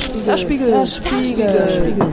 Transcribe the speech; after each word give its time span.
Zerspiegel. 0.00 0.24
Zerspiegel. 0.24 0.66
Zerspiegel. 0.66 1.54
Zerspiegel. 1.54 2.06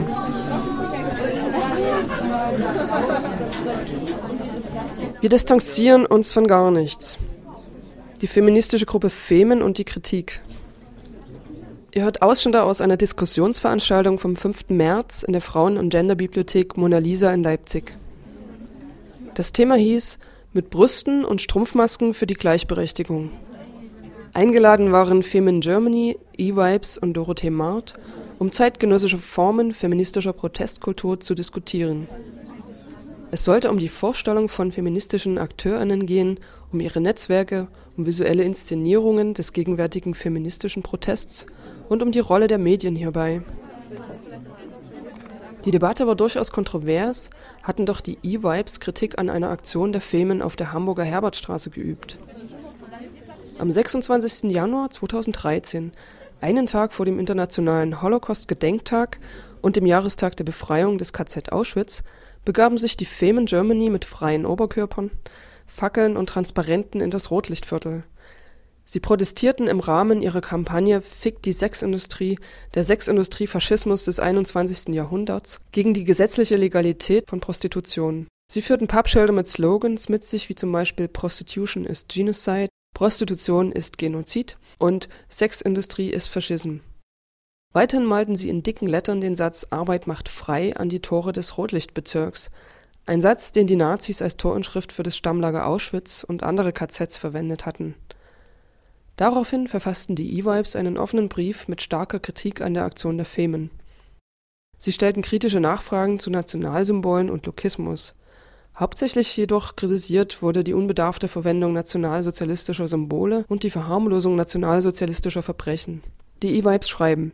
Wir 5.20 5.30
distanzieren 5.30 6.06
uns 6.06 6.32
von 6.32 6.46
gar 6.46 6.70
nichts. 6.70 7.18
Die 8.22 8.28
feministische 8.28 8.86
Gruppe 8.86 9.10
Femen 9.10 9.64
und 9.64 9.80
die 9.80 9.84
Kritik. 9.84 10.42
Ihr 11.94 12.04
hört 12.04 12.22
Ausschnitte 12.22 12.62
aus 12.62 12.82
einer 12.82 12.98
Diskussionsveranstaltung 12.98 14.20
vom 14.20 14.36
5. 14.36 14.70
März 14.70 15.24
in 15.24 15.34
der 15.34 15.42
Frauen- 15.42 15.78
und 15.78 15.90
Genderbibliothek 15.90 16.78
Mona 16.78 17.00
Lisa 17.00 17.34
in 17.34 17.42
Leipzig. 17.42 17.98
Das 19.34 19.54
Thema 19.54 19.74
hieß 19.76 20.20
Mit 20.54 20.70
Brüsten 20.70 21.26
und 21.26 21.42
Strumpfmasken 21.42 22.14
für 22.14 22.28
die 22.28 22.36
Gleichberechtigung. 22.36 23.32
Eingeladen 24.34 24.94
waren 24.94 25.24
Femin 25.24 25.60
Germany, 25.60 26.18
E-Vibes 26.38 26.98
und 26.98 27.14
Dorothee 27.14 27.50
Mart, 27.50 27.96
um 28.40 28.52
zeitgenössische 28.52 29.18
Formen 29.18 29.74
feministischer 29.74 30.32
Protestkultur 30.32 31.20
zu 31.20 31.36
diskutieren. 31.36 32.08
Es 33.30 33.44
sollte 33.44 33.70
um 33.70 33.78
die 33.78 33.90
Vorstellung 33.90 34.48
von 34.48 34.72
feministischen 34.72 35.38
AkteurInnen 35.38 36.06
gehen, 36.06 36.40
um 36.72 36.80
ihre 36.80 37.02
Netzwerke, 37.02 37.68
um 37.98 38.06
visuelle 38.06 38.44
Inszenierungen 38.44 39.34
des 39.34 39.52
gegenwärtigen 39.52 40.14
feministischen 40.14 40.82
Protests 40.82 41.46
und 41.90 42.02
um 42.02 42.12
die 42.12 42.20
Rolle 42.20 42.48
der 42.48 42.58
Medien 42.58 42.96
hierbei. 42.96 43.42
Die 45.66 45.72
Debatte 45.72 46.08
war 46.08 46.16
durchaus 46.16 46.52
kontrovers, 46.52 47.30
hatten 47.64 47.86
doch 47.86 48.02
die 48.02 48.18
E-Vibes 48.24 48.80
Kritik 48.80 49.20
an 49.20 49.30
einer 49.30 49.50
Aktion 49.50 49.92
der 49.92 50.02
Femen 50.02 50.42
auf 50.42 50.56
der 50.56 50.74
Hamburger 50.74 51.04
Herbertstraße 51.04 51.70
geübt. 51.70 52.18
Am 53.62 53.72
26. 53.72 54.50
Januar 54.52 54.90
2013, 54.90 55.92
einen 56.40 56.66
Tag 56.66 56.94
vor 56.94 57.06
dem 57.06 57.20
Internationalen 57.20 58.02
Holocaust-Gedenktag 58.02 59.20
und 59.62 59.76
dem 59.76 59.86
Jahrestag 59.86 60.36
der 60.36 60.46
Befreiung 60.46 60.98
des 60.98 61.14
KZ 61.14 61.52
Auschwitz, 61.52 62.02
begaben 62.44 62.80
sich 62.80 62.98
die 62.98 63.06
Femen 63.06 63.46
Germany 63.46 63.92
mit 63.92 64.04
freien 64.04 64.48
Oberkörpern, 64.48 65.12
Fackeln 65.68 66.18
und 66.18 66.28
Transparenten 66.28 67.02
in 67.02 67.12
das 67.12 67.30
Rotlichtviertel. 67.30 68.04
Sie 68.86 69.00
protestierten 69.00 69.68
im 69.68 69.80
Rahmen 69.80 70.24
ihrer 70.24 70.42
Kampagne 70.42 71.00
Fick 71.00 71.44
die 71.44 71.54
Sexindustrie, 71.54 72.40
der 72.74 72.84
Sexindustrie-Faschismus 72.84 74.06
des 74.06 74.20
21. 74.20 74.96
Jahrhunderts 74.96 75.60
gegen 75.72 75.94
die 75.94 76.04
gesetzliche 76.04 76.56
Legalität 76.56 77.30
von 77.30 77.40
Prostitution. 77.40 78.26
Sie 78.52 78.64
führten 78.64 78.88
Pappschilder 78.88 79.34
mit 79.34 79.48
Slogans 79.48 80.10
mit 80.10 80.26
sich 80.26 80.50
wie 80.50 80.56
zum 80.56 80.72
Beispiel 80.72 81.08
Prostitution 81.08 81.86
ist 81.86 82.10
Genocide, 82.10 82.70
Prostitution 82.94 83.72
ist 83.72 83.98
Genozid 83.98 84.58
und 84.78 85.10
Sexindustrie 85.30 86.10
ist 86.10 86.28
Faschism. 86.28 86.78
Weiterhin 87.74 88.06
malten 88.06 88.36
sie 88.36 88.50
in 88.50 88.64
dicken 88.64 88.88
Lettern 88.88 89.22
den 89.22 89.36
Satz 89.36 89.68
Arbeit 89.70 90.08
macht 90.08 90.28
frei 90.28 90.76
an 90.76 90.90
die 90.90 91.00
Tore 91.00 91.32
des 91.32 91.58
Rotlichtbezirks, 91.58 92.50
ein 93.06 93.22
Satz, 93.22 93.52
den 93.52 93.66
die 93.66 93.76
Nazis 93.76 94.22
als 94.22 94.38
Torinschrift 94.38 94.92
für 94.92 95.04
das 95.04 95.18
Stammlager 95.18 95.66
Auschwitz 95.66 96.24
und 96.24 96.44
andere 96.44 96.72
KZs 96.72 97.18
verwendet 97.18 97.66
hatten. 97.66 97.96
Daraufhin 99.16 99.68
verfassten 99.68 100.16
die 100.16 100.38
E-Vibes 100.38 100.76
einen 100.76 100.98
offenen 100.98 101.30
Brief 101.30 101.68
mit 101.68 101.82
starker 101.82 102.20
Kritik 102.20 102.62
an 102.62 102.74
der 102.74 102.86
Aktion 102.86 103.18
der 103.18 103.26
Femen. 103.26 103.72
Sie 104.78 104.92
stellten 104.92 105.22
kritische 105.22 105.60
Nachfragen 105.60 106.20
zu 106.20 106.30
Nationalsymbolen 106.30 107.30
und 107.30 107.46
Lokismus. 107.46 108.16
Hauptsächlich 108.82 109.38
jedoch 109.38 109.76
kritisiert 109.76 110.42
wurde 110.42 110.64
die 110.64 110.74
unbedarfte 110.74 111.28
Verwendung 111.28 111.72
nationalsozialistischer 111.72 112.88
Symbole 112.88 113.46
und 113.48 113.62
die 113.62 113.70
Verharmlosung 113.70 114.36
nationalsozialistischer 114.36 115.44
Verbrechen. 115.44 116.02
Die 116.42 116.56
E-Vibes 116.56 116.90
schreiben: 116.90 117.32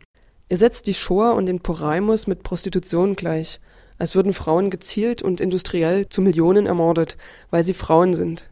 Ihr 0.50 0.58
setzt 0.58 0.86
die 0.86 0.92
Shoah 0.92 1.32
und 1.32 1.46
den 1.46 1.60
Poraimus 1.60 2.26
mit 2.26 2.42
Prostitution 2.42 3.16
gleich, 3.16 3.60
als 3.96 4.14
würden 4.14 4.34
Frauen 4.34 4.68
gezielt 4.68 5.22
und 5.22 5.40
industriell 5.40 6.06
zu 6.10 6.20
Millionen 6.20 6.66
ermordet, 6.66 7.16
weil 7.48 7.62
sie 7.62 7.72
Frauen 7.72 8.12
sind. 8.12 8.46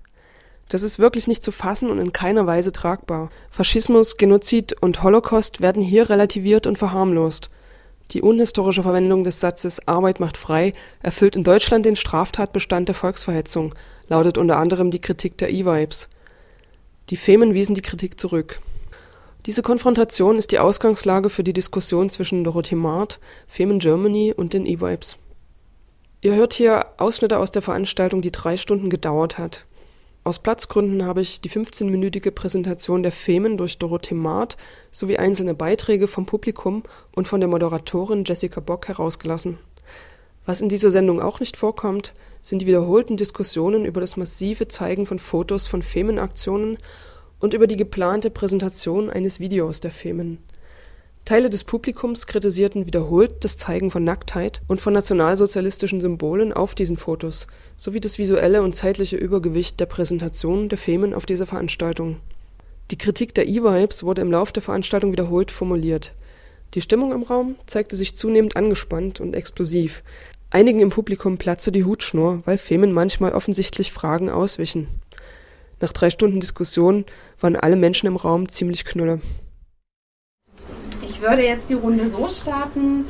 Das 0.71 0.83
ist 0.83 0.99
wirklich 0.99 1.29
nicht 1.29 1.43
zu 1.43 1.53
fassen 1.53 1.91
und 1.91 1.99
in 1.99 2.13
keiner 2.13 2.47
Weise 2.47 2.73
tragbar. 2.73 3.29
Faschismus, 3.51 4.17
Genozid 4.17 4.75
und 4.81 5.03
Holocaust 5.03 5.61
werden 5.61 5.83
hier 5.83 6.09
relativiert 6.09 6.67
und 6.67 6.79
verharmlost. 6.79 7.51
Die 8.13 8.23
unhistorische 8.23 8.83
Verwendung 8.83 9.25
des 9.25 9.41
Satzes 9.41 9.87
Arbeit 9.89 10.21
macht 10.21 10.37
frei 10.37 10.75
erfüllt 11.03 11.37
in 11.37 11.45
Deutschland 11.45 11.85
den 11.85 11.97
Straftatbestand 11.97 12.89
der 12.89 12.95
Volksverhetzung, 12.95 13.75
lautet 14.09 14.39
unter 14.39 14.59
anderem 14.59 14.91
die 14.91 15.01
Kritik 15.01 15.37
der 15.39 15.51
E-Vibes. 15.51 16.09
Die 17.11 17.17
Femen 17.17 17.55
wiesen 17.55 17.75
die 17.75 17.83
Kritik 17.83 18.21
zurück. 18.21 18.61
Diese 19.47 19.63
Konfrontation 19.63 20.37
ist 20.37 20.51
die 20.51 20.59
Ausgangslage 20.59 21.31
für 21.31 21.45
die 21.45 21.53
Diskussion 21.53 22.09
zwischen 22.09 22.43
Dorothee 22.43 22.75
Mart, 22.75 23.21
Femen 23.47 23.79
Germany 23.79 24.35
und 24.37 24.53
den 24.53 24.67
E-Vibes. 24.67 25.19
Ihr 26.21 26.35
hört 26.35 26.55
hier 26.55 26.87
Ausschnitte 26.97 27.39
aus 27.39 27.51
der 27.51 27.63
Veranstaltung, 27.63 28.23
die 28.23 28.33
drei 28.33 28.57
Stunden 28.57 28.91
gedauert 28.91 29.39
hat. 29.39 29.65
Aus 30.27 30.41
Platzgründen 30.41 31.05
habe 31.05 31.21
ich 31.21 31.41
die 31.41 31.49
15-minütige 31.49 32.33
Präsentation 32.33 33.05
der 33.05 33.13
Femen 33.13 33.57
durch 33.57 33.79
Dorothee 33.79 34.17
Maat 34.17 34.57
sowie 34.91 35.19
einzelne 35.19 35.55
Beiträge 35.55 36.09
vom 36.09 36.27
Publikum 36.27 36.83
und 37.15 37.29
von 37.29 37.39
der 37.39 37.49
Moderatorin 37.49 38.25
Jessica 38.27 38.59
Bock 38.59 38.89
herausgelassen. 38.89 39.59
Was 40.45 40.61
in 40.61 40.69
dieser 40.69 40.91
Sendung 40.91 41.23
auch 41.23 41.39
nicht 41.39 41.57
vorkommt, 41.57 42.13
sind 42.43 42.61
die 42.61 42.67
wiederholten 42.67 43.17
Diskussionen 43.17 43.85
über 43.85 44.01
das 44.01 44.17
massive 44.17 44.67
Zeigen 44.67 45.07
von 45.07 45.21
Fotos 45.21 45.69
von 45.69 45.81
Femenaktionen 45.81 46.79
und 47.39 47.55
über 47.55 47.69
die 47.69 47.77
geplante 47.77 48.31
Präsentation 48.31 49.09
eines 49.09 49.39
Videos 49.39 49.79
der 49.79 49.93
Femen. 49.93 50.39
Teile 51.27 51.51
des 51.51 51.65
Publikums 51.65 52.29
kritisierten 52.29 52.87
wiederholt 52.87 53.45
das 53.45 53.57
Zeigen 53.57 53.91
von 53.91 54.05
Nacktheit 54.05 54.61
und 54.69 54.81
von 54.81 54.93
nationalsozialistischen 54.93 56.01
Symbolen 56.01 56.53
auf 56.53 56.77
diesen 56.77 56.97
Fotos 56.97 57.49
sowie 57.77 57.99
das 57.99 58.17
visuelle 58.17 58.63
und 58.63 58.77
zeitliche 58.77 59.17
Übergewicht 59.17 59.81
der 59.81 59.87
Präsentation 59.87 60.69
der 60.69 60.79
Femen 60.79 61.13
auf 61.13 61.27
dieser 61.27 61.47
Veranstaltung. 61.47 62.19
Die 62.93 62.97
Kritik 62.97 63.35
der 63.35 63.49
E-Vibes 63.49 64.05
wurde 64.05 64.23
im 64.23 64.31
Lauf 64.31 64.53
der 64.53 64.63
Veranstaltung 64.63 65.11
wiederholt 65.11 65.51
formuliert. 65.51 66.15
Die 66.75 66.81
Stimmung 66.81 67.11
im 67.11 67.25
Raum 67.25 67.57
zeigte 67.67 67.97
sich 67.97 68.17
zunehmend 68.17 68.57
angespannt 68.57 69.19
und 69.19 69.35
explosiv. 69.35 70.05
Einigen 70.51 70.79
im 70.79 70.91
Publikum 70.91 71.39
platzte 71.39 71.73
die 71.73 71.83
Hutschnur, 71.83 72.43
weil 72.45 72.57
Femen 72.57 72.93
manchmal 72.93 73.33
offensichtlich 73.33 73.91
Fragen 73.91 74.31
auswichen. 74.31 74.87
Nach 75.81 75.91
drei 75.91 76.09
Stunden 76.09 76.39
Diskussion 76.39 77.05
waren 77.41 77.57
alle 77.57 77.75
Menschen 77.75 78.07
im 78.07 78.15
Raum 78.15 78.49
ziemlich 78.49 78.85
knülle. 78.85 79.21
Ich 81.17 81.23
würde 81.23 81.43
jetzt 81.43 81.71
die 81.71 81.75
Runde 81.75 82.11
so 82.11 82.29
starten, 82.29 83.07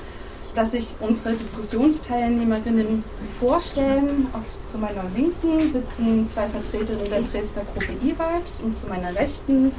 dass 0.55 0.71
sich 0.71 0.94
unsere 1.00 1.34
Diskussionsteilnehmerinnen 1.34 3.03
vorstellen. 3.41 4.28
Auch 4.33 4.69
zu 4.69 4.78
meiner 4.78 5.03
Linken 5.17 5.69
sitzen 5.69 6.28
zwei 6.28 6.47
Vertreterinnen 6.47 7.11
der 7.11 7.22
Dresdner 7.22 7.62
Gruppe 7.65 7.94
E-Vibes 7.94 8.61
und 8.62 8.77
zu 8.77 8.87
meiner 8.87 9.12
Rechten, 9.17 9.72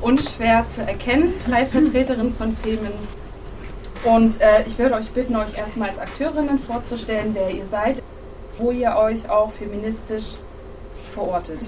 unschwer 0.00 0.68
zu 0.68 0.82
erkennen, 0.82 1.34
drei 1.44 1.66
Vertreterinnen 1.66 2.32
von 2.32 2.56
Femen. 2.56 2.92
Und 4.04 4.40
äh, 4.40 4.62
ich 4.64 4.78
würde 4.78 4.94
euch 4.94 5.10
bitten, 5.10 5.34
euch 5.34 5.58
erstmal 5.58 5.88
als 5.88 5.98
Akteurinnen 5.98 6.60
vorzustellen, 6.60 7.30
wer 7.32 7.50
ihr 7.50 7.66
seid, 7.66 8.04
wo 8.56 8.70
ihr 8.70 8.94
euch 8.94 9.28
auch 9.28 9.50
feministisch 9.50 10.38
verortet. 11.12 11.62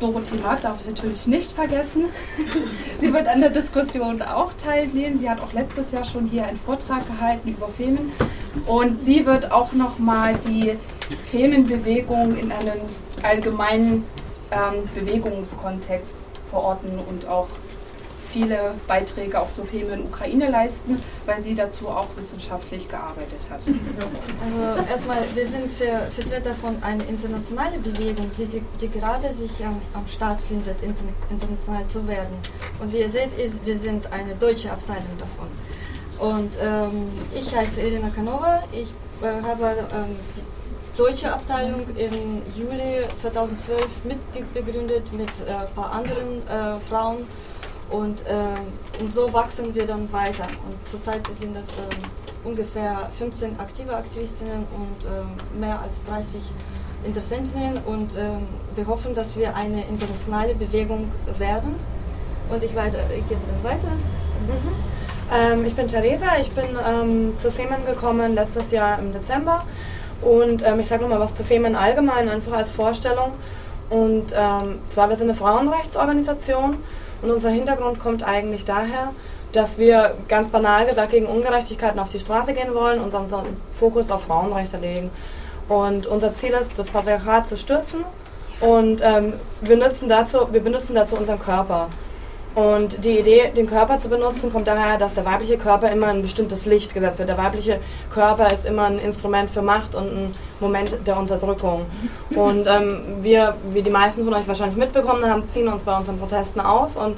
Dorothee 0.00 0.36
Matt 0.42 0.64
darf 0.64 0.80
ich 0.80 0.86
natürlich 0.86 1.26
nicht 1.26 1.52
vergessen. 1.52 2.06
sie 3.00 3.12
wird 3.12 3.28
an 3.28 3.40
der 3.40 3.50
Diskussion 3.50 4.22
auch 4.22 4.52
teilnehmen. 4.54 5.18
Sie 5.18 5.28
hat 5.28 5.40
auch 5.40 5.52
letztes 5.52 5.92
Jahr 5.92 6.04
schon 6.04 6.26
hier 6.26 6.46
einen 6.46 6.58
Vortrag 6.58 7.06
gehalten 7.06 7.48
über 7.48 7.68
Femen. 7.68 8.12
Und 8.66 9.00
sie 9.00 9.26
wird 9.26 9.52
auch 9.52 9.72
nochmal 9.72 10.34
die 10.46 10.76
Femenbewegung 11.24 12.36
in 12.36 12.52
einen 12.52 12.80
allgemeinen 13.22 14.04
ähm, 14.50 14.88
Bewegungskontext 14.94 16.16
verorten 16.50 16.98
und 17.08 17.28
auch 17.28 17.48
viele 18.32 18.74
Beiträge 18.86 19.40
auch 19.40 19.50
zur 19.52 19.66
Feme 19.66 19.92
in 19.92 20.02
Ukraine 20.02 20.50
leisten, 20.50 21.02
weil 21.26 21.40
sie 21.40 21.54
dazu 21.54 21.88
auch 21.88 22.08
wissenschaftlich 22.16 22.88
gearbeitet 22.88 23.40
hat. 23.50 23.60
Also 23.60 24.88
erstmal, 24.90 25.18
wir 25.34 25.46
sind 25.46 25.72
Vertreter 25.72 26.54
von 26.54 26.82
einer 26.82 27.06
internationalen 27.08 27.82
Bewegung, 27.82 28.30
die, 28.38 28.62
die 28.80 28.88
gerade 28.88 29.32
sich 29.32 29.64
am, 29.64 29.80
am 29.94 30.06
Start 30.06 30.40
findet, 30.40 30.76
international 31.30 31.86
zu 31.88 32.06
werden. 32.06 32.36
Und 32.80 32.92
wie 32.92 32.98
ihr 32.98 33.10
seht, 33.10 33.30
wir 33.64 33.76
sind 33.76 34.12
eine 34.12 34.34
deutsche 34.34 34.70
Abteilung 34.70 35.16
davon. 35.18 35.48
Und 36.18 36.50
ähm, 36.60 37.08
ich 37.34 37.54
heiße 37.54 37.80
Elena 37.80 38.10
Kanova, 38.10 38.64
ich 38.72 38.92
äh, 39.22 39.42
habe 39.42 39.86
ähm, 39.94 40.16
die 40.36 40.42
deutsche 40.96 41.32
Abteilung 41.32 41.82
im 41.96 42.42
Juli 42.56 43.06
2012 43.16 43.86
mitbegründet 44.04 45.12
mit 45.12 45.30
äh, 45.46 45.52
ein 45.52 45.72
paar 45.74 45.92
anderen 45.92 46.46
äh, 46.48 46.80
Frauen 46.88 47.18
und, 47.90 48.26
äh, 48.26 49.02
und 49.02 49.14
so 49.14 49.32
wachsen 49.32 49.74
wir 49.74 49.86
dann 49.86 50.12
weiter. 50.12 50.46
Und 50.66 50.88
zurzeit 50.88 51.22
sind 51.38 51.56
das 51.56 51.68
äh, 51.68 52.44
ungefähr 52.44 53.10
15 53.18 53.58
aktive 53.58 53.96
Aktivistinnen 53.96 54.66
und 54.76 55.04
äh, 55.04 55.58
mehr 55.58 55.80
als 55.80 56.02
30 56.04 56.42
Interessentinnen. 57.04 57.82
Und 57.84 58.16
ähm, 58.16 58.46
wir 58.74 58.86
hoffen, 58.86 59.14
dass 59.14 59.36
wir 59.36 59.54
eine 59.54 59.84
internationale 59.86 60.54
Bewegung 60.54 61.10
werden. 61.38 61.74
Und 62.50 62.62
ich, 62.62 62.74
weiter, 62.74 62.98
ich 63.16 63.26
gebe 63.28 63.40
dann 63.46 63.64
weiter. 63.64 63.88
Mhm. 63.88 64.98
Ähm, 65.30 65.66
ich 65.66 65.74
bin 65.74 65.88
Theresa, 65.88 66.38
ich 66.40 66.50
bin 66.52 66.64
ähm, 66.86 67.34
zu 67.38 67.50
Femen 67.50 67.84
gekommen 67.84 68.34
letztes 68.34 68.70
Jahr 68.70 68.98
im 68.98 69.12
Dezember 69.12 69.64
und 70.22 70.66
ähm, 70.66 70.80
ich 70.80 70.88
sage 70.88 71.02
nochmal 71.02 71.20
was 71.20 71.34
zu 71.34 71.44
Femen 71.44 71.76
allgemein, 71.76 72.28
einfach 72.28 72.52
als 72.52 72.70
Vorstellung. 72.70 73.32
Und 73.90 74.32
ähm, 74.34 74.78
zwar, 74.90 75.08
wir 75.08 75.16
sind 75.16 75.28
eine 75.28 75.38
Frauenrechtsorganisation 75.38 76.76
und 77.22 77.30
unser 77.30 77.50
Hintergrund 77.50 77.98
kommt 77.98 78.22
eigentlich 78.22 78.64
daher, 78.64 79.12
dass 79.52 79.78
wir 79.78 80.14
ganz 80.28 80.48
banal 80.48 80.86
gesagt 80.86 81.10
gegen 81.10 81.26
Ungerechtigkeiten 81.26 81.98
auf 81.98 82.08
die 82.10 82.20
Straße 82.20 82.52
gehen 82.52 82.74
wollen 82.74 83.00
und 83.00 83.14
unseren 83.14 83.56
Fokus 83.72 84.10
auf 84.10 84.24
Frauenrechte 84.24 84.76
legen. 84.76 85.10
Und 85.68 86.06
unser 86.06 86.34
Ziel 86.34 86.52
ist, 86.52 86.78
das 86.78 86.88
Patriarchat 86.88 87.48
zu 87.48 87.56
stürzen 87.56 88.04
und 88.60 89.00
ähm, 89.02 89.34
wir, 89.60 89.76
nutzen 89.76 90.08
dazu, 90.08 90.48
wir 90.50 90.60
benutzen 90.60 90.94
dazu 90.94 91.16
unseren 91.16 91.38
Körper. 91.38 91.88
Und 92.54 93.04
die 93.04 93.18
Idee, 93.18 93.52
den 93.54 93.68
Körper 93.68 93.98
zu 93.98 94.08
benutzen, 94.08 94.50
kommt 94.50 94.66
daher, 94.66 94.98
dass 94.98 95.14
der 95.14 95.24
weibliche 95.24 95.58
Körper 95.58 95.90
immer 95.92 96.08
ein 96.08 96.22
bestimmtes 96.22 96.66
Licht 96.66 96.92
gesetzt 96.92 97.18
wird. 97.18 97.28
Der 97.28 97.38
weibliche 97.38 97.78
Körper 98.12 98.52
ist 98.52 98.64
immer 98.64 98.86
ein 98.86 98.98
Instrument 98.98 99.50
für 99.50 99.62
Macht 99.62 99.94
und 99.94 100.06
ein 100.06 100.34
Moment 100.60 100.96
der 101.06 101.16
Unterdrückung. 101.16 101.86
Und 102.30 102.66
ähm, 102.66 103.18
wir, 103.22 103.54
wie 103.72 103.82
die 103.82 103.90
meisten 103.90 104.24
von 104.24 104.34
euch 104.34 104.46
wahrscheinlich 104.48 104.76
mitbekommen 104.76 105.24
haben, 105.24 105.48
ziehen 105.48 105.68
uns 105.68 105.82
bei 105.82 105.96
unseren 105.96 106.18
Protesten 106.18 106.60
aus 106.60 106.96
und 106.96 107.16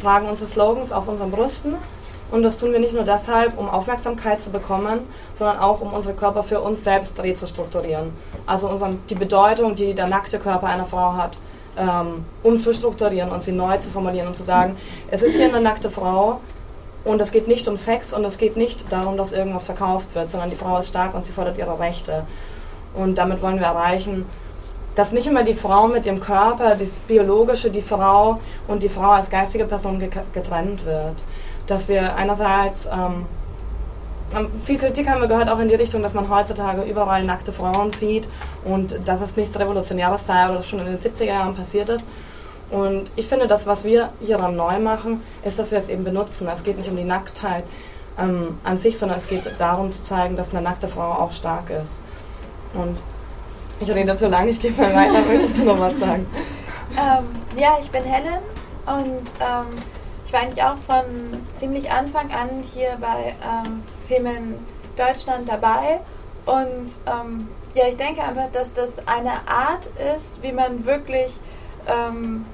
tragen 0.00 0.28
unsere 0.28 0.48
Slogans 0.48 0.92
auf 0.92 1.08
unseren 1.08 1.30
Brüsten. 1.30 1.74
Und 2.30 2.42
das 2.42 2.58
tun 2.58 2.72
wir 2.72 2.80
nicht 2.80 2.94
nur 2.94 3.04
deshalb, 3.04 3.58
um 3.58 3.68
Aufmerksamkeit 3.68 4.42
zu 4.42 4.50
bekommen, 4.50 5.00
sondern 5.34 5.58
auch, 5.58 5.82
um 5.82 5.92
unsere 5.92 6.14
Körper 6.14 6.42
für 6.42 6.60
uns 6.60 6.82
selbst 6.82 7.22
rezustrukturieren. 7.22 8.10
Also 8.46 8.68
unseren, 8.68 9.00
die 9.10 9.14
Bedeutung, 9.14 9.76
die 9.76 9.92
der 9.92 10.06
nackte 10.06 10.38
Körper 10.38 10.68
einer 10.68 10.86
Frau 10.86 11.12
hat, 11.12 11.36
ähm, 11.76 12.24
umzustrukturieren 12.42 13.30
und 13.30 13.42
sie 13.42 13.52
neu 13.52 13.76
zu 13.78 13.90
formulieren 13.90 14.28
und 14.28 14.36
zu 14.36 14.42
sagen, 14.42 14.76
es 15.10 15.22
ist 15.22 15.36
hier 15.36 15.46
eine 15.46 15.60
nackte 15.60 15.90
Frau 15.90 16.40
und 17.04 17.20
es 17.20 17.32
geht 17.32 17.48
nicht 17.48 17.68
um 17.68 17.76
Sex 17.76 18.12
und 18.12 18.24
es 18.24 18.38
geht 18.38 18.56
nicht 18.56 18.90
darum, 18.90 19.16
dass 19.16 19.32
irgendwas 19.32 19.64
verkauft 19.64 20.14
wird, 20.14 20.30
sondern 20.30 20.50
die 20.50 20.56
Frau 20.56 20.78
ist 20.78 20.88
stark 20.88 21.14
und 21.14 21.24
sie 21.24 21.32
fordert 21.32 21.58
ihre 21.58 21.78
Rechte. 21.78 22.24
Und 22.94 23.16
damit 23.16 23.42
wollen 23.42 23.58
wir 23.58 23.66
erreichen, 23.66 24.26
dass 24.94 25.12
nicht 25.12 25.26
immer 25.26 25.42
die 25.42 25.54
Frau 25.54 25.88
mit 25.88 26.04
ihrem 26.04 26.20
Körper, 26.20 26.76
das 26.76 26.90
Biologische, 27.08 27.70
die 27.70 27.80
Frau 27.80 28.40
und 28.68 28.82
die 28.82 28.88
Frau 28.88 29.10
als 29.10 29.30
geistige 29.30 29.64
Person 29.64 29.98
getrennt 30.32 30.84
wird. 30.84 31.16
Dass 31.66 31.88
wir 31.88 32.14
einerseits 32.16 32.86
ähm, 32.86 33.24
ähm, 34.34 34.48
viel 34.62 34.78
Kritik 34.78 35.08
haben 35.08 35.20
wir 35.20 35.28
gehört 35.28 35.48
auch 35.48 35.58
in 35.58 35.68
die 35.68 35.74
Richtung, 35.74 36.02
dass 36.02 36.14
man 36.14 36.28
heutzutage 36.28 36.82
überall 36.82 37.24
nackte 37.24 37.52
Frauen 37.52 37.92
sieht 37.92 38.28
und 38.64 38.98
dass 39.06 39.20
es 39.20 39.36
nichts 39.36 39.58
Revolutionäres 39.58 40.26
sei 40.26 40.46
oder 40.46 40.56
das 40.56 40.68
schon 40.68 40.80
in 40.80 40.86
den 40.86 40.98
70er 40.98 41.24
Jahren 41.24 41.54
passiert 41.54 41.88
ist. 41.88 42.06
Und 42.70 43.10
ich 43.16 43.28
finde, 43.28 43.46
das, 43.46 43.66
was 43.66 43.84
wir 43.84 44.08
hier 44.20 44.38
dann 44.38 44.56
neu 44.56 44.78
machen, 44.78 45.20
ist, 45.44 45.58
dass 45.58 45.70
wir 45.70 45.78
es 45.78 45.90
eben 45.90 46.04
benutzen. 46.04 46.48
Es 46.48 46.62
geht 46.62 46.78
nicht 46.78 46.88
um 46.88 46.96
die 46.96 47.04
Nacktheit 47.04 47.64
ähm, 48.18 48.58
an 48.64 48.78
sich, 48.78 48.98
sondern 48.98 49.18
es 49.18 49.28
geht 49.28 49.42
darum 49.58 49.92
zu 49.92 50.02
zeigen, 50.02 50.36
dass 50.36 50.52
eine 50.52 50.62
nackte 50.62 50.88
Frau 50.88 51.12
auch 51.12 51.32
stark 51.32 51.68
ist. 51.68 52.00
Und 52.74 52.96
ich 53.80 53.90
rede 53.90 54.16
zu 54.16 54.28
lange, 54.28 54.50
ich 54.50 54.60
gehe 54.60 54.72
mal 54.72 54.94
weiter. 54.94 55.20
Möchtest 55.26 55.58
du 55.58 55.64
noch 55.64 55.80
was 55.80 55.98
sagen? 55.98 56.26
Ähm, 56.94 57.24
ja, 57.56 57.78
ich 57.80 57.90
bin 57.90 58.04
Helen 58.04 58.42
und 58.84 59.30
ähm, 59.40 59.78
ich 60.26 60.32
war 60.34 60.40
eigentlich 60.40 60.62
auch 60.62 60.76
von 60.76 61.04
ziemlich 61.48 61.90
Anfang 61.90 62.30
an 62.32 62.62
hier 62.74 62.98
bei 63.00 63.34
ähm, 63.42 63.82
Femen 64.08 64.56
Deutschland 64.96 65.48
dabei. 65.48 66.00
Und 66.44 66.90
ähm, 67.06 67.48
ja, 67.74 67.84
ich 67.88 67.96
denke 67.96 68.22
einfach, 68.22 68.50
dass 68.52 68.72
das 68.72 68.90
eine 69.06 69.32
Art 69.46 69.86
ist, 70.16 70.42
wie 70.42 70.52
man 70.52 70.84
wirklich 70.84 71.32
ähm, 71.86 72.44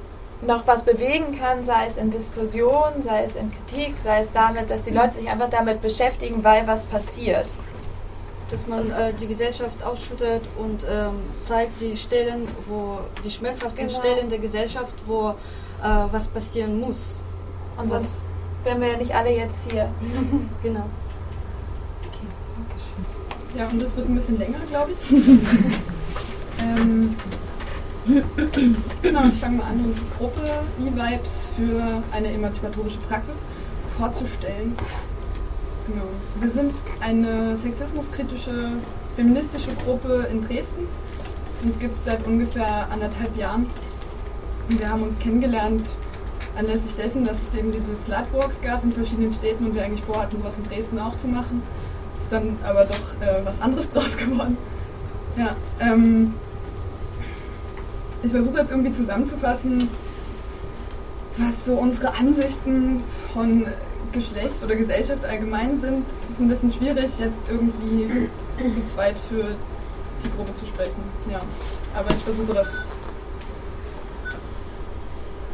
noch 0.42 0.66
was 0.66 0.82
bewegen 0.82 1.38
kann, 1.38 1.64
sei 1.64 1.86
es 1.86 1.96
in 1.96 2.10
Diskussion, 2.10 3.02
sei 3.02 3.24
es 3.24 3.34
in 3.34 3.52
Kritik, 3.52 3.98
sei 3.98 4.20
es 4.20 4.30
damit, 4.30 4.70
dass 4.70 4.82
die 4.82 4.92
Leute 4.92 5.14
sich 5.14 5.28
einfach 5.28 5.50
damit 5.50 5.82
beschäftigen, 5.82 6.44
weil 6.44 6.66
was 6.66 6.84
passiert. 6.84 7.46
Dass 8.50 8.66
man 8.66 8.90
äh, 8.90 9.12
die 9.12 9.26
Gesellschaft 9.26 9.82
ausschüttet 9.82 10.48
und 10.58 10.84
ähm, 10.90 11.20
zeigt 11.42 11.80
die 11.80 11.96
Stellen, 11.96 12.48
wo 12.66 13.00
die 13.22 13.30
schmerzhaften 13.30 13.86
genau. 13.86 13.98
Stellen 13.98 14.28
der 14.30 14.38
Gesellschaft, 14.38 14.94
wo 15.06 15.30
äh, 15.30 15.34
was 16.10 16.26
passieren 16.28 16.80
muss. 16.80 17.16
Und 17.76 17.90
sonst 17.90 18.16
wären 18.64 18.80
wir 18.80 18.88
ja 18.88 18.96
nicht 18.96 19.14
alle 19.14 19.30
jetzt 19.30 19.70
hier. 19.70 19.90
genau. 20.62 20.84
Ja, 23.56 23.66
und 23.66 23.82
das 23.82 23.96
wird 23.96 24.08
ein 24.08 24.14
bisschen 24.14 24.38
länger, 24.38 24.58
glaube 24.70 24.92
ich. 24.92 25.10
ähm, 26.60 27.14
genau, 29.02 29.24
ich 29.26 29.34
fange 29.34 29.58
mal 29.58 29.64
an, 29.64 29.84
unsere 29.84 30.06
Gruppe 30.16 30.42
E-Vibes 30.80 31.48
für 31.56 32.02
eine 32.12 32.32
emanzipatorische 32.32 32.98
Praxis 33.08 33.38
vorzustellen. 33.98 34.76
Genau. 35.88 36.04
Wir 36.38 36.50
sind 36.50 36.74
eine 37.00 37.56
sexismuskritische, 37.56 38.72
feministische 39.16 39.70
Gruppe 39.84 40.28
in 40.30 40.42
Dresden. 40.42 40.86
Uns 41.64 41.78
gibt 41.78 41.96
es 41.96 42.04
seit 42.04 42.26
ungefähr 42.26 42.88
anderthalb 42.90 43.34
Jahren. 43.38 43.66
Und 44.68 44.78
wir 44.78 44.90
haben 44.90 45.02
uns 45.02 45.18
kennengelernt 45.18 45.86
anlässlich 46.58 46.94
dessen, 46.94 47.24
dass 47.24 47.40
es 47.40 47.54
eben 47.54 47.72
diese 47.72 47.96
Slutwalks 47.96 48.60
gab 48.60 48.84
in 48.84 48.92
verschiedenen 48.92 49.32
Städten 49.32 49.64
und 49.64 49.74
wir 49.74 49.82
eigentlich 49.82 50.04
vorhatten, 50.04 50.36
sowas 50.36 50.58
in 50.58 50.64
Dresden 50.64 50.98
auch 50.98 51.16
zu 51.18 51.26
machen. 51.26 51.62
Ist 52.20 52.30
dann 52.30 52.58
aber 52.62 52.84
doch 52.84 53.26
äh, 53.26 53.44
was 53.44 53.62
anderes 53.62 53.88
draus 53.92 54.14
geworden. 54.14 54.58
Ja, 55.38 55.56
ähm, 55.80 56.34
ich 58.22 58.30
versuche 58.30 58.58
jetzt 58.58 58.70
irgendwie 58.70 58.92
zusammenzufassen, 58.92 59.88
was 61.38 61.64
so 61.64 61.74
unsere 61.74 62.14
Ansichten 62.14 63.02
von 63.32 63.64
Geschlecht 64.12 64.62
oder 64.62 64.76
Gesellschaft 64.76 65.24
allgemein 65.24 65.78
sind. 65.78 66.04
Es 66.08 66.30
ist 66.30 66.40
ein 66.40 66.48
bisschen 66.48 66.72
schwierig, 66.72 67.18
jetzt 67.18 67.42
irgendwie 67.50 68.28
zu 68.58 68.84
zweit 68.86 69.16
für 69.28 69.56
die 70.24 70.30
Gruppe 70.36 70.54
zu 70.54 70.66
sprechen. 70.66 71.02
Ja, 71.30 71.40
aber 71.94 72.10
ich 72.10 72.22
versuche 72.22 72.54
das. 72.54 72.68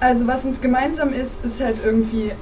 Also 0.01 0.27
was 0.27 0.45
uns 0.45 0.61
gemeinsam 0.61 1.13
ist, 1.13 1.45
ist 1.45 1.63
halt 1.63 1.77
irgendwie, 1.85 2.33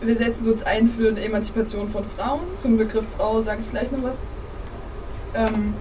wir 0.00 0.16
setzen 0.16 0.50
uns 0.50 0.62
ein 0.64 0.88
für 0.88 1.08
eine 1.08 1.22
Emanzipation 1.24 1.88
von 1.88 2.04
Frauen. 2.04 2.40
Zum 2.60 2.76
Begriff 2.76 3.06
Frau 3.16 3.40
sage 3.42 3.60
ich 3.60 3.70
gleich 3.70 3.90
noch 3.90 4.02
was. 4.02 4.16
Ähm, 5.34 5.74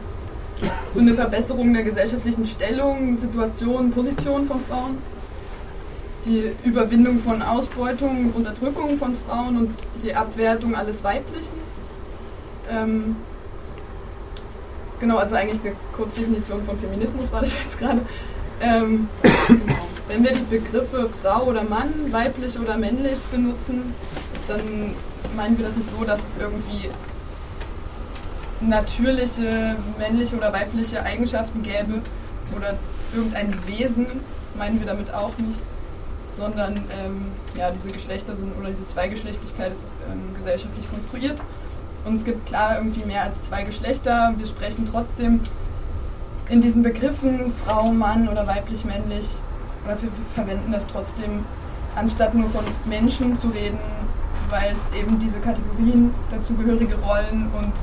so 0.94 1.00
eine 1.00 1.14
Verbesserung 1.14 1.74
der 1.74 1.84
gesellschaftlichen 1.84 2.46
Stellung, 2.46 3.18
Situation, 3.18 3.92
Position 3.92 4.46
von 4.46 4.62
Frauen. 4.62 4.98
Die 6.26 6.52
Überwindung 6.64 7.20
von 7.20 7.42
Ausbeutung 7.42 8.34
Unterdrückung 8.34 8.98
von 8.98 9.16
Frauen 9.28 9.58
und 9.58 9.76
die 10.04 10.14
Abwertung 10.14 10.76
alles 10.76 11.04
Weiblichen. 11.04 11.56
Ähm, 12.70 13.16
genau, 15.00 15.18
also 15.18 15.36
eigentlich 15.36 15.62
eine 15.62 15.76
Kurzdefinition 15.94 16.64
von 16.64 16.78
Feminismus 16.78 17.32
war 17.32 17.42
das 17.42 17.54
jetzt 17.64 17.78
gerade. 17.78 18.02
Ähm. 18.62 19.08
Wenn 20.08 20.24
wir 20.24 20.32
die 20.32 20.58
Begriffe 20.58 21.10
Frau 21.22 21.44
oder 21.44 21.64
Mann, 21.64 21.92
weiblich 22.12 22.58
oder 22.58 22.78
männlich 22.78 23.20
benutzen, 23.30 23.94
dann 24.48 24.96
meinen 25.36 25.58
wir 25.58 25.66
das 25.66 25.76
nicht 25.76 25.90
so, 25.90 26.06
dass 26.06 26.22
es 26.24 26.38
irgendwie 26.38 26.90
natürliche 28.62 29.76
männliche 30.00 30.38
oder 30.38 30.54
weibliche 30.54 31.04
Eigenschaften 31.04 31.62
gäbe 31.62 32.02
oder 32.56 32.76
irgendein 33.14 33.54
Wesen, 33.68 34.08
meinen 34.58 34.80
wir 34.80 34.88
damit 34.88 35.14
auch 35.14 35.38
nicht, 35.38 35.60
sondern 36.38 36.76
ähm, 36.76 37.32
ja, 37.56 37.72
diese 37.72 37.90
Geschlechter 37.90 38.36
sind 38.36 38.56
oder 38.58 38.70
diese 38.70 38.86
Zweigeschlechtlichkeit 38.86 39.74
ist 39.74 39.86
ähm, 40.10 40.36
gesellschaftlich 40.38 40.90
konstruiert. 40.90 41.42
Und 42.06 42.14
es 42.14 42.24
gibt 42.24 42.46
klar 42.46 42.78
irgendwie 42.78 43.04
mehr 43.04 43.24
als 43.24 43.42
zwei 43.42 43.64
Geschlechter. 43.64 44.34
Wir 44.38 44.46
sprechen 44.46 44.88
trotzdem 44.90 45.42
in 46.48 46.62
diesen 46.62 46.84
Begriffen 46.84 47.52
Frau, 47.66 47.92
Mann 47.92 48.30
oder 48.30 48.48
weiblich, 48.48 48.86
männlich 48.86 49.28
oder 49.84 50.02
wir 50.02 50.10
verwenden 50.36 50.72
das 50.72 50.88
trotzdem, 50.88 51.44
anstatt 51.96 52.34
nur 52.34 52.50
von 52.50 52.64
Menschen 52.86 53.36
zu 53.36 53.48
reden, 53.48 53.80
weil 54.50 54.72
es 54.72 54.92
eben 54.94 55.20
diese 55.20 55.40
Kategorien, 55.40 56.14
dazugehörige 56.32 56.96
Rollen 57.00 57.50
und 57.58 57.74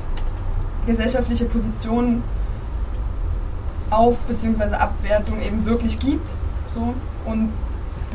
gesellschaftliche 0.87 1.45
Positionen 1.45 2.23
auf 3.89 4.17
bzw. 4.21 4.75
Abwertung 4.75 5.41
eben 5.41 5.65
wirklich 5.65 5.99
gibt. 5.99 6.29
So, 6.73 6.93
und 7.25 7.49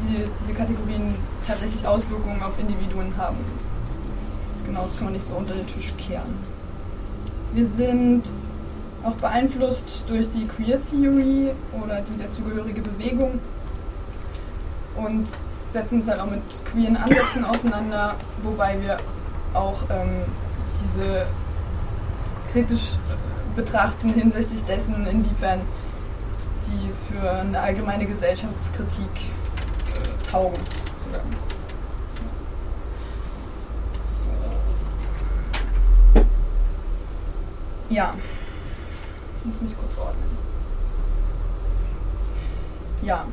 die, 0.02 0.28
diese 0.40 0.54
Kategorien 0.54 1.14
tatsächlich 1.46 1.86
Auswirkungen 1.86 2.42
auf 2.42 2.58
Individuen 2.58 3.12
haben. 3.16 3.36
Genau, 4.66 4.84
das 4.84 4.94
kann 4.96 5.04
man 5.04 5.12
nicht 5.14 5.26
so 5.26 5.34
unter 5.34 5.54
den 5.54 5.66
Tisch 5.66 5.92
kehren. 5.96 6.38
Wir 7.52 7.66
sind 7.66 8.32
auch 9.02 9.14
beeinflusst 9.14 10.04
durch 10.08 10.28
die 10.30 10.46
Queer 10.46 10.78
Theory 10.86 11.50
oder 11.72 12.02
die 12.02 12.16
dazugehörige 12.22 12.82
Bewegung 12.82 13.40
und 14.96 15.28
setzen 15.72 15.98
uns 15.98 16.08
halt 16.08 16.20
auch 16.20 16.30
mit 16.30 16.42
queeren 16.70 16.96
Ansätzen 16.96 17.44
auseinander, 17.44 18.14
wobei 18.42 18.80
wir 18.80 18.98
auch 19.54 19.82
ähm, 19.90 20.22
diese 20.82 21.26
kritisch 22.52 22.94
äh, 22.94 23.56
betrachten 23.56 24.10
hinsichtlich 24.10 24.62
dessen, 24.64 25.06
inwiefern 25.06 25.60
die 26.66 26.90
für 27.12 27.30
eine 27.30 27.60
allgemeine 27.60 28.06
Gesellschaftskritik 28.06 29.08
taugen. 30.30 30.58
Sozusagen. 30.98 31.36
So. 34.00 34.24
Ja. 37.88 38.14
Ich 39.40 39.46
muss 39.46 39.60
mich 39.60 39.78
kurz 39.78 39.96
ordnen. 39.98 40.38
Ja. 43.02 43.24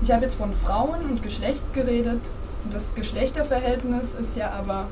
Ich 0.00 0.10
habe 0.10 0.24
jetzt 0.24 0.36
von 0.36 0.52
Frauen 0.52 1.02
und 1.02 1.22
Geschlecht 1.22 1.74
geredet. 1.74 2.30
Das 2.72 2.94
Geschlechterverhältnis 2.94 4.14
ist 4.14 4.36
ja 4.36 4.50
aber 4.50 4.86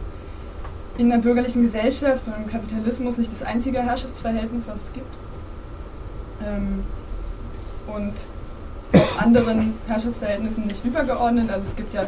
in 0.98 1.10
der 1.10 1.18
bürgerlichen 1.18 1.62
Gesellschaft 1.62 2.26
und 2.28 2.34
im 2.36 2.46
Kapitalismus 2.46 3.18
nicht 3.18 3.32
das 3.32 3.42
einzige 3.42 3.82
Herrschaftsverhältnis, 3.82 4.66
das 4.66 4.82
es 4.84 4.92
gibt. 4.92 5.14
Ähm, 6.44 6.84
und 7.86 8.14
anderen 9.26 9.74
Herrschaftsverhältnissen 9.88 10.66
nicht 10.66 10.84
übergeordnet. 10.84 11.50
Also 11.50 11.66
es 11.66 11.76
gibt 11.76 11.94
ja 11.94 12.04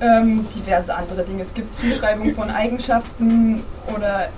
ähm, 0.00 0.46
diverse 0.54 0.94
andere 0.94 1.22
Dinge. 1.22 1.42
Es 1.42 1.54
gibt 1.54 1.74
Zuschreibung 1.76 2.34
von 2.34 2.50
Eigenschaften 2.50 3.62
oder 3.94 4.28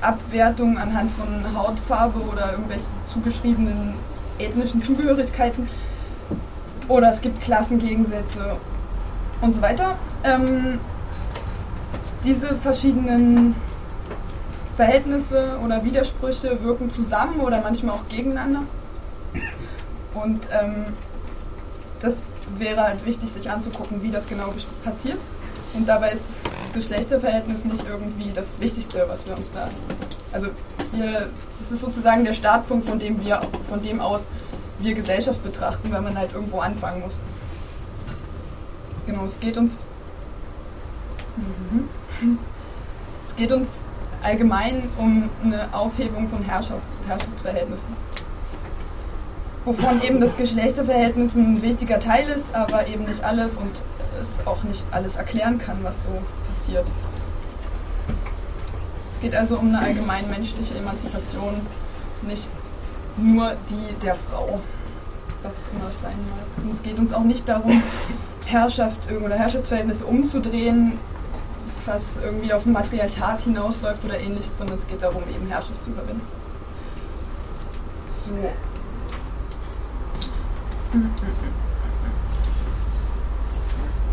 Abwertung 0.00 0.78
anhand 0.78 1.10
von 1.12 1.56
Hautfarbe 1.56 2.20
oder 2.20 2.52
irgendwelchen 2.52 2.88
zugeschriebenen 3.06 3.94
ethnischen 4.38 4.82
Zugehörigkeiten. 4.82 5.68
Oder 6.88 7.10
es 7.10 7.20
gibt 7.20 7.40
Klassengegensätze 7.40 8.56
und 9.40 9.56
so 9.56 9.62
weiter. 9.62 9.96
Ähm, 10.22 10.78
diese 12.24 12.54
verschiedenen 12.54 13.54
Verhältnisse 14.76 15.58
oder 15.64 15.84
Widersprüche 15.84 16.62
wirken 16.62 16.90
zusammen 16.90 17.40
oder 17.40 17.60
manchmal 17.60 17.96
auch 17.96 18.08
gegeneinander. 18.08 18.62
Und 20.14 20.48
ähm, 20.52 20.86
das 22.00 22.26
wäre 22.56 22.82
halt 22.82 23.04
wichtig, 23.04 23.30
sich 23.30 23.50
anzugucken, 23.50 24.02
wie 24.02 24.10
das 24.10 24.26
genau 24.28 24.52
passiert. 24.84 25.18
Und 25.74 25.88
dabei 25.88 26.12
ist 26.12 26.24
das 26.28 26.52
Geschlechterverhältnis 26.72 27.64
nicht 27.64 27.84
irgendwie 27.86 28.30
das 28.32 28.60
Wichtigste, 28.60 29.04
was 29.08 29.26
wir 29.26 29.36
uns 29.36 29.50
da. 29.52 29.68
Also 30.32 30.48
wir, 30.92 31.28
das 31.58 31.72
ist 31.72 31.80
sozusagen 31.80 32.24
der 32.24 32.32
Startpunkt, 32.32 32.86
von 32.86 32.98
dem 32.98 33.24
wir, 33.24 33.40
von 33.68 33.82
dem 33.82 34.00
aus 34.00 34.26
wir 34.78 34.94
Gesellschaft 34.94 35.42
betrachten, 35.42 35.90
weil 35.90 36.02
man 36.02 36.16
halt 36.16 36.32
irgendwo 36.32 36.60
anfangen 36.60 37.00
muss. 37.00 37.14
Genau, 39.06 39.24
es 39.24 39.38
geht 39.40 39.56
uns. 39.56 39.88
Mhm. 41.36 42.38
Es 43.26 43.34
geht 43.34 43.52
uns 43.52 43.78
allgemein 44.22 44.88
um 44.96 45.28
eine 45.42 45.68
Aufhebung 45.72 46.28
von 46.28 46.42
Herrschaft, 46.42 46.86
Herrschaftsverhältnissen. 47.06 47.88
Wovon 49.64 50.02
eben 50.02 50.20
das 50.20 50.36
Geschlechterverhältnis 50.36 51.36
ein 51.36 51.62
wichtiger 51.62 51.98
Teil 51.98 52.28
ist, 52.28 52.54
aber 52.54 52.86
eben 52.86 53.04
nicht 53.04 53.24
alles 53.24 53.56
und 53.56 53.82
es 54.20 54.46
auch 54.46 54.62
nicht 54.62 54.86
alles 54.90 55.16
erklären 55.16 55.58
kann, 55.58 55.78
was 55.82 56.02
so 56.02 56.10
passiert. 56.48 56.86
Es 59.08 59.20
geht 59.20 59.34
also 59.34 59.58
um 59.58 59.68
eine 59.68 59.78
allgemein 59.78 60.28
menschliche 60.28 60.76
Emanzipation, 60.76 61.66
nicht 62.22 62.48
nur 63.16 63.54
die 63.70 63.94
der 64.04 64.16
Frau, 64.16 64.60
was 65.42 65.54
auch 65.54 65.76
immer 65.76 65.88
es 65.88 66.00
sein 66.02 66.16
mag. 66.30 66.64
Und 66.64 66.70
es 66.70 66.82
geht 66.82 66.98
uns 66.98 67.14
auch 67.14 67.24
nicht 67.24 67.48
darum, 67.48 67.82
Herrschaft 68.44 69.00
oder 69.10 69.34
Herrschaftsverhältnisse 69.34 70.04
umzudrehen, 70.04 70.98
was 71.86 72.02
irgendwie 72.22 72.52
auf 72.52 72.66
ein 72.66 72.72
Matriarchat 72.72 73.42
hinausläuft 73.42 74.04
oder 74.04 74.18
ähnliches, 74.18 74.58
sondern 74.58 74.76
es 74.78 74.86
geht 74.86 75.02
darum, 75.02 75.22
eben 75.22 75.46
Herrschaft 75.48 75.82
zu 75.84 75.90
überwinden. 75.90 76.22
So. 78.08 78.30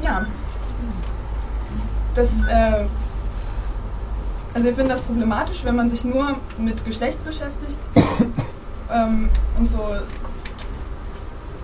Ja. 0.03 0.25
Das, 2.15 2.43
äh, 2.45 2.85
also 4.53 4.67
ich 4.67 4.75
finde 4.75 4.91
das 4.91 5.01
problematisch, 5.01 5.63
wenn 5.63 5.75
man 5.75 5.89
sich 5.89 6.03
nur 6.03 6.35
mit 6.57 6.83
Geschlecht 6.83 7.23
beschäftigt 7.23 7.77
ähm, 8.91 9.29
und 9.57 9.71
so 9.71 9.95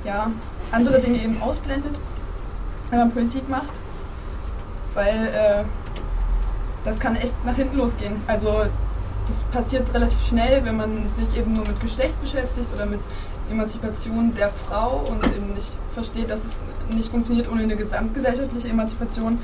ja, 0.06 0.32
andere 0.72 1.00
Dinge 1.02 1.22
eben 1.22 1.42
ausblendet, 1.42 1.96
wenn 2.90 3.00
man 3.00 3.12
Politik 3.12 3.50
macht. 3.50 3.72
Weil 4.94 5.28
äh, 5.28 5.64
das 6.86 7.00
kann 7.00 7.16
echt 7.18 7.34
nach 7.46 7.56
hinten 7.56 7.78
losgehen. 7.78 8.16
Also 8.28 8.66
das 9.28 9.44
passiert 9.52 9.94
relativ 9.94 10.26
schnell, 10.26 10.64
wenn 10.64 10.78
man 10.78 11.12
sich 11.12 11.38
eben 11.38 11.54
nur 11.54 11.68
mit 11.68 11.80
Geschlecht 11.82 12.20
beschäftigt 12.22 12.70
oder 12.74 12.86
mit 12.86 13.02
Emanzipation 13.52 14.34
der 14.34 14.50
Frau 14.50 15.04
und 15.10 15.24
eben 15.24 15.54
nicht 15.54 15.78
versteht, 15.94 16.30
dass 16.30 16.44
es 16.44 16.62
nicht 16.96 17.10
funktioniert 17.10 17.50
ohne 17.52 17.64
eine 17.64 17.76
gesamtgesellschaftliche 17.76 18.70
Emanzipation. 18.70 19.40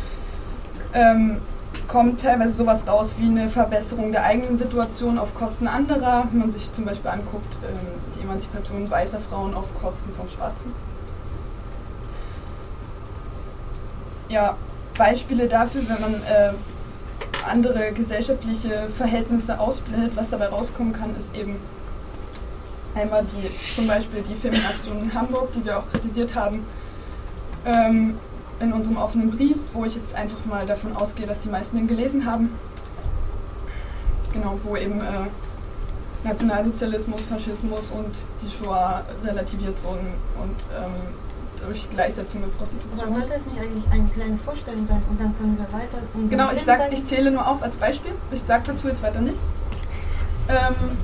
Ähm, 0.94 1.42
kommt 1.88 2.22
teilweise 2.22 2.54
sowas 2.54 2.88
raus 2.88 3.16
wie 3.18 3.26
eine 3.26 3.50
Verbesserung 3.50 4.12
der 4.12 4.24
eigenen 4.24 4.58
Situation 4.58 5.18
auf 5.18 5.34
Kosten 5.34 5.68
anderer. 5.68 6.28
Wenn 6.32 6.40
man 6.40 6.52
sich 6.52 6.72
zum 6.72 6.86
Beispiel 6.86 7.10
anguckt, 7.10 7.58
ähm, 7.64 7.88
die 8.16 8.24
Emanzipation 8.24 8.90
weißer 8.90 9.20
Frauen 9.20 9.54
auf 9.54 9.66
Kosten 9.82 10.12
von 10.14 10.30
Schwarzen. 10.30 10.72
Ja, 14.30 14.56
Beispiele 14.98 15.48
dafür, 15.48 15.82
wenn 15.88 16.02
man 16.02 16.14
äh, 16.14 16.54
andere 17.50 17.92
gesellschaftliche 17.92 18.88
Verhältnisse 18.90 19.60
ausblendet, 19.60 20.16
was 20.16 20.30
dabei 20.30 20.48
rauskommen 20.48 20.94
kann, 20.94 21.16
ist 21.18 21.36
eben 21.36 21.58
einmal 22.96 23.26
die, 23.26 23.74
zum 23.76 23.88
Beispiel 23.88 24.22
die 24.22 24.36
Feminaktion 24.36 25.04
in 25.04 25.14
Hamburg, 25.14 25.52
die 25.54 25.66
wir 25.66 25.80
auch 25.80 25.88
kritisiert 25.90 26.36
haben. 26.36 26.66
Ähm, 27.66 28.18
in 28.60 28.72
unserem 28.72 28.98
offenen 28.98 29.32
Brief, 29.32 29.58
wo 29.74 29.84
ich 29.86 29.96
jetzt 29.96 30.16
einfach 30.16 30.46
mal 30.46 30.66
davon 30.66 30.96
ausgehe, 30.96 31.26
dass 31.26 31.40
die 31.40 31.50
meisten 31.50 31.76
den 31.76 31.88
gelesen 31.88 32.26
haben. 32.26 32.50
Genau, 34.32 34.60
wo 34.64 34.76
eben 34.76 35.02
äh, 35.02 35.28
Nationalsozialismus, 36.24 37.26
Faschismus 37.26 37.92
und 37.92 38.12
die 38.42 38.50
Shoah 38.50 39.04
relativiert 39.24 39.76
wurden 39.84 40.14
und 40.42 40.56
ähm, 40.76 41.66
durch 41.66 41.90
Gleichsetzung 41.90 42.42
mit 42.42 42.58
Prostitution. 42.58 43.00
Aber 43.00 43.12
sollte 43.12 43.34
es 43.34 43.46
nicht 43.46 43.60
eigentlich 43.60 43.86
eine 43.92 44.10
kleine 44.10 44.38
Vorstellung 44.38 44.86
sein 44.88 45.02
und 45.10 45.20
dann 45.20 45.38
können 45.38 45.58
wir 45.58 45.72
weiter 45.74 46.00
Genau, 46.30 46.52
ich, 46.52 46.62
sag, 46.62 46.92
ich 46.92 47.06
zähle 47.06 47.32
nur 47.32 47.48
auf 47.48 47.62
als 47.62 47.78
Beispiel. 47.78 48.14
Ich 48.32 48.42
sage 48.42 48.64
dazu 48.68 48.88
jetzt 48.88 49.04
weiter 49.04 49.22
nichts. 49.22 49.40
Ähm, 50.50 50.98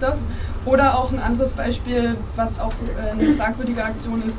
das. 0.00 0.24
Oder 0.64 0.98
auch 0.98 1.12
ein 1.12 1.20
anderes 1.20 1.52
Beispiel, 1.52 2.16
was 2.36 2.58
auch 2.58 2.72
äh, 2.96 3.10
eine 3.10 3.34
fragwürdige 3.34 3.84
Aktion 3.84 4.22
ist. 4.26 4.36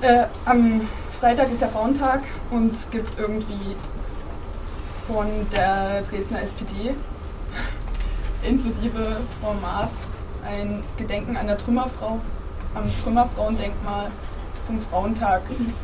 Äh, 0.00 0.26
am 0.44 0.88
Freitag 1.10 1.52
ist 1.52 1.62
ja 1.62 1.68
Frauentag 1.68 2.22
und 2.50 2.74
es 2.74 2.90
gibt 2.90 3.18
irgendwie 3.18 3.76
von 5.06 5.26
der 5.52 6.02
Dresdner 6.02 6.42
SPD 6.42 6.94
inklusive 8.42 9.20
Frau 9.40 9.54
Maat 9.54 9.90
ein 10.44 10.82
Gedenken 10.96 11.36
an 11.36 11.46
der 11.46 11.58
Trümmerfrau 11.58 12.18
am 12.74 12.84
Trümmerfrauendenkmal 13.02 14.10
zum 14.62 14.80
Frauentag, 14.80 15.42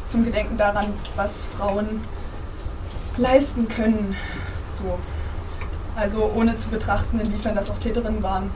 zum 0.08 0.24
Gedenken 0.24 0.56
daran, 0.56 0.86
was 1.16 1.44
Frauen 1.56 2.00
leisten 3.16 3.68
können. 3.68 4.16
So. 4.78 4.98
Also 5.98 6.30
ohne 6.34 6.56
zu 6.58 6.68
betrachten, 6.68 7.18
inwiefern 7.18 7.56
das 7.56 7.70
auch 7.70 7.78
Täterinnen 7.78 8.22
waren 8.22 8.50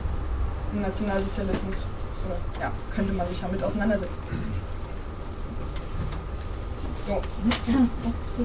im 0.73 0.81
Nationalsozialismus. 0.81 1.75
Oder 2.25 2.37
ja, 2.61 2.71
könnte 2.95 3.11
man 3.11 3.27
sich 3.27 3.41
damit 3.41 3.61
auseinandersetzen. 3.61 4.17
So. 7.05 7.21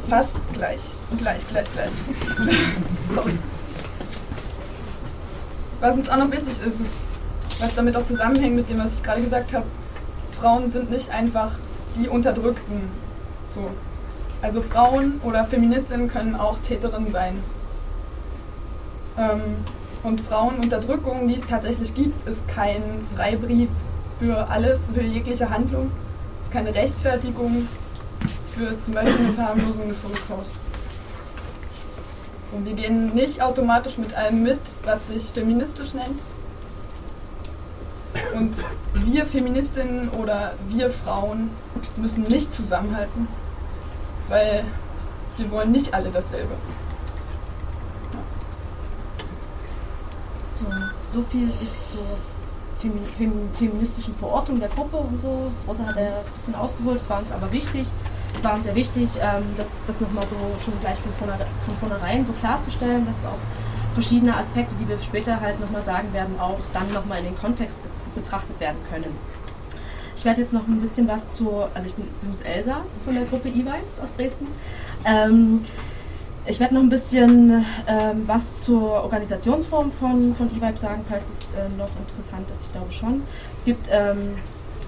Fast 0.09 0.37
gleich. 0.53 0.81
Gleich, 1.17 1.47
gleich, 1.47 1.73
gleich. 1.73 1.93
Sorry. 3.15 3.39
Was 5.81 5.95
uns 5.95 6.09
auch 6.09 6.17
noch 6.17 6.31
wichtig 6.33 6.49
ist, 6.49 6.61
ist, 6.61 7.61
was 7.61 7.75
damit 7.77 7.97
auch 7.97 8.05
zusammenhängt 8.05 8.57
mit 8.57 8.69
dem, 8.69 8.81
was 8.81 8.95
ich 8.95 9.03
gerade 9.05 9.23
gesagt 9.23 9.53
habe, 9.53 9.67
Frauen 10.41 10.71
sind 10.71 10.91
nicht 10.91 11.11
einfach 11.11 11.53
die 11.97 12.09
Unterdrückten. 12.09 12.89
So. 13.55 13.71
Also 14.43 14.61
Frauen 14.61 15.21
oder 15.23 15.45
Feministinnen 15.45 16.09
können 16.09 16.35
auch 16.35 16.59
Täterinnen 16.59 17.13
sein. 17.13 17.39
Ähm, 19.19 19.57
und 20.05 20.21
Frauenunterdrückung, 20.21 21.27
die 21.27 21.35
es 21.35 21.47
tatsächlich 21.47 21.95
gibt, 21.95 22.27
ist 22.29 22.47
kein 22.47 22.83
Freibrief 23.17 23.69
für 24.19 24.49
alles, 24.49 24.81
für 24.95 25.03
jegliche 25.03 25.51
Handlung. 25.51 25.91
Es 26.39 26.45
ist 26.45 26.53
keine 26.53 26.75
Rechtfertigung 26.75 27.69
für 28.57 28.81
zum 28.83 28.95
Beispiel 28.95 29.27
eine 29.27 29.33
Verharmlosung 29.33 29.89
des 29.89 30.03
Holocaust. 30.03 30.51
So, 32.51 32.65
wir 32.65 32.73
gehen 32.75 33.15
nicht 33.15 33.43
automatisch 33.43 33.99
mit 33.99 34.15
allem 34.15 34.43
mit, 34.43 34.61
was 34.85 35.09
sich 35.09 35.25
feministisch 35.25 35.95
nennt. 35.95 36.19
Und 38.35 38.57
wir 38.95 39.27
Feministinnen 39.27 40.09
oder 40.11 40.55
wir 40.69 40.91
Frauen 40.91 41.51
müssen 41.97 42.23
nicht 42.25 42.55
zusammenhalten, 42.55 43.29
weil 44.29 44.65
wir 45.37 45.51
wollen 45.51 45.73
nicht 45.73 45.93
alle 45.93 46.11
dasselbe. 46.11 46.55
So, 50.59 50.67
so 51.13 51.25
viel 51.31 51.51
jetzt 51.61 51.93
zur 51.93 52.01
feministischen 53.53 54.15
Verortung 54.15 54.61
der 54.61 54.69
Gruppe 54.69 54.97
und 54.97 55.21
so. 55.21 55.51
Rosa 55.67 55.85
hat 55.85 55.97
ja 55.97 56.03
ein 56.03 56.33
bisschen 56.35 56.55
ausgeholt, 56.55 56.99
es 56.99 57.11
war 57.11 57.19
uns 57.19 57.33
aber 57.33 57.51
wichtig 57.51 57.89
es 58.37 58.45
war 58.45 58.55
uns 58.55 58.65
sehr 58.65 58.75
wichtig, 58.75 59.11
ähm, 59.21 59.43
das, 59.57 59.81
das 59.87 60.01
nochmal 60.01 60.25
so 60.25 60.37
schon 60.65 60.79
gleich 60.81 60.99
von, 60.99 61.13
vorne, 61.15 61.37
von 61.65 61.77
vornherein 61.79 62.25
so 62.25 62.33
klarzustellen, 62.33 63.07
dass 63.07 63.25
auch 63.25 63.39
verschiedene 63.95 64.37
Aspekte, 64.37 64.75
die 64.81 64.89
wir 64.89 64.99
später 64.99 65.41
halt 65.41 65.61
nochmal 65.61 65.83
sagen 65.83 66.13
werden, 66.13 66.39
auch 66.39 66.59
dann 66.73 66.93
nochmal 66.93 67.19
in 67.19 67.27
den 67.27 67.37
Kontext 67.37 67.79
betrachtet 68.15 68.59
werden 68.61 68.79
können. 68.91 69.13
Ich 70.17 70.25
werde 70.25 70.41
jetzt 70.41 70.53
noch 70.53 70.67
ein 70.67 70.81
bisschen 70.81 71.07
was 71.09 71.31
zu, 71.31 71.65
also 71.75 71.87
ich 71.87 71.95
bin 71.95 72.07
übrigens 72.07 72.41
Elsa 72.41 72.83
von 73.05 73.15
der 73.15 73.25
Gruppe 73.25 73.49
E-Vibes 73.49 74.01
aus 74.03 74.15
Dresden. 74.17 74.49
Ähm, 75.05 75.61
ich 76.49 76.61
werde 76.61 76.75
noch 76.75 76.83
ein 76.83 76.89
bisschen 76.89 77.65
ähm, 77.87 78.23
was 78.27 78.63
zur 78.63 79.05
Organisationsform 79.05 79.93
von, 79.93 80.35
von 80.35 80.49
E-Vibes 80.49 80.81
sagen, 80.81 81.05
falls 81.09 81.25
es 81.31 81.49
äh, 81.51 81.69
noch 81.77 81.91
interessant 82.01 82.51
ist, 82.51 82.63
ich 82.63 82.73
glaube 82.73 82.91
schon. 82.91 83.23
Es 83.57 83.65
gibt, 83.65 83.89
ähm, 83.91 84.35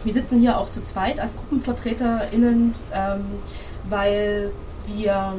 wir 0.02 0.12
sitzen 0.12 0.40
hier 0.40 0.58
auch 0.58 0.70
zu 0.70 0.82
zweit 0.82 1.20
als 1.20 1.36
GruppenvertreterInnen, 1.36 2.74
ähm, 2.94 3.24
weil 3.88 4.52
wir 4.86 5.34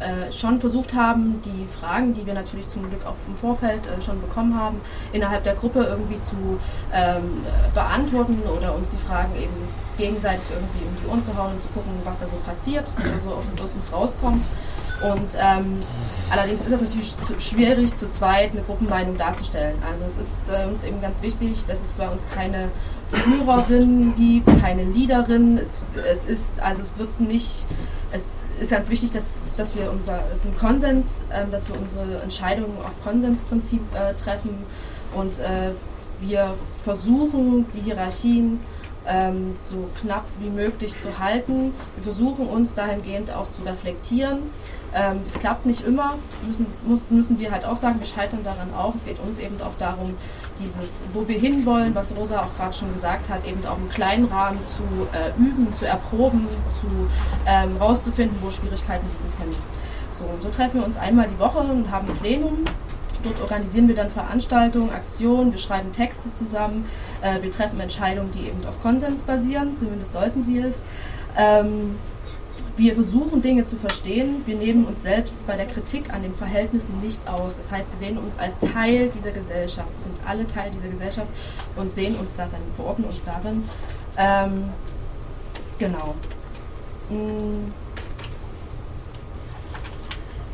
äh, 0.00 0.32
schon 0.32 0.60
versucht 0.60 0.94
haben, 0.94 1.40
die 1.44 1.68
Fragen, 1.78 2.14
die 2.14 2.26
wir 2.26 2.34
natürlich 2.34 2.66
zum 2.66 2.82
Glück 2.88 3.06
auch 3.06 3.14
im 3.28 3.36
Vorfeld 3.36 3.86
äh, 3.86 4.02
schon 4.02 4.20
bekommen 4.20 4.58
haben, 4.58 4.80
innerhalb 5.12 5.44
der 5.44 5.54
Gruppe 5.54 5.84
irgendwie 5.84 6.18
zu 6.20 6.58
ähm, 6.92 7.44
beantworten 7.74 8.40
oder 8.56 8.74
uns 8.74 8.90
die 8.90 8.96
Fragen 8.96 9.36
eben 9.36 9.54
gegenseitig 9.96 10.46
irgendwie 10.50 10.84
um 10.84 10.96
die 11.00 11.08
Ohren 11.08 11.22
zu 11.22 11.36
hauen 11.36 11.52
und 11.52 11.62
zu 11.62 11.68
gucken, 11.68 11.92
was 12.02 12.18
da 12.18 12.26
so 12.26 12.36
passiert, 12.44 12.86
was 12.96 13.12
da 13.12 13.20
so 13.20 13.62
aus 13.62 13.74
uns 13.74 13.92
rauskommt. 13.92 14.42
Und 15.02 15.36
ähm, 15.36 15.78
allerdings 16.30 16.60
ist 16.60 16.72
es 16.72 16.80
natürlich 16.80 17.16
zu, 17.18 17.40
schwierig, 17.40 17.96
zu 17.96 18.08
zweit 18.08 18.52
eine 18.52 18.62
Gruppenmeinung 18.62 19.16
darzustellen. 19.16 19.76
Also 19.90 20.04
es 20.04 20.16
ist 20.16 20.40
äh, 20.48 20.66
uns 20.66 20.84
eben 20.84 21.00
ganz 21.00 21.22
wichtig, 21.22 21.66
dass 21.66 21.82
es 21.82 21.92
bei 21.92 22.08
uns 22.08 22.28
keine 22.30 22.68
Führerin 23.10 24.14
gibt, 24.16 24.48
keine 24.60 24.84
Leaderin. 24.84 25.58
Es, 25.58 25.82
es 26.10 26.24
ist, 26.26 26.60
also 26.60 26.82
es 26.82 26.96
wird 26.98 27.20
nicht, 27.20 27.66
es 28.12 28.38
ist 28.60 28.70
ganz 28.70 28.88
wichtig, 28.90 29.12
dass, 29.12 29.54
dass 29.56 29.74
wir 29.74 29.90
unser, 29.90 30.20
es 30.32 30.40
ist 30.40 30.46
ein 30.46 30.56
Konsens, 30.56 31.24
äh, 31.30 31.50
dass 31.50 31.68
wir 31.68 31.78
unsere 31.78 32.22
Entscheidungen 32.22 32.78
auf 32.78 32.92
Konsensprinzip 33.02 33.82
äh, 33.94 34.14
treffen 34.14 34.54
und 35.14 35.40
äh, 35.40 35.72
wir 36.20 36.54
versuchen, 36.84 37.66
die 37.74 37.80
Hierarchien 37.80 38.60
ähm, 39.06 39.56
so 39.58 39.88
knapp 40.00 40.24
wie 40.38 40.48
möglich 40.48 40.94
zu 41.00 41.18
halten. 41.18 41.74
Wir 41.96 42.04
versuchen 42.04 42.46
uns 42.46 42.74
dahingehend 42.74 43.32
auch 43.32 43.50
zu 43.50 43.62
reflektieren 43.62 44.38
ähm, 44.94 45.20
das 45.24 45.38
klappt 45.38 45.64
nicht 45.64 45.86
immer, 45.86 46.14
müssen, 46.46 46.66
muss, 46.84 47.10
müssen 47.10 47.38
wir 47.38 47.50
halt 47.50 47.64
auch 47.64 47.76
sagen, 47.76 47.98
wir 47.98 48.06
scheitern 48.06 48.40
daran 48.44 48.68
auch. 48.76 48.94
Es 48.94 49.04
geht 49.04 49.18
uns 49.20 49.38
eben 49.38 49.60
auch 49.62 49.72
darum, 49.78 50.14
dieses, 50.58 51.00
wo 51.12 51.26
wir 51.26 51.38
hinwollen, 51.38 51.94
was 51.94 52.14
Rosa 52.14 52.40
auch 52.40 52.54
gerade 52.56 52.74
schon 52.74 52.92
gesagt 52.92 53.30
hat, 53.30 53.46
eben 53.46 53.64
auch 53.66 53.78
im 53.78 53.88
kleinen 53.88 54.26
Rahmen 54.26 54.58
zu 54.66 54.82
äh, 55.12 55.30
üben, 55.40 55.74
zu 55.74 55.86
erproben, 55.86 56.46
zu 56.66 56.86
ähm, 57.46 57.76
rauszufinden, 57.80 58.36
wo 58.42 58.50
Schwierigkeiten 58.50 59.06
liegen 59.06 59.36
können. 59.38 59.56
So, 60.18 60.24
und 60.24 60.42
so 60.42 60.50
treffen 60.50 60.80
wir 60.80 60.86
uns 60.86 60.98
einmal 60.98 61.26
die 61.28 61.38
Woche 61.38 61.58
und 61.58 61.90
haben 61.90 62.08
ein 62.08 62.16
Plenum. 62.16 62.64
Dort 63.24 63.40
organisieren 63.40 63.88
wir 63.88 63.94
dann 63.94 64.10
Veranstaltungen, 64.10 64.90
Aktionen, 64.90 65.52
wir 65.52 65.58
schreiben 65.58 65.92
Texte 65.92 66.28
zusammen, 66.30 66.86
äh, 67.22 67.40
wir 67.40 67.50
treffen 67.50 67.80
Entscheidungen, 67.80 68.32
die 68.32 68.48
eben 68.48 68.66
auf 68.66 68.82
Konsens 68.82 69.22
basieren, 69.22 69.74
zumindest 69.76 70.12
sollten 70.12 70.42
sie 70.42 70.58
es. 70.58 70.84
Ähm, 71.36 71.96
wir 72.76 72.94
versuchen 72.94 73.42
Dinge 73.42 73.66
zu 73.66 73.76
verstehen. 73.76 74.42
Wir 74.46 74.56
nehmen 74.56 74.86
uns 74.86 75.02
selbst 75.02 75.46
bei 75.46 75.56
der 75.56 75.66
Kritik 75.66 76.12
an 76.12 76.22
den 76.22 76.34
Verhältnissen 76.34 77.00
nicht 77.00 77.28
aus. 77.28 77.56
Das 77.56 77.70
heißt, 77.70 77.90
wir 77.90 77.98
sehen 77.98 78.18
uns 78.18 78.38
als 78.38 78.58
Teil 78.58 79.10
dieser 79.14 79.32
Gesellschaft. 79.32 79.88
Wir 79.96 80.02
sind 80.02 80.16
alle 80.26 80.46
Teil 80.46 80.70
dieser 80.70 80.88
Gesellschaft 80.88 81.28
und 81.76 81.94
sehen 81.94 82.16
uns 82.16 82.34
darin, 82.34 82.60
verorten 82.74 83.04
uns 83.04 83.22
darin. 83.24 83.64
Ähm, 84.16 84.64
genau. 85.78 86.14
Mm. 87.10 87.72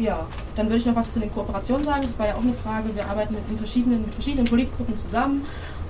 Ja, 0.00 0.26
dann 0.54 0.66
würde 0.66 0.76
ich 0.76 0.87
noch 0.87 0.94
was 0.94 1.12
zu 1.12 1.20
den 1.20 1.33
Kooperationen 1.33 1.85
sagen. 1.85 2.02
Das 2.02 2.18
war 2.18 2.26
ja 2.28 2.35
auch 2.35 2.42
eine 2.42 2.52
Frage. 2.52 2.94
Wir 2.94 3.07
arbeiten 3.07 3.35
mit 3.35 3.59
verschiedenen, 3.59 4.02
mit 4.02 4.14
verschiedenen 4.14 4.46
Politikgruppen 4.46 4.96
zusammen. 4.96 5.44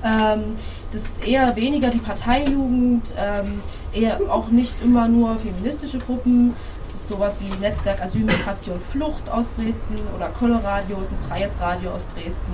Ähm, 0.04 0.56
das 0.92 1.02
ist 1.02 1.26
eher 1.26 1.54
weniger 1.56 1.90
die 1.90 1.98
Parteijugend, 1.98 3.14
ähm, 3.18 3.60
eher 3.98 4.18
auch 4.30 4.48
nicht 4.48 4.74
immer 4.82 5.08
nur 5.08 5.36
feministische 5.36 5.98
Gruppen. 5.98 6.54
Es 6.86 6.94
ist 6.94 7.08
sowas 7.08 7.36
wie 7.40 7.54
Netzwerk 7.60 8.00
Asyl, 8.02 8.24
Migration, 8.24 8.80
Flucht 8.92 9.28
aus 9.30 9.46
Dresden 9.52 9.96
oder 10.16 10.28
Coloradio 10.28 11.00
ist 11.00 11.12
ein 11.12 11.18
freies 11.28 11.60
Radio 11.60 11.90
aus 11.90 12.06
Dresden. 12.14 12.52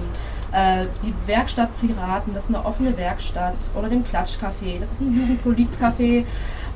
Äh, 0.53 0.87
die 1.03 1.13
Werkstatt 1.27 1.69
Piraten, 1.81 2.35
das 2.35 2.45
ist 2.45 2.55
eine 2.55 2.65
offene 2.65 2.97
Werkstatt. 2.97 3.57
Oder 3.77 3.89
dem 3.89 4.05
Klatschcafé, 4.05 4.79
das 4.81 4.93
ist 4.93 5.01
ein 5.01 5.15
Jugendpolitcafé 5.15 6.25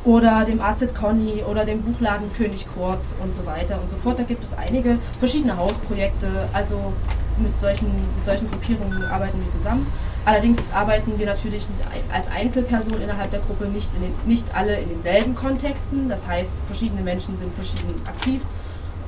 oder 0.05 0.45
dem 0.45 0.61
AZ 0.61 0.95
Conny 0.95 1.43
oder 1.49 1.65
dem 1.65 1.83
Buchladen 1.83 2.33
König 2.33 2.67
Kurt 2.75 3.01
und 3.23 3.33
so 3.33 3.45
weiter 3.47 3.81
und 3.81 3.91
so 3.91 3.97
fort. 3.97 4.19
Da 4.19 4.23
gibt 4.23 4.45
es 4.45 4.55
einige 4.57 4.99
verschiedene 5.19 5.57
Hausprojekte, 5.57 6.49
also 6.53 6.93
mit 7.39 7.59
solchen, 7.59 7.89
mit 7.89 8.25
solchen 8.25 8.51
Gruppierungen 8.51 9.05
arbeiten 9.05 9.41
wir 9.43 9.51
zusammen. 9.51 9.87
Allerdings 10.29 10.71
arbeiten 10.75 11.19
wir 11.19 11.25
natürlich 11.25 11.67
als 12.12 12.31
Einzelperson 12.31 13.01
innerhalb 13.01 13.31
der 13.31 13.41
Gruppe 13.41 13.64
nicht, 13.64 13.91
den, 13.95 14.12
nicht 14.27 14.55
alle 14.55 14.79
in 14.79 14.91
denselben 14.91 15.35
Kontexten. 15.35 16.11
Das 16.11 16.27
heißt, 16.27 16.53
verschiedene 16.67 17.01
Menschen 17.01 17.38
sind 17.38 17.55
verschieden 17.55 17.95
aktiv. 18.07 18.43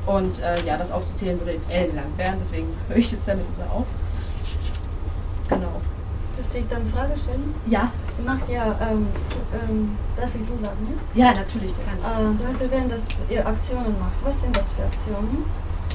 Und 0.06 0.40
äh, 0.40 0.64
ja, 0.64 0.78
das 0.78 0.90
aufzuzählen 0.90 1.38
würde 1.38 1.52
jetzt 1.52 1.68
ellenlang 1.70 2.06
werden, 2.16 2.36
deswegen 2.40 2.68
höre 2.88 2.96
ich 2.96 3.12
jetzt 3.12 3.28
damit 3.28 3.44
wieder 3.54 3.70
auf. 3.70 3.84
Genau. 5.50 5.82
Dürfte 6.38 6.56
ich 6.56 6.68
dann 6.68 6.80
eine 6.80 6.90
Frage 6.90 7.12
stellen? 7.18 7.54
Ja. 7.66 7.92
Ihr 8.18 8.24
macht 8.24 8.48
ja, 8.48 8.78
ähm, 8.80 9.06
ähm, 9.52 9.98
darf 10.16 10.30
ich 10.34 10.46
du 10.46 10.64
sagen, 10.64 10.96
ja? 11.14 11.26
Ja, 11.26 11.32
natürlich. 11.34 11.72
Äh, 11.72 12.38
du 12.38 12.48
hast 12.48 12.62
erwähnt, 12.62 12.90
dass 12.90 13.02
ihr 13.28 13.46
Aktionen 13.46 13.94
macht. 14.00 14.24
Was 14.24 14.40
sind 14.40 14.56
das 14.56 14.72
für 14.72 14.84
Aktionen? 14.84 15.44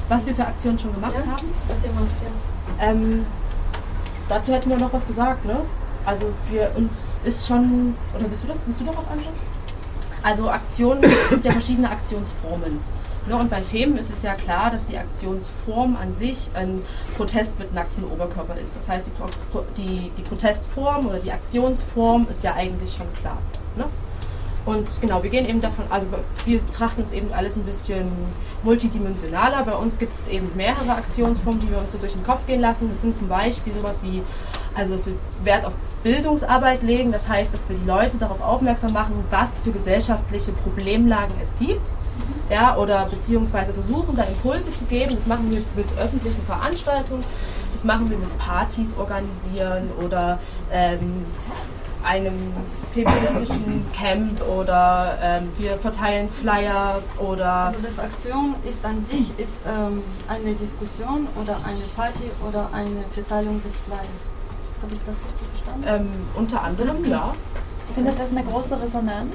Was 0.08 0.24
wir 0.24 0.36
für 0.36 0.46
Aktionen 0.46 0.78
schon 0.78 0.94
gemacht 0.94 1.14
ja? 1.14 1.26
haben? 1.26 1.48
Was 1.66 1.84
ihr 1.84 1.90
macht, 1.90 2.14
ja. 2.22 2.90
Ähm, 2.90 3.26
dazu 4.28 4.52
hätten 4.52 4.70
wir 4.70 4.76
noch 4.76 4.92
was 4.92 5.06
gesagt, 5.06 5.44
ne? 5.44 5.56
Also 6.04 6.26
für 6.48 6.70
uns 6.76 7.20
ist 7.24 7.46
schon, 7.46 7.96
oder 8.14 8.30
willst 8.30 8.44
du 8.44 8.48
das, 8.48 8.58
willst 8.64 8.80
du 8.80 8.84
noch 8.84 8.96
was 8.96 9.08
anschauen? 9.08 9.34
Also 10.22 10.48
Aktionen, 10.48 11.02
es 11.04 11.30
gibt 11.30 11.44
ja 11.44 11.52
verschiedene 11.52 11.90
Aktionsformen. 11.90 12.80
Ne? 13.28 13.36
Und 13.36 13.50
bei 13.50 13.60
FEM 13.62 13.96
ist 13.96 14.12
es 14.12 14.22
ja 14.22 14.34
klar, 14.34 14.70
dass 14.70 14.86
die 14.86 14.96
Aktionsform 14.96 15.96
an 15.96 16.12
sich 16.12 16.50
ein 16.54 16.82
Protest 17.16 17.58
mit 17.58 17.74
nacktem 17.74 18.04
Oberkörper 18.04 18.56
ist. 18.56 18.76
Das 18.76 18.88
heißt, 18.88 19.10
die, 19.76 19.82
die, 19.82 20.10
die 20.16 20.22
Protestform 20.22 21.08
oder 21.08 21.18
die 21.18 21.32
Aktionsform 21.32 22.28
ist 22.30 22.44
ja 22.44 22.54
eigentlich 22.54 22.94
schon 22.94 23.12
klar. 23.20 23.38
Ne? 23.76 23.84
Und 24.66 25.00
genau, 25.00 25.22
wir 25.22 25.30
gehen 25.30 25.48
eben 25.48 25.60
davon, 25.60 25.84
also 25.90 26.08
wir 26.44 26.60
betrachten 26.60 27.02
es 27.02 27.12
eben 27.12 27.32
alles 27.32 27.56
ein 27.56 27.62
bisschen 27.62 28.10
multidimensionaler. 28.64 29.62
Bei 29.62 29.74
uns 29.74 29.96
gibt 29.96 30.18
es 30.18 30.26
eben 30.26 30.50
mehrere 30.56 30.90
Aktionsformen, 30.90 31.60
die 31.60 31.70
wir 31.70 31.78
uns 31.78 31.92
so 31.92 31.98
durch 31.98 32.14
den 32.14 32.24
Kopf 32.24 32.46
gehen 32.48 32.60
lassen. 32.60 32.90
Das 32.90 33.00
sind 33.00 33.16
zum 33.16 33.28
Beispiel 33.28 33.72
sowas 33.72 34.00
wie, 34.02 34.22
also 34.74 34.94
dass 34.94 35.06
wir 35.06 35.14
Wert 35.44 35.64
auf 35.64 35.72
Bildungsarbeit 36.02 36.82
legen. 36.82 37.12
Das 37.12 37.28
heißt, 37.28 37.54
dass 37.54 37.68
wir 37.68 37.76
die 37.76 37.86
Leute 37.86 38.18
darauf 38.18 38.40
aufmerksam 38.40 38.92
machen, 38.92 39.24
was 39.30 39.60
für 39.60 39.70
gesellschaftliche 39.70 40.50
Problemlagen 40.50 41.34
es 41.40 41.56
gibt. 41.58 41.88
Ja, 42.50 42.76
oder 42.76 43.06
beziehungsweise 43.06 43.72
versuchen, 43.72 44.16
da 44.16 44.24
Impulse 44.24 44.72
zu 44.72 44.84
geben. 44.84 45.14
Das 45.14 45.26
machen 45.26 45.48
wir 45.48 45.62
mit 45.76 45.98
öffentlichen 45.98 46.42
Veranstaltungen, 46.42 47.24
das 47.72 47.84
machen 47.84 48.10
wir 48.10 48.16
mit 48.16 48.36
Partys 48.38 48.96
organisieren 48.96 49.90
oder 50.02 50.40
ähm, 50.72 51.24
einem 52.06 52.52
feministischen 52.92 53.84
Camp 53.92 54.40
oder 54.48 55.18
ähm, 55.20 55.50
wir 55.58 55.76
verteilen 55.78 56.28
Flyer 56.30 57.02
oder. 57.18 57.52
Also 57.66 57.80
das 57.82 57.98
Aktion 57.98 58.54
ist 58.68 58.84
an 58.84 59.02
sich 59.02 59.30
ist 59.38 59.60
ähm, 59.66 60.02
eine 60.28 60.54
Diskussion 60.54 61.26
oder 61.40 61.56
eine 61.64 61.82
Party 61.94 62.30
oder 62.48 62.70
eine 62.72 63.04
Verteilung 63.12 63.62
des 63.62 63.74
Flyers. 63.76 64.26
Habe 64.82 64.94
ich 64.94 65.00
das 65.04 65.16
richtig 65.16 65.48
verstanden? 65.48 65.84
Ähm, 65.86 66.08
unter 66.34 66.62
anderem, 66.62 67.04
ja. 67.04 67.34
Findet 67.94 68.18
das 68.18 68.30
eine 68.30 68.44
große 68.44 68.80
Resonanz? 68.80 69.32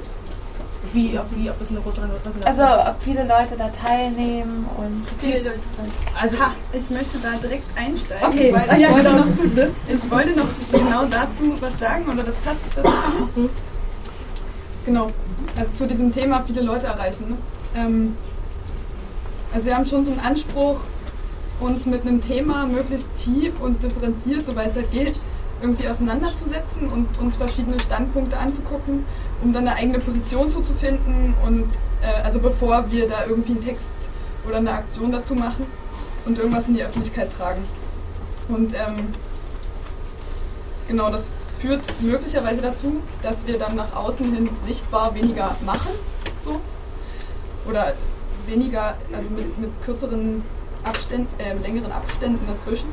Wie, 0.92 1.18
ob, 1.18 1.26
wie, 1.36 1.48
ob 1.48 1.58
das 1.58 1.70
eine 1.70 1.80
große 1.80 2.02
Resonanz 2.02 2.46
Also, 2.46 2.62
ob 2.62 3.02
viele 3.02 3.22
Leute 3.22 3.56
da 3.56 3.68
teilnehmen 3.68 4.66
und. 4.76 5.06
Viele 5.20 5.38
Leute 5.38 5.60
teilnehmen. 5.76 5.96
Also, 6.20 6.38
ha, 6.38 6.50
ich 6.72 6.90
möchte 6.90 7.18
da 7.18 7.30
direkt 7.36 7.64
einsteigen, 7.76 8.26
okay. 8.26 8.52
weil 8.52 8.78
ich, 8.78 8.90
wollte 8.90 9.12
noch, 9.12 9.26
ich 9.88 10.10
wollte 10.10 10.38
noch 10.38 10.48
genau 10.72 11.04
dazu 11.06 11.54
was 11.60 11.78
sagen, 11.78 12.08
oder 12.08 12.24
das 12.24 12.36
passt 12.38 12.60
dazu 12.74 13.40
nicht. 13.40 13.50
Genau, 14.84 15.06
also 15.56 15.72
zu 15.74 15.86
diesem 15.86 16.10
Thema 16.10 16.42
viele 16.44 16.62
Leute 16.62 16.86
erreichen. 16.86 17.30
Ne? 17.30 17.36
Ähm, 17.76 18.16
also, 19.54 19.66
wir 19.66 19.76
haben 19.76 19.86
schon 19.86 20.04
so 20.04 20.10
einen 20.10 20.20
Anspruch, 20.20 20.80
uns 21.60 21.86
mit 21.86 22.02
einem 22.02 22.20
Thema 22.20 22.66
möglichst 22.66 23.06
tief 23.16 23.52
und 23.60 23.82
differenziert, 23.82 24.44
soweit 24.46 24.70
es 24.70 24.76
halt 24.76 24.90
geht, 24.90 25.14
irgendwie 25.62 25.88
auseinanderzusetzen 25.88 26.88
und 26.88 27.18
uns 27.18 27.36
verschiedene 27.36 27.78
Standpunkte 27.78 28.36
anzugucken, 28.36 29.06
um 29.42 29.52
dann 29.52 29.68
eine 29.68 29.76
eigene 29.76 30.00
Position 30.00 30.50
zuzufinden 30.50 31.34
und 31.46 31.70
äh, 32.02 32.22
also 32.22 32.40
bevor 32.40 32.90
wir 32.90 33.08
da 33.08 33.26
irgendwie 33.26 33.52
einen 33.52 33.64
Text 33.64 33.92
oder 34.46 34.56
eine 34.56 34.72
Aktion 34.72 35.12
dazu 35.12 35.34
machen 35.34 35.66
und 36.26 36.38
irgendwas 36.38 36.68
in 36.68 36.74
die 36.74 36.82
Öffentlichkeit 36.82 37.32
tragen. 37.32 37.64
Und 38.48 38.74
ähm, 38.74 39.14
genau, 40.88 41.10
das 41.10 41.28
führt 41.60 41.82
möglicherweise 42.00 42.60
dazu, 42.60 42.96
dass 43.22 43.46
wir 43.46 43.58
dann 43.58 43.76
nach 43.76 43.94
außen 43.94 44.34
hin 44.34 44.48
sichtbar 44.64 45.14
weniger 45.14 45.54
machen, 45.64 45.92
so 46.44 46.60
oder 47.68 47.92
weniger, 48.46 48.96
also 49.12 49.30
mit, 49.30 49.56
mit 49.58 49.70
kürzeren 49.84 50.42
Abständ, 50.82 51.28
äh, 51.38 51.54
längeren 51.54 51.92
Abständen 51.92 52.44
dazwischen 52.48 52.88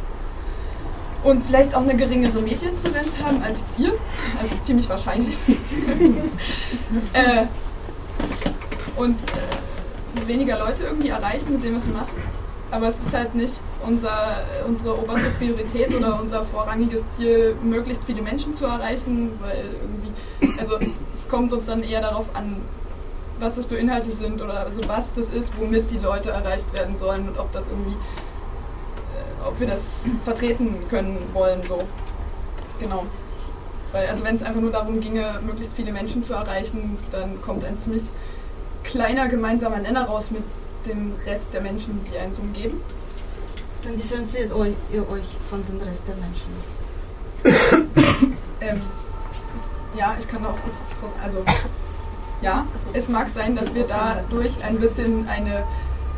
und 1.23 1.43
vielleicht 1.43 1.75
auch 1.75 1.81
eine 1.81 1.95
geringere 1.95 2.41
Medienpräsenz 2.41 3.17
haben 3.23 3.41
als 3.43 3.59
jetzt 3.59 3.79
ihr, 3.79 3.93
also 4.41 4.55
ziemlich 4.63 4.87
wahrscheinlich. 4.89 5.35
äh, 7.13 7.45
und 8.95 9.15
äh, 9.19 10.27
weniger 10.27 10.57
Leute 10.59 10.83
irgendwie 10.83 11.09
erreichen 11.09 11.53
mit 11.53 11.63
dem, 11.63 11.77
was 11.77 11.85
wir 11.85 11.93
machen. 11.93 12.17
Aber 12.71 12.87
es 12.87 12.95
ist 12.99 13.13
halt 13.13 13.33
nicht 13.33 13.61
unser, 13.85 14.43
unsere 14.67 14.97
oberste 15.01 15.29
Priorität 15.31 15.93
oder 15.93 16.19
unser 16.21 16.45
vorrangiges 16.45 17.01
Ziel, 17.11 17.55
möglichst 17.63 18.03
viele 18.03 18.21
Menschen 18.21 18.55
zu 18.55 18.65
erreichen, 18.65 19.31
weil 19.41 19.65
irgendwie, 19.81 20.59
also 20.59 20.77
es 21.13 21.27
kommt 21.27 21.51
uns 21.51 21.65
dann 21.65 21.81
eher 21.81 22.01
darauf 22.01 22.27
an, 22.35 22.57
was 23.39 23.55
das 23.55 23.65
für 23.65 23.75
Inhalte 23.75 24.11
sind 24.11 24.41
oder 24.41 24.59
also 24.59 24.81
was 24.87 25.13
das 25.13 25.29
ist, 25.31 25.51
womit 25.59 25.89
die 25.89 25.97
Leute 25.97 26.29
erreicht 26.29 26.71
werden 26.73 26.95
sollen 26.97 27.29
und 27.29 27.39
ob 27.39 27.51
das 27.53 27.67
irgendwie 27.67 27.95
ob 29.45 29.59
wir 29.59 29.67
das 29.67 30.03
vertreten 30.23 30.75
können 30.89 31.17
wollen, 31.33 31.61
so. 31.67 31.83
Genau. 32.79 33.05
Weil, 33.91 34.07
also 34.07 34.23
wenn 34.23 34.35
es 34.35 34.43
einfach 34.43 34.61
nur 34.61 34.71
darum 34.71 34.99
ginge, 34.99 35.39
möglichst 35.45 35.73
viele 35.73 35.91
Menschen 35.91 36.23
zu 36.23 36.33
erreichen, 36.33 36.97
dann 37.11 37.41
kommt 37.41 37.65
ein 37.65 37.79
ziemlich 37.79 38.03
kleiner 38.83 39.27
gemeinsamer 39.27 39.79
Nenner 39.79 40.05
raus 40.05 40.31
mit 40.31 40.43
dem 40.85 41.13
Rest 41.25 41.47
der 41.53 41.61
Menschen, 41.61 41.99
die 42.11 42.17
einen 42.17 42.33
umgeben. 42.35 42.81
Dann 43.83 43.97
differenziert 43.97 44.51
euch, 44.53 44.73
ihr 44.91 45.09
euch 45.09 45.37
von 45.49 45.65
dem 45.65 45.79
Rest 45.81 46.03
der 46.07 46.15
Menschen. 46.15 46.51
ähm, 48.61 48.81
ja, 49.97 50.15
ich 50.19 50.27
kann 50.27 50.45
auch 50.45 50.55
kurz, 50.61 51.13
also 51.23 51.43
ja, 52.41 52.65
es 52.93 53.09
mag 53.09 53.27
sein, 53.33 53.55
dass 53.55 53.73
wir 53.73 53.85
dadurch 53.85 54.63
ein 54.63 54.79
bisschen 54.79 55.27
eine 55.27 55.63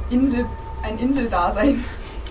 Insel, 0.10 0.46
ein 0.84 1.00
Inseldasein 1.00 1.84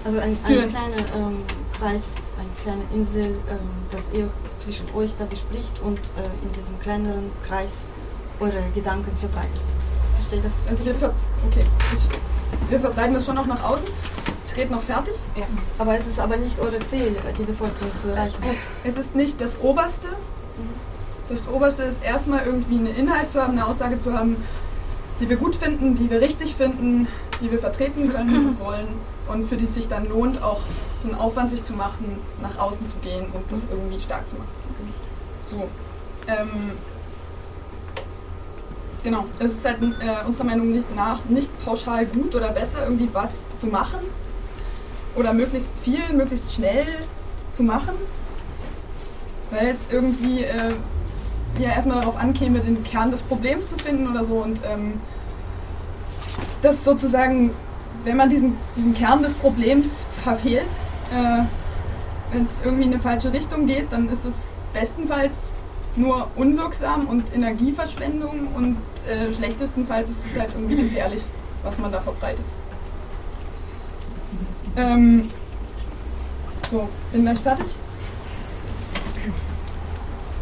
also 0.04 0.18
ein, 0.18 0.36
ein 0.44 0.68
kleiner 0.68 0.96
ähm, 1.14 1.42
Kreis, 1.78 2.12
eine 2.38 2.48
kleine 2.62 2.82
Insel, 2.94 3.36
ähm, 3.48 3.58
dass 3.90 4.12
ihr 4.12 4.28
zwischen 4.58 4.86
euch 4.94 5.12
da 5.18 5.24
bespricht 5.24 5.80
und 5.82 5.98
äh, 5.98 6.28
in 6.42 6.52
diesem 6.52 6.78
kleineren 6.80 7.30
Kreis 7.46 7.82
eure 8.38 8.62
Gedanken 8.74 9.16
verbreitet. 9.16 9.62
Versteht 10.14 10.44
das? 10.44 10.52
Also 10.68 10.84
wir, 10.84 10.94
ver 10.94 11.12
okay. 11.46 11.64
Ich, 11.94 12.70
wir 12.70 12.80
verbreiten 12.80 13.14
das 13.14 13.26
schon 13.26 13.34
noch 13.34 13.46
nach 13.46 13.62
außen. 13.62 13.88
Ich 14.46 14.56
rede 14.56 14.72
noch 14.72 14.82
fertig. 14.82 15.14
Ja. 15.36 15.44
Aber 15.78 15.96
es 15.96 16.06
ist 16.06 16.18
aber 16.18 16.36
nicht 16.36 16.58
euer 16.58 16.82
Ziel, 16.84 17.16
die 17.38 17.44
Bevölkerung 17.44 17.90
zu 18.00 18.08
erreichen. 18.08 18.42
Es 18.84 18.96
ist 18.96 19.14
nicht 19.14 19.40
das 19.40 19.60
Oberste. 19.60 20.08
Das 21.28 21.46
Oberste 21.46 21.84
ist 21.84 22.02
erstmal 22.02 22.44
irgendwie 22.44 22.78
einen 22.78 22.94
Inhalt 22.94 23.30
zu 23.30 23.40
haben, 23.40 23.52
eine 23.52 23.66
Aussage 23.66 24.00
zu 24.00 24.12
haben, 24.12 24.36
die 25.20 25.28
wir 25.28 25.36
gut 25.36 25.54
finden, 25.56 25.94
die 25.94 26.10
wir 26.10 26.20
richtig 26.20 26.56
finden, 26.56 27.06
die 27.40 27.50
wir 27.52 27.60
vertreten 27.60 28.12
können 28.12 28.58
wollen 28.58 28.88
und 29.30 29.48
für 29.48 29.56
die 29.56 29.66
sich 29.66 29.88
dann 29.88 30.08
lohnt, 30.08 30.42
auch 30.42 30.60
so 31.02 31.08
einen 31.08 31.18
Aufwand 31.18 31.50
sich 31.50 31.64
zu 31.64 31.72
machen, 31.74 32.18
nach 32.42 32.58
außen 32.58 32.88
zu 32.88 32.96
gehen 32.98 33.26
und 33.32 33.44
das 33.50 33.60
irgendwie 33.70 34.00
stark 34.00 34.28
zu 34.28 34.36
machen. 34.36 34.48
So. 35.48 35.68
Ähm, 36.26 36.72
genau, 39.02 39.24
es 39.38 39.52
ist 39.52 39.64
halt 39.64 39.78
äh, 39.82 40.26
unserer 40.26 40.44
Meinung 40.44 40.70
nicht 40.70 40.94
nach 40.94 41.24
nicht 41.28 41.48
pauschal 41.64 42.06
gut 42.06 42.34
oder 42.34 42.48
besser, 42.50 42.84
irgendwie 42.84 43.08
was 43.12 43.42
zu 43.56 43.66
machen 43.68 44.00
oder 45.16 45.32
möglichst 45.32 45.70
viel, 45.82 46.02
möglichst 46.12 46.52
schnell 46.52 46.86
zu 47.52 47.62
machen, 47.62 47.94
weil 49.50 49.68
es 49.68 49.88
irgendwie 49.90 50.44
äh, 50.44 50.74
ja 51.58 51.70
erstmal 51.70 52.00
darauf 52.00 52.16
ankäme, 52.16 52.60
den 52.60 52.84
Kern 52.84 53.10
des 53.10 53.22
Problems 53.22 53.68
zu 53.68 53.76
finden 53.76 54.08
oder 54.08 54.24
so 54.24 54.34
und 54.34 54.60
ähm, 54.64 55.00
das 56.62 56.84
sozusagen 56.84 57.50
wenn 58.04 58.16
man 58.16 58.30
diesen, 58.30 58.56
diesen 58.76 58.94
Kern 58.94 59.22
des 59.22 59.32
Problems 59.34 60.06
verfehlt, 60.22 60.68
äh, 61.12 61.44
wenn 62.32 62.46
es 62.46 62.52
irgendwie 62.64 62.84
in 62.84 62.92
eine 62.92 63.00
falsche 63.00 63.32
Richtung 63.32 63.66
geht, 63.66 63.92
dann 63.92 64.08
ist 64.08 64.24
es 64.24 64.46
bestenfalls 64.72 65.54
nur 65.96 66.28
unwirksam 66.36 67.06
und 67.06 67.34
Energieverschwendung 67.34 68.48
und 68.54 68.76
äh, 69.08 69.34
schlechtestenfalls 69.34 70.10
ist 70.10 70.18
es 70.30 70.38
halt 70.38 70.50
irgendwie 70.54 70.76
gefährlich, 70.76 71.22
was 71.64 71.76
man 71.78 71.90
da 71.90 72.00
verbreitet. 72.00 72.44
Ähm, 74.76 75.26
so, 76.70 76.88
bin 77.12 77.22
gleich 77.22 77.40
fertig. 77.40 77.66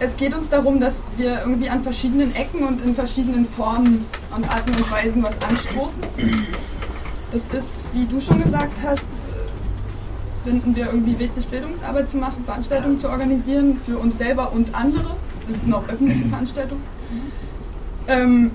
Es 0.01 0.17
geht 0.17 0.35
uns 0.35 0.49
darum, 0.49 0.79
dass 0.79 1.03
wir 1.17 1.41
irgendwie 1.41 1.71
an 1.71 1.83
verschiedenen 1.83 2.35
Ecken 2.37 2.63
und 2.63 2.83
in 2.83 2.95
verschiedenen 2.95 3.47
Formen 3.47 4.05
und 4.37 4.49
Arten 4.49 4.71
und 4.71 4.93
Weisen 4.93 5.23
was 5.23 5.35
anstoßen 5.41 6.03
das 7.33 7.43
ist, 7.49 7.85
wie 7.93 8.07
du 8.07 8.21
schon 8.21 8.43
gesagt 8.43 8.79
hast, 8.83 9.07
finden 10.45 10.75
wir 10.75 10.87
irgendwie 10.87 11.19
wichtig, 11.19 11.47
Bildungsarbeit 11.49 12.09
zu 12.09 12.17
machen, 12.17 12.45
Veranstaltungen 12.45 12.99
zu 12.99 13.09
organisieren 13.11 13.79
für 13.85 13.99
uns 13.99 14.17
selber 14.17 14.53
und 14.53 14.75
andere. 14.75 15.17
Das 15.51 15.63
sind 15.63 15.75
auch 15.75 15.87
öffentliche 15.89 16.25
Veranstaltungen. 16.25 16.83
Ähm, 18.07 18.51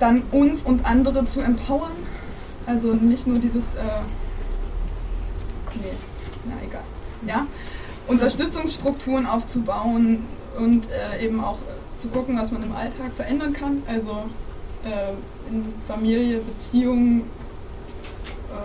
dann 0.00 0.22
uns 0.30 0.62
und 0.62 0.84
andere 0.86 1.24
zu 1.26 1.40
empowern. 1.40 1.92
Also 2.66 2.94
nicht 2.94 3.26
nur 3.26 3.38
dieses, 3.38 3.74
äh, 3.74 3.80
nee, 5.74 5.92
na 6.46 6.54
egal. 6.66 6.82
Ja? 7.26 7.46
Unterstützungsstrukturen 8.06 9.26
aufzubauen 9.26 10.24
und 10.58 10.86
äh, 10.90 11.24
eben 11.24 11.42
auch 11.42 11.58
zu 12.00 12.08
gucken, 12.08 12.38
was 12.38 12.50
man 12.50 12.62
im 12.62 12.74
Alltag 12.74 13.12
verändern 13.16 13.52
kann. 13.52 13.82
Also 13.86 14.24
äh, 14.84 15.12
in 15.50 15.72
Familie, 15.86 16.38
Beziehungen, 16.38 17.22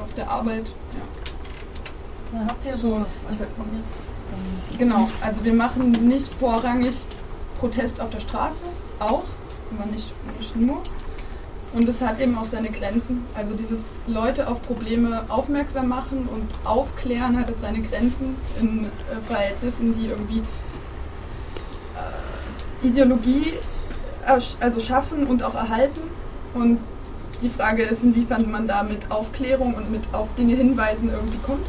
auf 0.01 0.13
der 0.15 0.29
Arbeit. 0.29 0.65
Ja. 0.65 1.23
Na, 2.34 2.45
habt 2.47 2.65
ihr 2.65 2.77
so. 2.77 3.06
Genau, 4.77 5.08
also 5.21 5.43
wir 5.43 5.53
machen 5.53 5.91
nicht 5.91 6.27
vorrangig 6.34 6.95
Protest 7.60 8.01
auf 8.01 8.10
der 8.10 8.19
Straße, 8.19 8.63
auch, 8.99 9.23
aber 9.71 9.86
nicht, 9.91 10.12
nicht 10.39 10.56
nur. 10.56 10.82
Und 11.73 11.89
es 11.89 12.01
hat 12.01 12.19
eben 12.19 12.38
auch 12.38 12.45
seine 12.45 12.69
Grenzen. 12.69 13.25
Also 13.36 13.56
dieses 13.56 13.79
Leute 14.06 14.47
auf 14.47 14.62
Probleme 14.62 15.23
aufmerksam 15.29 15.89
machen 15.89 16.27
und 16.27 16.47
aufklären 16.65 17.39
hat 17.39 17.47
seine 17.60 17.82
Grenzen 17.82 18.36
in 18.60 18.86
äh, 18.86 18.89
Verhältnissen, 19.27 19.97
die 19.97 20.08
irgendwie 20.08 20.43
äh, 22.84 22.88
Ideologie 22.88 23.53
also 24.25 24.79
schaffen 24.79 25.25
und 25.25 25.43
auch 25.43 25.56
erhalten. 25.56 26.01
Und 26.53 26.79
die 27.43 27.49
Frage 27.49 27.84
ist, 27.84 28.03
inwiefern 28.03 28.49
man 28.49 28.67
da 28.67 28.84
mit 28.84 29.12
Aufklärung 29.12 29.75
und 29.75 29.91
mit 29.91 30.01
auf 30.13 30.34
Dinge 30.36 30.56
hinweisen 30.56 31.10
irgendwie 31.12 31.38
kommt. 31.38 31.67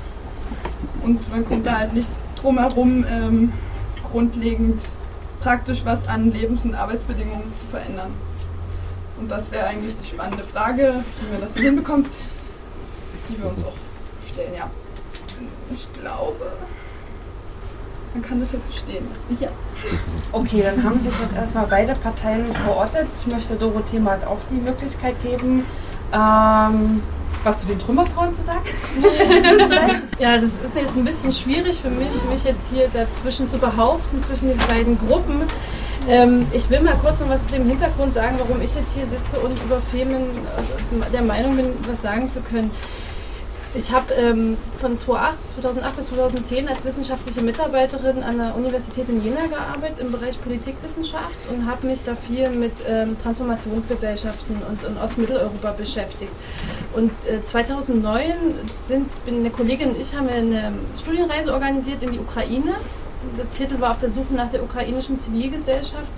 Und 1.03 1.31
man 1.31 1.45
kommt 1.45 1.67
da 1.67 1.79
halt 1.79 1.93
nicht 1.93 2.09
drum 2.37 2.59
herum, 2.59 3.05
ähm, 3.11 3.53
grundlegend 4.11 4.81
praktisch 5.41 5.85
was 5.85 6.09
an 6.09 6.31
Lebens- 6.31 6.65
und 6.65 6.75
Arbeitsbedingungen 6.75 7.53
zu 7.59 7.67
verändern. 7.67 8.13
Und 9.19 9.31
das 9.31 9.51
wäre 9.53 9.67
eigentlich 9.67 9.97
die 9.99 10.07
spannende 10.07 10.45
Frage, 10.45 11.05
wie 11.21 11.33
man 11.33 11.41
das 11.41 11.55
hinbekommt, 11.55 12.09
die 13.29 13.39
wir 13.39 13.51
uns 13.51 13.65
auch 13.65 13.75
stellen, 14.27 14.55
ja. 14.57 14.71
Ich 15.73 15.93
glaube, 15.93 16.53
man 18.15 18.23
kann 18.23 18.41
das 18.41 18.53
jetzt 18.53 18.69
so 18.69 18.73
stehen. 18.73 19.07
Ja. 19.41 19.49
Okay, 20.33 20.63
dann 20.63 20.83
haben 20.83 20.99
sich 21.01 21.13
jetzt 21.21 21.37
erstmal 21.37 21.67
beide 21.69 21.95
Parteien 21.95 22.47
verortet. 22.65 23.09
Ich 23.21 23.33
möchte 23.33 23.55
Dorothee 23.55 23.99
mal 23.99 24.19
auch 24.25 24.39
die 24.51 24.57
Möglichkeit 24.57 25.21
geben, 25.23 25.67
ähm, 26.13 27.03
was 27.43 27.61
zu 27.61 27.67
den 27.67 27.79
Trümmerfrauen 27.79 28.33
zu 28.33 28.43
sagen? 28.43 28.63
ja, 30.19 30.39
das 30.39 30.53
ist 30.65 30.77
jetzt 30.77 30.97
ein 30.97 31.05
bisschen 31.05 31.33
schwierig 31.33 31.81
für 31.81 31.91
mich, 31.91 32.25
mich 32.31 32.45
jetzt 32.45 32.69
hier 32.73 32.89
dazwischen 32.89 33.49
zu 33.49 33.59
behaupten, 33.59 34.23
zwischen 34.23 34.49
den 34.49 34.59
beiden 34.59 34.99
Gruppen. 34.99 35.43
Ähm, 36.09 36.47
ich 36.53 36.69
will 36.71 36.81
mal 36.81 36.97
kurz 36.97 37.21
noch 37.21 37.29
was 37.29 37.47
zu 37.47 37.53
dem 37.53 37.67
Hintergrund 37.67 38.13
sagen, 38.13 38.37
warum 38.39 38.61
ich 38.63 38.75
jetzt 38.75 38.95
hier 38.95 39.07
sitze 39.07 39.41
und 39.41 39.61
über 39.65 39.81
Femen 39.81 40.23
äh, 40.23 41.11
der 41.13 41.23
Meinung 41.23 41.57
bin, 41.57 41.67
was 41.89 42.03
sagen 42.03 42.31
zu 42.31 42.41
können. 42.41 42.71
Ich 43.77 43.91
habe 43.91 44.15
ähm, 44.15 44.57
von 44.81 44.97
2008, 44.97 45.51
2008 45.51 45.97
bis 45.97 46.07
2010 46.07 46.69
als 46.69 46.85
wissenschaftliche 46.85 47.43
Mitarbeiterin 47.43 48.23
an 48.23 48.39
der 48.39 48.55
Universität 48.55 49.09
in 49.09 49.21
Jena 49.21 49.47
gearbeitet 49.47 49.99
im 49.99 50.13
Bereich 50.13 50.41
Politikwissenschaft 50.41 51.49
und 51.51 51.67
habe 51.67 51.89
mich 51.89 52.05
da 52.05 52.15
viel 52.15 52.51
mit 52.51 52.73
ähm, 52.87 53.17
Transformationsgesellschaften 53.21 54.63
und, 54.69 54.85
und 54.85 54.97
Ostmitteleuropa 55.03 55.73
beschäftigt. 55.73 56.31
Und 56.95 57.11
äh, 57.27 57.43
2009 57.43 58.33
sind 58.71 59.11
eine 59.27 59.51
Kollegin 59.51 59.91
und 59.91 60.01
ich 60.01 60.15
haben 60.15 60.29
eine 60.29 60.73
Studienreise 61.03 61.53
organisiert 61.53 62.01
in 62.05 62.13
die 62.13 62.21
Ukraine. 62.21 62.75
Der 63.37 63.53
Titel 63.55 63.81
war 63.81 63.91
auf 63.91 63.99
der 63.99 64.11
Suche 64.11 64.35
nach 64.35 64.51
der 64.51 64.63
ukrainischen 64.63 65.19
Zivilgesellschaft. 65.19 66.13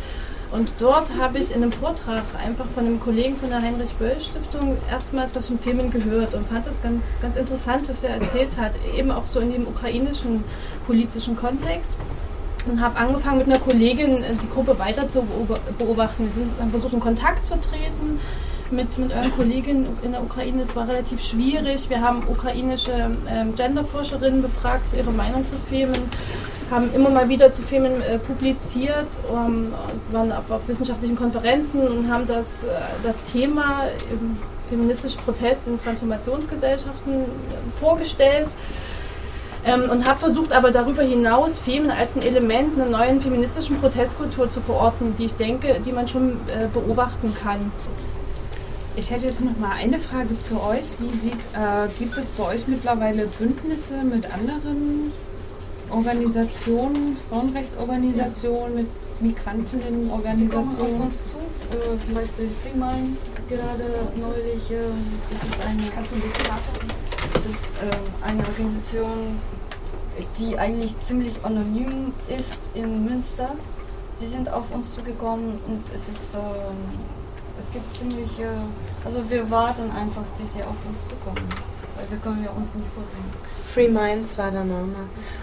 Und 0.57 0.73
dort 0.79 1.13
habe 1.19 1.39
ich 1.39 1.55
in 1.55 1.63
einem 1.63 1.71
Vortrag 1.71 2.25
einfach 2.43 2.65
von 2.75 2.87
einem 2.87 2.99
Kollegen 2.99 3.37
von 3.37 3.51
der 3.51 3.61
Heinrich-Böll-Stiftung 3.61 4.79
erstmals 4.91 5.37
was 5.37 5.49
von 5.49 5.59
Filmen 5.59 5.91
gehört 5.91 6.35
und 6.35 6.49
fand 6.49 6.67
das 6.67 6.83
ganz, 6.83 7.19
ganz 7.21 7.37
interessant, 7.37 7.87
was 7.91 8.03
er 8.03 8.19
erzählt 8.19 8.57
hat, 8.57 8.73
eben 8.97 9.11
auch 9.11 9.27
so 9.27 9.39
in 9.41 9.53
dem 9.53 9.67
ukrainischen 9.67 10.45
politischen 10.87 11.37
Kontext. 11.37 11.99
Und 12.67 12.81
habe 12.81 12.99
angefangen 12.99 13.39
mit 13.39 13.49
einer 13.49 13.59
Kollegin 13.59 14.25
die 14.43 14.49
Gruppe 14.49 14.79
weiter 14.79 15.09
zu 15.11 15.27
beobachten. 15.79 16.25
Wir 16.25 16.33
sind, 16.33 16.51
haben 16.59 16.71
versucht, 16.71 16.95
in 16.95 17.01
Kontakt 17.01 17.45
zu 17.45 17.61
treten 17.61 18.19
mit, 18.71 18.97
mit 18.99 19.13
euren 19.13 19.33
Kolleginnen 19.33 19.87
in 20.03 20.13
der 20.13 20.23
Ukraine. 20.23 20.63
Es 20.63 20.75
war 20.75 20.89
relativ 20.89 21.23
schwierig. 21.23 21.91
Wir 21.91 22.01
haben 22.01 22.23
ukrainische 22.27 23.11
ähm, 23.29 23.55
Genderforscherinnen 23.55 24.43
befragt 24.43 24.89
zu 24.89 24.97
ihrer 24.97 25.13
Meinung 25.13 25.47
zu 25.47 25.57
Femen, 25.59 26.01
haben 26.71 26.93
immer 26.95 27.11
mal 27.11 27.29
wieder 27.29 27.53
zu 27.53 27.63
Femen 27.63 28.01
äh, 28.03 28.19
publiziert, 28.19 29.07
ähm, 29.31 29.73
waren 30.11 30.33
auf, 30.33 30.51
auf, 30.51 30.67
wissenschaftlichen 30.67 31.17
Konferenzen 31.17 31.87
und 31.87 32.11
haben 32.11 32.27
das, 32.27 32.65
äh, 32.65 32.69
das 33.03 33.25
Thema 33.25 33.85
ähm, 34.11 34.37
feministische 34.69 35.19
Protest 35.19 35.69
in 35.69 35.79
Transformationsgesellschaften 35.79 37.15
äh, 37.15 37.79
vorgestellt. 37.81 38.49
Ähm, 39.65 39.91
und 39.91 40.07
habe 40.07 40.19
versucht, 40.21 40.53
aber 40.53 40.71
darüber 40.71 41.03
hinaus 41.03 41.59
Femen 41.59 41.91
als 41.91 42.15
ein 42.15 42.23
Element 42.23 42.79
einer 42.79 42.89
neuen 42.89 43.21
feministischen 43.21 43.81
Protestkultur 43.81 44.49
zu 44.49 44.61
verorten, 44.61 45.17
die 45.19 45.25
ich 45.25 45.35
denke, 45.35 45.81
die 45.85 45.93
man 45.93 46.07
schon 46.07 46.35
äh, 46.47 46.69
beobachten 46.73 47.35
kann. 47.35 47.73
Ich 48.95 49.11
hätte 49.11 49.27
jetzt 49.27 49.45
noch 49.45 49.57
mal 49.59 49.73
eine 49.73 49.99
Frage 49.99 50.39
zu 50.39 50.55
euch. 50.63 50.85
Wie 51.01 51.17
sieht, 51.19 51.33
äh, 51.53 51.89
gibt 51.99 52.17
es 52.17 52.31
bei 52.31 52.45
euch 52.45 52.69
mittlerweile 52.69 53.27
Bündnisse 53.27 53.97
mit 54.05 54.33
anderen 54.33 55.13
Organisationen, 55.91 57.17
Frauenrechtsorganisationen, 57.29 58.75
mit 58.75 58.87
Migrantinnenorganisationen? 59.21 60.81
auf 60.81 61.01
uns 61.07 61.17
zu. 61.31 61.39
Äh, 61.73 62.05
zum 62.05 62.15
Beispiel 62.15 62.49
Free 62.63 62.79
Minds 62.79 63.31
gerade 63.49 63.85
neulich. 64.21 64.71
Äh, 64.71 64.79
das 65.31 65.43
ist 65.43 65.67
eine, 65.67 65.83
Kannst 65.95 66.13
du 66.13 66.17
ein 66.17 66.21
bisschen 66.21 66.47
das 67.35 67.45
ist, 67.45 67.65
äh, 67.83 68.29
eine 68.29 68.39
Organisation, 68.47 69.39
die 70.39 70.59
eigentlich 70.59 70.99
ziemlich 71.01 71.45
anonym 71.45 72.13
ist 72.29 72.59
in 72.75 73.05
Münster. 73.05 73.51
Sie 74.19 74.27
sind 74.27 74.51
auf 74.51 74.71
uns 74.73 74.95
zugekommen 74.95 75.59
und 75.67 75.83
es 75.95 76.09
ist 76.09 76.33
so, 76.33 76.39
es 77.59 77.71
gibt 77.71 77.95
ziemlich, 77.95 78.31
also 79.05 79.29
wir 79.29 79.51
warten 79.51 79.91
einfach, 79.91 80.25
bis 80.39 80.55
sie 80.55 80.63
auf 80.63 80.77
uns 80.89 80.99
zukommen, 81.07 81.47
weil 81.97 82.11
wir 82.11 82.19
können 82.19 82.45
ja 82.45 82.51
uns 82.51 82.75
nicht 82.75 82.89
vorstellen. 82.95 83.33
Free 83.73 83.89
Minds 83.89 84.39
war 84.39 84.51
der 84.51 84.65
Name. 84.65 84.95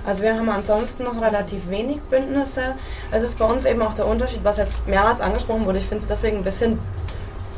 Also 0.06 0.24
wir 0.24 0.36
haben 0.36 0.50
ansonsten 0.50 1.04
noch 1.04 1.22
relativ 1.22 1.70
wenig 1.70 2.02
Bündnisse. 2.10 2.74
Es 3.12 3.24
ist 3.24 3.38
bei 3.38 3.46
uns 3.46 3.66
eben 3.66 3.82
auch 3.82 3.94
der 3.94 4.08
Unterschied, 4.08 4.44
was 4.44 4.58
jetzt 4.58 4.88
mehrmals 4.88 5.22
angesprochen 5.22 5.66
wurde. 5.66 5.80
Ich 5.80 5.86
finde 5.86 6.02
es 6.04 6.08
deswegen 6.08 6.38
ein 6.38 6.44
bisschen 6.44 6.80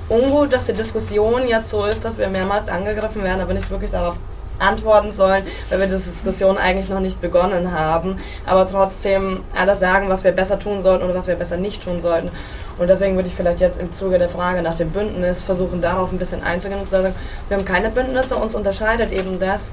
ungut, 0.10 0.54
dass 0.54 0.66
die 0.66 0.74
Diskussion 0.74 1.48
jetzt 1.48 1.70
so 1.70 1.86
ist, 1.86 2.04
dass 2.04 2.18
wir 2.18 2.28
mehrmals 2.28 2.68
angegriffen 2.68 3.24
werden, 3.24 3.42
aber 3.42 3.54
nicht 3.54 3.70
wirklich 3.70 3.92
darauf 3.92 4.16
antworten 4.60 5.12
sollen, 5.12 5.44
weil 5.70 5.80
wir 5.80 5.88
die 5.88 5.94
Diskussion 5.94 6.58
eigentlich 6.58 6.90
noch 6.90 7.00
nicht 7.00 7.20
begonnen 7.20 7.72
haben, 7.72 8.18
aber 8.46 8.70
trotzdem 8.70 9.42
alles 9.56 9.80
sagen, 9.80 10.10
was 10.10 10.24
wir 10.24 10.32
besser 10.32 10.60
tun 10.60 10.84
sollten 10.84 11.04
oder 11.04 11.16
was 11.16 11.28
wir 11.28 11.36
besser 11.36 11.58
nicht 11.58 11.84
tun 11.84 12.02
sollten. 12.02 12.30
Und 12.78 12.90
deswegen 12.90 13.16
würde 13.16 13.28
ich 13.28 13.36
vielleicht 13.36 13.62
jetzt 13.62 13.80
im 13.80 13.92
Zuge 13.94 14.20
der 14.20 14.30
Frage 14.30 14.62
nach 14.62 14.76
dem 14.76 14.90
Bündnis 14.90 15.42
versuchen, 15.42 15.82
darauf 15.82 16.12
ein 16.12 16.18
bisschen 16.18 16.44
einzugehen 16.44 16.80
und 16.80 16.88
zu 16.88 16.92
sagen, 16.92 17.16
wir 17.48 17.58
haben 17.58 17.66
keine 17.66 17.90
Bündnisse, 17.90 18.36
uns 18.36 18.54
unterscheidet 18.54 19.12
eben 19.12 19.40
das, 19.40 19.70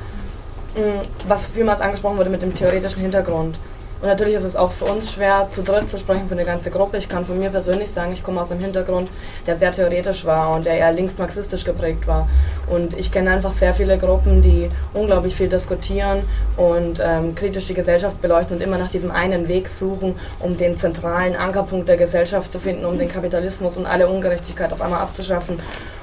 mm, 0.77 1.27
was 1.27 1.47
vielmals 1.47 1.81
angesprochen 1.81 2.19
wurde 2.19 2.31
mit 2.31 2.43
dem 2.43 2.55
theoretischen 2.55 3.03
Hintergrund. 3.03 3.59
Und 4.03 4.09
natürlich 4.09 4.35
ist 4.35 4.43
es 4.43 4.57
auch 4.57 4.73
für 4.73 4.87
uns 4.87 5.13
schwer, 5.13 5.47
zu 5.53 5.63
dritt 5.63 5.89
zu 5.89 5.97
sprechen 5.97 6.27
für 6.27 6.35
eine 6.35 6.45
ganze 6.45 6.71
Gruppe. 6.71 6.97
Ich 6.97 7.09
kann 7.09 7.25
von 7.25 7.39
mir 7.39 7.51
persönlich 7.51 7.89
sagen, 7.89 8.13
ich 8.13 8.25
komme 8.25 8.41
aus 8.41 8.51
einem 8.51 8.61
Hintergrund, 8.61 9.09
der 9.47 9.55
sehr 9.55 9.71
theoretisch 9.71 10.25
war 10.25 10.57
und 10.57 10.67
der 10.67 10.77
eher 10.77 10.91
linksmarxistisch 10.91 11.65
geprägt 11.65 12.09
war. 12.09 12.29
Und 12.69 12.99
ich 12.99 13.13
kenne 13.13 13.31
einfach 13.31 13.53
sehr 13.53 13.75
viele 13.75 13.99
Gruppen, 13.99 14.43
die 14.43 14.69
unglaublich 14.93 15.37
viel 15.37 15.49
diskutieren 15.49 16.23
und 16.57 17.01
ähm, 17.01 17.37
kritisch 17.37 17.67
die 17.67 17.75
Gesellschaft 17.75 18.21
beleuchten 18.21 18.57
und 18.57 18.63
immer 18.63 18.77
nach 18.77 18.91
diesem 18.91 19.13
einen 19.13 19.47
Weg 19.47 19.69
suchen, 19.69 20.17
um 20.41 20.57
den 20.57 20.77
zentralen 20.77 21.37
Ankerpunkt 21.37 21.89
der 21.89 21.97
Gesellschaft 21.97 22.51
zu 22.51 22.59
finden, 22.59 22.85
um 22.85 22.99
den 22.99 23.09
Kapitalismus 23.09 23.77
und 23.77 23.87
alle 23.87 24.09
Ungerechtigkeit 24.09 24.73
auf 24.73 24.83
einmal 24.83 25.01
abzuschaffen. 25.01 25.61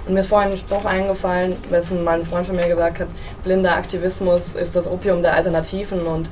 Und 0.08 0.14
mir 0.14 0.22
ist 0.22 0.30
vorhin 0.30 0.52
ein 0.52 0.58
Spruch 0.58 0.86
eingefallen, 0.86 1.58
was 1.70 1.92
mein 1.92 2.24
Freund 2.24 2.48
von 2.48 2.56
mir 2.56 2.70
gesagt 2.70 3.02
hat, 3.02 3.10
blinder 3.44 3.76
Aktivismus 3.76 4.56
ist 4.56 4.74
das 4.78 4.88
Opium 4.88 5.22
der 5.22 5.34
Alternativen 5.34 6.04
und 6.04 6.30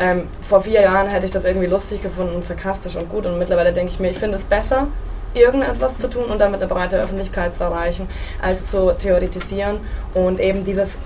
ähm, 0.00 0.28
vor 0.40 0.62
vier 0.62 0.80
Jahren 0.80 1.06
hätte 1.06 1.26
ich 1.26 1.32
das 1.32 1.44
irgendwie 1.44 1.66
lustig 1.66 2.02
gefunden 2.02 2.34
und 2.34 2.44
sarkastisch 2.44 2.96
und 2.96 3.08
gut 3.10 3.26
und 3.26 3.38
mittlerweile 3.38 3.72
denke 3.72 3.92
ich 3.92 4.00
mir, 4.00 4.10
ich 4.10 4.18
finde 4.18 4.36
es 4.36 4.44
besser, 4.44 4.88
irgendetwas 5.34 5.98
zu 5.98 6.08
tun 6.08 6.24
und 6.24 6.38
damit 6.38 6.60
eine 6.60 6.68
breite 6.68 6.96
Öffentlichkeit 7.00 7.54
zu 7.54 7.64
erreichen, 7.64 8.08
als 8.42 8.70
zu 8.70 8.92
theoretisieren 8.92 9.78
und 10.14 10.40
eben 10.40 10.64
dieses 10.64 10.98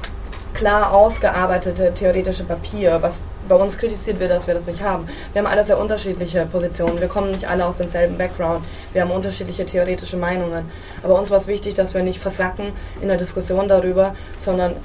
klar 0.55 0.95
ausgearbeitete 0.95 1.93
theoretische 1.93 2.45
Papier, 2.45 2.99
was 3.03 3.23
bei 3.49 3.57
uns 3.57 3.77
kritisiert 3.77 4.21
wird, 4.21 4.31
dass 4.31 4.47
wir 4.47 4.55
das 4.55 4.67
nicht 4.67 4.83
haben. 4.83 5.07
Wir 5.33 5.43
haben 5.43 5.51
alle 5.51 5.65
sehr 5.65 5.79
unterschiedliche 5.79 6.47
Positionen. 6.47 7.01
Wir 7.01 7.09
kommen 7.09 7.33
nicht 7.33 7.49
alle 7.49 7.67
aus 7.67 7.77
demselben 7.77 8.17
Background. 8.17 8.65
Wir 8.93 9.03
haben 9.03 9.11
unterschiedliche 9.11 9.67
theoretische 9.67 10.17
Meinungen. 10.17 10.65
Aber 11.03 11.19
uns 11.19 11.31
war 11.31 11.39
es 11.39 11.47
wichtig, 11.47 11.75
dass 11.75 11.93
wir 11.93 12.03
nicht 12.03 12.21
versacken 12.21 12.73
in 13.03 13.09
der 13.09 13.19
Diskussion 13.19 13.69
darüber, 13.69 14.15
sondern 14.39 14.77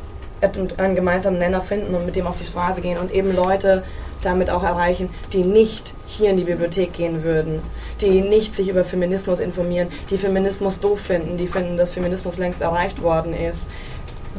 einen 0.41 0.95
gemeinsamen 0.95 1.39
Nenner 1.39 1.62
finden 1.62 1.95
und 1.95 2.06
mit 2.06 2.15
dem 2.15 2.28
auf 2.28 2.38
die 2.38 2.45
Straße 2.45 2.82
gehen 2.82 2.97
und 2.97 3.12
eben 3.12 3.36
Leute 3.36 3.84
damit 4.21 4.49
auch 4.49 4.63
erreichen, 4.63 5.10
die 5.34 5.43
nicht 5.43 5.93
hier 6.06 6.32
in 6.32 6.38
die 6.38 6.43
Bibliothek 6.43 6.93
gehen 6.93 7.23
würden, 7.23 7.62
die 8.02 8.21
nicht 8.21 8.54
sich 8.54 8.69
über 8.69 8.84
Feminismus 8.84 9.39
informieren, 9.39 9.89
die 10.10 10.17
Feminismus 10.17 10.80
doof 10.80 10.99
finden, 10.99 11.38
die 11.38 11.47
finden, 11.47 11.78
dass 11.78 11.93
Feminismus 11.93 12.38
längst 12.38 12.62
erreicht 12.62 13.02
worden 13.02 13.34
ist. 13.34 13.67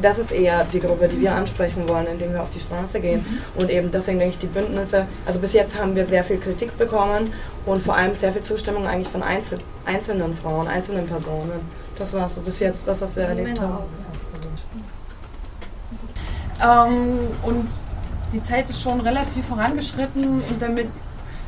Das 0.01 0.17
ist 0.17 0.31
eher 0.31 0.65
die 0.71 0.79
Gruppe, 0.79 1.07
die 1.07 1.19
wir 1.19 1.33
ansprechen 1.33 1.87
wollen, 1.87 2.07
indem 2.07 2.33
wir 2.33 2.41
auf 2.41 2.49
die 2.49 2.59
Straße 2.59 2.99
gehen. 3.01 3.25
Und 3.55 3.69
eben 3.69 3.91
deswegen 3.91 4.19
denke 4.19 4.33
ich, 4.33 4.39
die 4.39 4.47
Bündnisse, 4.47 5.05
also 5.25 5.37
bis 5.39 5.53
jetzt 5.53 5.77
haben 5.77 5.95
wir 5.95 6.05
sehr 6.05 6.23
viel 6.23 6.37
Kritik 6.37 6.77
bekommen 6.77 7.33
und 7.65 7.83
vor 7.83 7.97
allem 7.97 8.15
sehr 8.15 8.31
viel 8.31 8.41
Zustimmung 8.41 8.87
eigentlich 8.87 9.09
von 9.09 9.21
Einzel 9.21 9.59
einzelnen 9.85 10.35
Frauen, 10.35 10.67
einzelnen 10.67 11.07
Personen. 11.07 11.59
Das 11.99 12.13
war 12.13 12.29
so 12.29 12.41
bis 12.41 12.59
jetzt 12.59 12.87
das, 12.87 13.01
was 13.01 13.15
wir 13.15 13.23
erlebt 13.23 13.59
haben. 13.59 13.83
Ähm, 16.63 17.19
und 17.43 17.67
die 18.33 18.41
Zeit 18.41 18.69
ist 18.69 18.81
schon 18.81 19.01
relativ 19.01 19.45
vorangeschritten 19.45 20.41
und 20.41 20.61
damit 20.61 20.87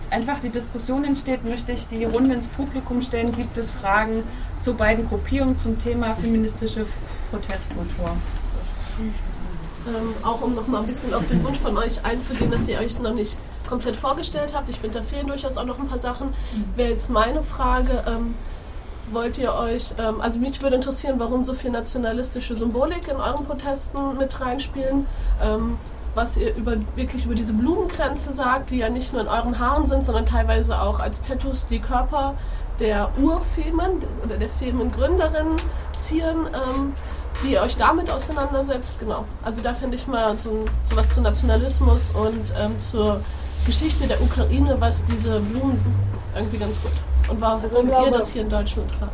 einfach 0.10 0.40
die 0.40 0.50
Diskussion 0.50 1.04
entsteht, 1.04 1.44
möchte 1.44 1.72
ich 1.72 1.88
die 1.88 2.06
Runde 2.06 2.36
ins 2.36 2.48
Publikum 2.48 3.02
stellen. 3.02 3.36
Gibt 3.36 3.58
es 3.58 3.72
Fragen 3.72 4.24
zu 4.60 4.76
beiden 4.76 5.08
Gruppierungen 5.08 5.58
zum 5.58 5.80
Thema 5.80 6.16
feministische 6.16 6.86
Protestkultur? 7.32 8.12
Ähm, 9.86 10.14
auch 10.24 10.42
um 10.42 10.56
noch 10.56 10.68
mal 10.68 10.82
ein 10.82 10.88
bisschen 10.88 11.14
auf 11.14 11.28
den 11.28 11.44
Wunsch 11.44 11.60
von 11.60 11.78
euch 11.78 12.04
einzugehen, 12.06 12.52
dass 12.52 12.68
ihr 12.68 12.80
euch 12.80 13.00
noch 13.00 13.14
nicht 13.14 13.38
komplett 13.68 13.96
vorgestellt 13.96 14.54
habt. 14.54 14.70
Ich 14.70 14.80
finde, 14.80 15.00
da 15.00 15.04
fehlen 15.04 15.28
durchaus 15.28 15.58
auch 15.58 15.66
noch 15.66 15.80
ein 15.80 15.88
paar 15.88 16.00
Sachen. 16.00 16.30
Wäre 16.76 16.92
jetzt 16.92 17.10
meine 17.10 17.44
Frage, 17.44 18.04
ähm, 18.08 18.36
wollt 19.14 19.38
ihr 19.38 19.54
euch, 19.54 19.94
ähm, 20.00 20.22
also 20.22 20.40
mich 20.40 20.62
würde 20.62 20.76
interessieren, 20.76 21.16
warum 21.20 21.44
so 21.44 21.54
viel 21.54 21.72
nationalistische 21.72 22.56
Symbolik 22.56 23.08
in 23.08 23.18
euren 23.18 23.46
Protesten 23.46 24.18
mit 24.18 24.40
reinspielen. 24.40 25.08
Ähm, 25.42 25.78
was 26.16 26.38
ihr 26.38 26.56
über, 26.56 26.76
wirklich 26.96 27.26
über 27.26 27.36
diese 27.36 27.54
Blumengrenze 27.54 28.34
sagt, 28.34 28.70
die 28.70 28.78
ja 28.78 28.90
nicht 28.90 29.14
nur 29.14 29.24
in 29.24 29.28
euren 29.28 29.58
Haaren 29.58 29.86
sind, 29.86 30.04
sondern 30.04 30.26
teilweise 30.26 30.80
auch 30.80 31.00
als 31.00 31.24
Tattoos 31.24 31.68
die 31.68 31.80
Körper 31.80 32.36
der 32.80 33.10
Urfemen 33.18 34.04
oder 34.24 34.38
der 34.38 34.50
Femengründerin 34.50 35.58
zieren, 35.98 36.48
ähm, 36.54 36.94
wie 37.42 37.54
ihr 37.54 37.62
euch 37.62 37.78
damit 37.78 38.12
auseinandersetzt. 38.12 39.00
Genau. 39.00 39.26
Also 39.44 39.62
da 39.62 39.74
finde 39.74 39.96
ich 39.96 40.08
mal 40.08 40.38
so, 40.38 40.66
so 40.86 40.96
was 40.96 41.10
zu 41.10 41.22
Nationalismus 41.22 42.12
und 42.12 42.54
ähm, 42.60 42.80
zur 42.80 43.22
Geschichte 43.66 44.08
der 44.08 44.22
Ukraine, 44.22 44.76
was 44.80 45.04
diese 45.06 45.40
Blumen 45.40 45.78
sind, 45.78 45.94
irgendwie 46.36 46.58
ganz 46.58 46.82
gut. 46.82 46.92
Und 47.30 47.40
warum 47.40 47.62
also 47.62 48.06
ihr 48.06 48.12
das 48.12 48.30
hier 48.30 48.42
in 48.42 48.50
Deutschland 48.50 48.90
tragt? 49.00 49.12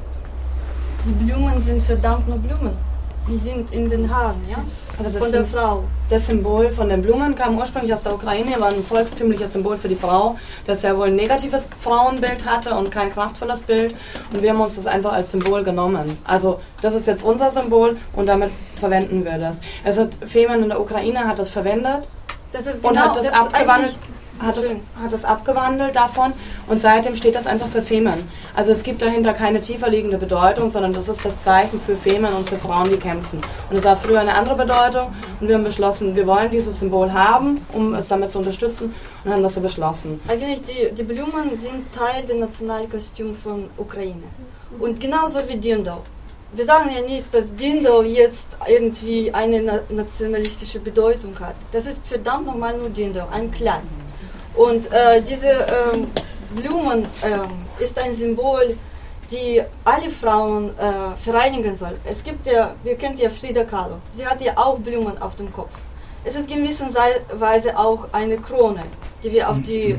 Die 1.05 1.11
Blumen 1.11 1.61
sind 1.61 1.83
verdammt 1.83 2.27
nur 2.27 2.37
Blumen. 2.37 2.77
Die 3.27 3.37
sind 3.37 3.71
in 3.71 3.87
den 3.89 4.13
Haaren, 4.13 4.41
ja? 4.49 4.57
Also 4.97 5.19
von 5.19 5.31
der 5.31 5.45
Frau. 5.45 5.83
Das 6.09 6.25
Symbol 6.25 6.69
von 6.71 6.89
den 6.89 7.03
Blumen 7.03 7.35
kam 7.35 7.57
ursprünglich 7.57 7.93
aus 7.93 8.01
der 8.01 8.15
Ukraine, 8.15 8.59
war 8.59 8.69
ein 8.69 8.83
volkstümliches 8.83 9.53
Symbol 9.53 9.77
für 9.77 9.87
die 9.87 9.95
Frau, 9.95 10.35
das 10.65 10.81
ja 10.81 10.97
wohl 10.97 11.07
ein 11.07 11.15
negatives 11.15 11.67
Frauenbild 11.81 12.43
hatte 12.45 12.73
und 12.73 12.89
kein 12.89 13.13
kraftvolles 13.13 13.61
Bild. 13.61 13.93
Und 14.33 14.41
wir 14.41 14.49
haben 14.49 14.59
uns 14.59 14.75
das 14.75 14.87
einfach 14.87 15.13
als 15.13 15.29
Symbol 15.31 15.63
genommen. 15.63 16.17
Also 16.25 16.59
das 16.81 16.95
ist 16.95 17.05
jetzt 17.05 17.23
unser 17.23 17.51
Symbol 17.51 17.97
und 18.13 18.25
damit 18.25 18.49
verwenden 18.75 19.23
wir 19.23 19.37
das. 19.37 19.59
Also 19.85 20.09
Femen 20.25 20.63
in 20.63 20.69
der 20.69 20.81
Ukraine 20.81 21.27
hat 21.27 21.37
das 21.37 21.49
verwendet 21.49 22.07
das 22.51 22.65
genau, 22.65 22.89
und 22.89 22.99
hat 22.99 23.15
das, 23.15 23.27
das 23.27 23.33
abgewandelt 23.35 23.95
hat 24.39 24.57
es, 24.57 24.69
hat 25.01 25.13
es 25.13 25.25
abgewandelt 25.25 25.95
davon 25.95 26.33
und 26.67 26.81
seitdem 26.81 27.15
steht 27.15 27.35
das 27.35 27.47
einfach 27.47 27.67
für 27.67 27.81
Femen. 27.81 28.29
Also 28.55 28.71
es 28.71 28.83
gibt 28.83 29.01
dahinter 29.01 29.33
keine 29.33 29.61
tiefer 29.61 29.89
liegende 29.89 30.17
Bedeutung, 30.17 30.71
sondern 30.71 30.93
das 30.93 31.09
ist 31.09 31.23
das 31.23 31.41
Zeichen 31.41 31.79
für 31.79 31.95
Femen 31.95 32.33
und 32.33 32.49
für 32.49 32.57
Frauen, 32.57 32.89
die 32.89 32.97
kämpfen. 32.97 33.41
Und 33.69 33.77
es 33.77 33.83
war 33.83 33.95
früher 33.95 34.21
eine 34.21 34.33
andere 34.35 34.55
Bedeutung 34.55 35.13
und 35.39 35.47
wir 35.47 35.55
haben 35.55 35.63
beschlossen, 35.63 36.15
wir 36.15 36.27
wollen 36.27 36.51
dieses 36.51 36.79
Symbol 36.79 37.11
haben, 37.11 37.65
um 37.73 37.93
es 37.95 38.07
damit 38.07 38.31
zu 38.31 38.39
unterstützen 38.39 38.93
und 39.23 39.31
haben 39.31 39.43
das 39.43 39.55
so 39.55 39.61
beschlossen. 39.61 40.19
Eigentlich 40.27 40.61
die, 40.61 40.93
die 40.93 41.03
Blumen 41.03 41.57
sind 41.57 41.93
Teil 41.93 42.25
des 42.25 42.37
Nationalkostüms 42.37 43.39
von 43.39 43.69
Ukraine 43.77 44.23
und 44.79 44.99
genauso 44.99 45.39
wie 45.47 45.57
Dindau. 45.57 46.03
Wir 46.51 46.65
sagen 46.65 46.89
ja 46.89 47.01
nicht, 47.01 47.31
dass 47.31 47.55
Dindau 47.55 48.01
jetzt 48.01 48.57
irgendwie 48.67 49.31
eine 49.31 49.83
nationalistische 49.89 50.79
Bedeutung 50.79 51.39
hat. 51.39 51.55
Das 51.71 51.85
ist 51.85 52.07
verdammt 52.07 52.47
nochmal 52.47 52.75
nur 52.75 52.89
Dindau, 52.89 53.27
ein 53.31 53.51
Kleid. 53.51 53.83
Und 54.55 54.91
äh, 54.91 55.21
diese 55.21 55.47
ähm, 55.47 56.07
Blumen 56.55 57.03
äh, 57.21 57.83
ist 57.83 57.97
ein 57.97 58.13
Symbol 58.13 58.75
die 59.31 59.61
alle 59.83 60.09
Frauen 60.09 60.71
äh, 60.77 61.15
vereinigen 61.17 61.75
soll. 61.75 61.97
Es 62.05 62.23
gibt 62.23 62.47
ja, 62.47 62.73
wir 62.83 62.95
kennen 62.95 63.17
ja 63.17 63.29
Frida 63.29 63.63
Kahlo. 63.63 63.97
Sie 64.13 64.25
hat 64.25 64.41
ja 64.41 64.53
auch 64.55 64.79
Blumen 64.79 65.21
auf 65.21 65.35
dem 65.35 65.51
Kopf. 65.53 65.73
Es 66.23 66.35
ist 66.35 66.49
gewisser 66.49 66.87
Weise 67.33 67.77
auch 67.77 68.07
eine 68.11 68.37
Krone, 68.37 68.83
die 69.23 69.31
wir 69.31 69.49
auf 69.49 69.61
die 69.61 69.95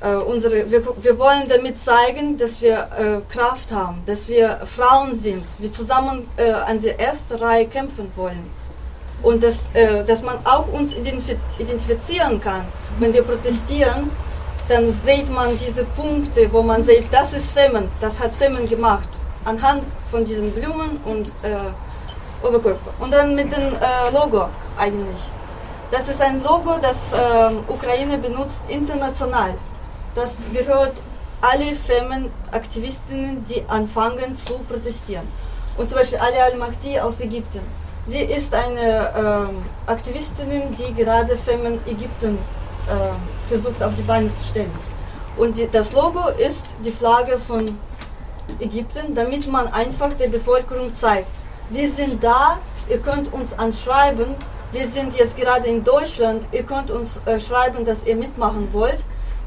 äh, 0.00 0.14
unsere, 0.14 0.70
wir, 0.70 0.82
wir 1.02 1.18
wollen 1.18 1.46
damit 1.48 1.82
zeigen, 1.82 2.36
dass 2.36 2.62
wir 2.62 2.88
äh, 2.98 3.32
Kraft 3.32 3.70
haben, 3.70 4.02
dass 4.06 4.28
wir 4.28 4.60
Frauen 4.64 5.12
sind, 5.14 5.44
wir 5.58 5.70
zusammen 5.70 6.28
äh, 6.36 6.50
an 6.50 6.80
der 6.80 6.98
ersten 6.98 7.36
Reihe 7.36 7.66
kämpfen 7.66 8.10
wollen. 8.16 8.50
Und 9.22 9.42
dass, 9.42 9.70
äh, 9.74 10.04
dass 10.04 10.22
man 10.22 10.36
auch 10.44 10.66
uns 10.72 10.94
identifizieren 10.96 12.40
kann. 12.40 12.64
Wenn 12.98 13.12
wir 13.12 13.22
protestieren, 13.22 14.10
dann 14.68 14.88
sieht 14.88 15.30
man 15.30 15.56
diese 15.56 15.84
Punkte, 15.84 16.52
wo 16.52 16.62
man 16.62 16.82
sieht, 16.82 17.06
das 17.12 17.32
ist 17.32 17.52
Femen, 17.52 17.88
das 18.00 18.20
hat 18.20 18.34
Femen 18.34 18.68
gemacht, 18.68 19.08
anhand 19.44 19.84
von 20.10 20.24
diesen 20.24 20.50
Blumen 20.52 21.00
und 21.04 21.28
äh, 21.42 22.46
Oberkörper. 22.46 22.92
Und 23.00 23.12
dann 23.12 23.34
mit 23.34 23.52
dem 23.52 23.74
äh, 23.74 24.10
Logo 24.12 24.48
eigentlich. 24.76 25.20
Das 25.90 26.08
ist 26.08 26.22
ein 26.22 26.42
Logo, 26.42 26.78
das 26.80 27.12
Ukraine 27.68 28.16
benutzt 28.16 28.62
international 28.68 29.52
das 30.14 30.38
gehört 30.52 31.02
alle 31.40 31.74
Femen-Aktivistinnen, 31.74 33.42
die 33.44 33.64
anfangen 33.68 34.36
zu 34.36 34.58
protestieren. 34.60 35.26
Und 35.76 35.88
zum 35.88 35.98
Beispiel 35.98 36.18
Ali 36.18 36.38
al-Mahdi 36.38 37.00
aus 37.00 37.20
Ägypten. 37.20 37.60
Sie 38.04 38.20
ist 38.20 38.52
eine 38.54 39.12
ähm, 39.16 39.62
Aktivistin, 39.86 40.74
die 40.76 40.94
gerade 40.94 41.36
Femen 41.36 41.78
Ägypten 41.86 42.36
äh, 42.88 43.48
versucht 43.48 43.82
auf 43.82 43.94
die 43.94 44.02
Beine 44.02 44.30
zu 44.32 44.48
stellen. 44.48 44.72
Und 45.36 45.56
die, 45.56 45.68
das 45.70 45.92
Logo 45.92 46.28
ist 46.30 46.66
die 46.84 46.90
Flagge 46.90 47.38
von 47.38 47.78
Ägypten, 48.60 49.14
damit 49.14 49.50
man 49.50 49.72
einfach 49.72 50.12
der 50.14 50.28
Bevölkerung 50.28 50.94
zeigt, 50.96 51.30
wir 51.70 51.90
sind 51.90 52.22
da, 52.22 52.58
ihr 52.88 52.98
könnt 52.98 53.32
uns 53.32 53.56
anschreiben, 53.56 54.34
wir 54.72 54.86
sind 54.88 55.16
jetzt 55.16 55.36
gerade 55.36 55.68
in 55.68 55.84
Deutschland, 55.84 56.48
ihr 56.50 56.64
könnt 56.64 56.90
uns 56.90 57.20
äh, 57.24 57.38
schreiben, 57.38 57.84
dass 57.84 58.04
ihr 58.04 58.16
mitmachen 58.16 58.68
wollt 58.72 58.98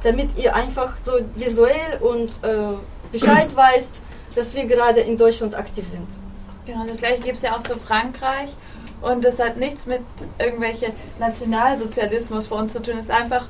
damit 0.05 0.37
ihr 0.37 0.55
einfach 0.55 0.93
so 1.03 1.13
visuell 1.33 1.97
und 1.99 2.29
äh, 2.43 2.77
Bescheid 3.11 3.53
weißt, 3.55 4.01
dass 4.35 4.53
wir 4.53 4.65
gerade 4.65 5.01
in 5.01 5.17
Deutschland 5.17 5.55
aktiv 5.55 5.87
sind. 5.87 6.07
Genau, 6.65 6.85
das 6.85 6.97
gleiche 6.97 7.21
gibt 7.21 7.37
es 7.37 7.43
ja 7.43 7.55
auch 7.55 7.65
für 7.65 7.77
Frankreich. 7.79 8.49
Und 9.01 9.23
das 9.23 9.39
hat 9.39 9.57
nichts 9.57 9.85
mit 9.85 10.01
irgendwelchen 10.39 10.93
Nationalsozialismus 11.19 12.47
für 12.47 12.55
uns 12.55 12.73
zu 12.73 12.81
tun. 12.81 12.95
Es 12.97 13.05
ist 13.05 13.11
einfach 13.11 13.47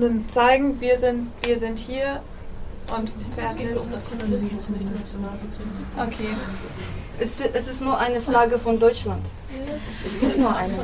ein 0.00 0.26
zeigen, 0.28 0.80
wir 0.80 0.98
sind, 0.98 1.30
wir 1.42 1.58
sind 1.58 1.78
hier 1.78 2.22
und 2.96 3.12
fertig. 3.36 3.76
Okay. 5.96 6.28
Es, 7.18 7.38
es 7.52 7.68
ist 7.68 7.80
nur 7.80 7.98
eine 7.98 8.20
Flagge 8.20 8.58
von 8.58 8.78
Deutschland. 8.78 9.24
Es 10.04 10.18
gibt 10.18 10.36
nur 10.36 10.54
eine. 10.54 10.74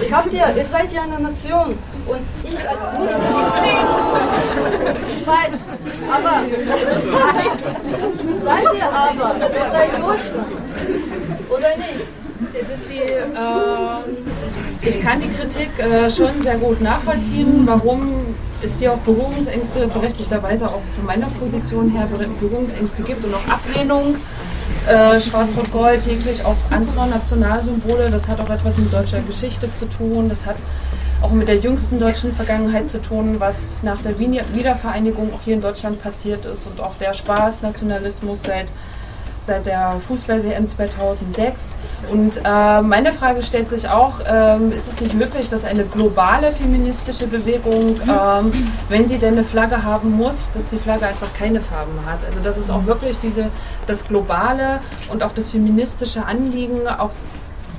Ich 0.00 0.12
habt 0.12 0.32
ihr, 0.32 0.54
ihr 0.56 0.64
seid 0.64 0.92
ja 0.92 1.02
eine 1.02 1.20
Nation 1.20 1.78
und 2.06 2.20
ich 2.42 2.68
als 2.68 2.98
Muslim. 2.98 3.78
Ich 5.14 5.26
weiß, 5.26 5.54
aber 6.10 6.42
seid 8.44 8.64
ihr 8.74 8.92
aber, 8.92 9.36
ihr 9.36 9.70
seid 9.70 9.92
Deutschland. 9.94 10.52
Oder 11.48 11.76
nicht? 11.76 12.06
Es 12.54 12.68
ist 12.76 12.90
die, 12.90 13.02
äh, 13.02 13.24
ich 14.82 15.00
kann 15.00 15.20
die 15.20 15.28
Kritik 15.28 15.70
äh, 15.78 16.10
schon 16.10 16.42
sehr 16.42 16.56
gut 16.56 16.80
nachvollziehen. 16.80 17.62
Warum 17.66 18.34
es 18.62 18.78
hier 18.78 18.92
auch 18.92 18.98
Berührungsängste, 18.98 19.86
berechtigterweise 19.88 20.66
auch 20.66 20.82
von 20.94 21.06
meiner 21.06 21.26
Position 21.26 21.88
her 21.90 22.08
Berührungsängste 22.40 23.02
gibt 23.02 23.24
und 23.24 23.34
auch 23.34 23.48
Ablehnung 23.48 24.16
äh, 24.86 25.20
Schwarz-Rot-Gold 25.20 26.02
täglich 26.02 26.44
auch 26.44 26.56
andere 26.70 27.08
Nationalsymbole. 27.08 28.10
Das 28.10 28.28
hat 28.28 28.40
auch 28.40 28.50
etwas 28.50 28.78
mit 28.78 28.92
deutscher 28.92 29.20
Geschichte 29.20 29.72
zu 29.74 29.86
tun. 29.86 30.28
Das 30.28 30.46
hat 30.46 30.56
auch 31.20 31.30
mit 31.30 31.46
der 31.46 31.58
jüngsten 31.58 32.00
deutschen 32.00 32.34
Vergangenheit 32.34 32.88
zu 32.88 33.00
tun, 33.00 33.36
was 33.38 33.82
nach 33.84 34.02
der 34.02 34.18
Wiedervereinigung 34.18 35.32
auch 35.32 35.40
hier 35.44 35.54
in 35.54 35.60
Deutschland 35.60 36.02
passiert 36.02 36.44
ist 36.46 36.66
und 36.66 36.80
auch 36.80 36.96
der 36.96 37.14
Spaß-Nationalismus 37.14 38.42
seit 38.42 38.66
seit 39.44 39.66
der 39.66 40.00
Fußball-WM 40.06 40.66
2006. 40.66 41.76
Und 42.10 42.40
äh, 42.44 42.82
meine 42.82 43.12
Frage 43.12 43.42
stellt 43.42 43.68
sich 43.68 43.88
auch, 43.88 44.20
ähm, 44.26 44.72
ist 44.72 44.90
es 44.92 45.00
nicht 45.00 45.14
möglich, 45.14 45.48
dass 45.48 45.64
eine 45.64 45.84
globale 45.84 46.52
feministische 46.52 47.26
Bewegung, 47.26 48.00
ähm, 48.08 48.70
wenn 48.88 49.08
sie 49.08 49.18
denn 49.18 49.34
eine 49.34 49.44
Flagge 49.44 49.82
haben 49.82 50.12
muss, 50.12 50.50
dass 50.52 50.68
die 50.68 50.78
Flagge 50.78 51.06
einfach 51.06 51.32
keine 51.34 51.60
Farben 51.60 51.98
hat? 52.06 52.18
Also 52.26 52.40
dass 52.40 52.56
es 52.56 52.70
auch 52.70 52.86
wirklich 52.86 53.18
diese, 53.18 53.48
das 53.86 54.06
globale 54.06 54.80
und 55.10 55.22
auch 55.22 55.32
das 55.32 55.48
feministische 55.48 56.24
Anliegen 56.24 56.86
auch 56.86 57.10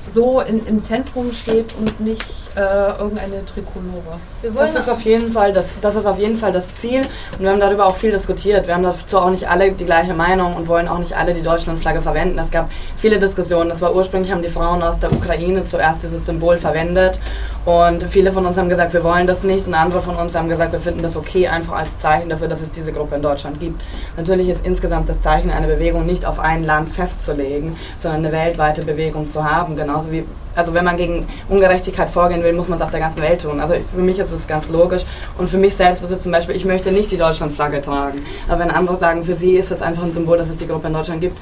so 0.08 0.42
in, 0.42 0.66
im 0.66 0.82
Zentrum 0.82 1.34
steht 1.34 1.74
und 1.78 2.00
nicht 2.00 2.43
äh, 2.56 2.60
irgendeine 3.00 3.46
Trikolore. 3.46 4.20
Das 4.56 4.76
ist, 4.76 4.90
auf 4.90 5.02
jeden 5.02 5.32
Fall 5.32 5.54
das, 5.54 5.68
das 5.82 5.96
ist 5.96 6.06
auf 6.06 6.20
jeden 6.20 6.38
Fall 6.38 6.52
das 6.52 6.66
Ziel 6.76 7.02
und 7.38 7.42
wir 7.42 7.50
haben 7.50 7.60
darüber 7.60 7.86
auch 7.86 7.96
viel 7.96 8.12
diskutiert. 8.12 8.68
Wir 8.68 8.76
haben 8.76 8.84
dazu 8.84 9.18
auch 9.18 9.30
nicht 9.30 9.50
alle 9.50 9.72
die 9.72 9.86
gleiche 9.86 10.14
Meinung 10.14 10.56
und 10.56 10.68
wollen 10.68 10.88
auch 10.88 11.00
nicht 11.00 11.16
alle 11.16 11.34
die 11.34 11.42
Deutschlandflagge 11.42 12.02
verwenden. 12.02 12.38
Es 12.40 12.52
gab 12.52 12.70
viele 12.96 13.20
Diskussionen. 13.20 13.70
Das 13.70 13.82
war 13.82 13.96
ursprünglich, 13.96 14.32
haben 14.32 14.42
die 14.42 14.50
Frauen 14.50 14.84
aus 14.84 15.00
der 15.00 15.12
Ukraine 15.12 15.66
zuerst 15.66 16.04
dieses 16.04 16.26
Symbol 16.26 16.58
verwendet 16.58 17.20
und 17.66 18.04
viele 18.04 18.32
von 18.32 18.46
uns 18.46 18.58
haben 18.58 18.70
gesagt, 18.70 18.94
wir 18.94 19.04
wollen 19.04 19.28
das 19.28 19.44
nicht 19.44 19.68
und 19.68 19.74
andere 19.74 20.02
von 20.02 20.16
uns 20.16 20.36
haben 20.36 20.50
gesagt, 20.50 20.74
wir 20.74 20.80
finden 20.80 21.02
das 21.02 21.18
okay, 21.18 21.48
einfach 21.48 21.74
als 21.74 21.98
Zeichen 22.00 22.30
dafür, 22.30 22.48
dass 22.48 22.62
es 22.62 22.72
diese 22.72 22.92
Gruppe 22.92 23.16
in 23.16 23.22
Deutschland 23.22 23.60
gibt. 23.60 23.82
Natürlich 24.18 24.50
ist 24.50 24.66
insgesamt 24.66 25.10
das 25.10 25.22
Zeichen 25.22 25.50
einer 25.50 25.68
Bewegung 25.68 26.06
nicht 26.06 26.26
auf 26.26 26.40
ein 26.40 26.64
Land 26.64 26.94
festzulegen, 26.94 27.76
sondern 27.98 28.26
eine 28.26 28.32
weltweite 28.32 28.84
Bewegung 28.84 29.32
zu 29.32 29.44
haben, 29.44 29.76
genauso 29.76 30.12
wie 30.12 30.26
also 30.56 30.74
wenn 30.74 30.86
man 30.86 30.98
gegen 30.98 31.28
Ungerechtigkeit 31.50 32.10
vorgehen 32.10 32.44
will, 32.44 32.54
muss 32.54 32.68
man 32.68 32.78
es 32.78 32.82
auf 32.82 32.92
der 32.92 33.00
ganzen 33.00 33.22
Welt 33.22 33.42
tun. 33.42 33.60
Also 33.60 33.74
für 33.94 34.02
mich 34.02 34.20
ist 34.20 34.32
es 34.32 34.48
ganz 34.48 34.70
logisch. 34.70 35.06
Und 35.38 35.50
für 35.50 35.58
mich 35.58 35.76
selbst 35.76 36.04
ist 36.04 36.12
es 36.12 36.22
zum 36.22 36.32
Beispiel, 36.32 36.56
ich 36.56 36.66
möchte 36.66 36.92
nicht 36.92 37.12
die 37.12 37.18
Deutschlandflagge 37.18 37.82
tragen. 37.82 38.26
Aber 38.48 38.60
wenn 38.60 38.72
andere 38.72 38.98
sagen, 38.98 39.24
für 39.24 39.36
sie 39.36 39.54
ist 39.54 39.72
es 39.72 39.82
einfach 39.82 40.04
ein 40.04 40.14
Symbol, 40.14 40.38
dass 40.38 40.50
es 40.50 40.58
die 40.58 40.68
Gruppe 40.68 40.88
in 40.88 40.94
Deutschland 40.94 41.22
gibt, 41.22 41.38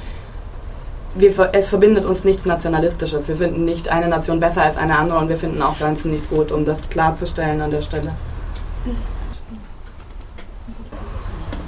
wir, 1.15 1.49
es 1.53 1.67
verbindet 1.67 2.05
uns 2.05 2.23
nichts 2.23 2.45
Nationalistisches. 2.45 3.27
Wir 3.27 3.35
finden 3.35 3.65
nicht 3.65 3.89
eine 3.89 4.07
Nation 4.07 4.39
besser 4.39 4.61
als 4.61 4.77
eine 4.77 4.97
andere 4.97 5.19
und 5.19 5.29
wir 5.29 5.37
finden 5.37 5.61
auch 5.61 5.77
Grenzen 5.77 6.11
nicht 6.11 6.29
gut, 6.29 6.51
um 6.51 6.63
das 6.65 6.89
klarzustellen 6.89 7.59
an 7.61 7.71
der 7.71 7.81
Stelle. 7.81 8.11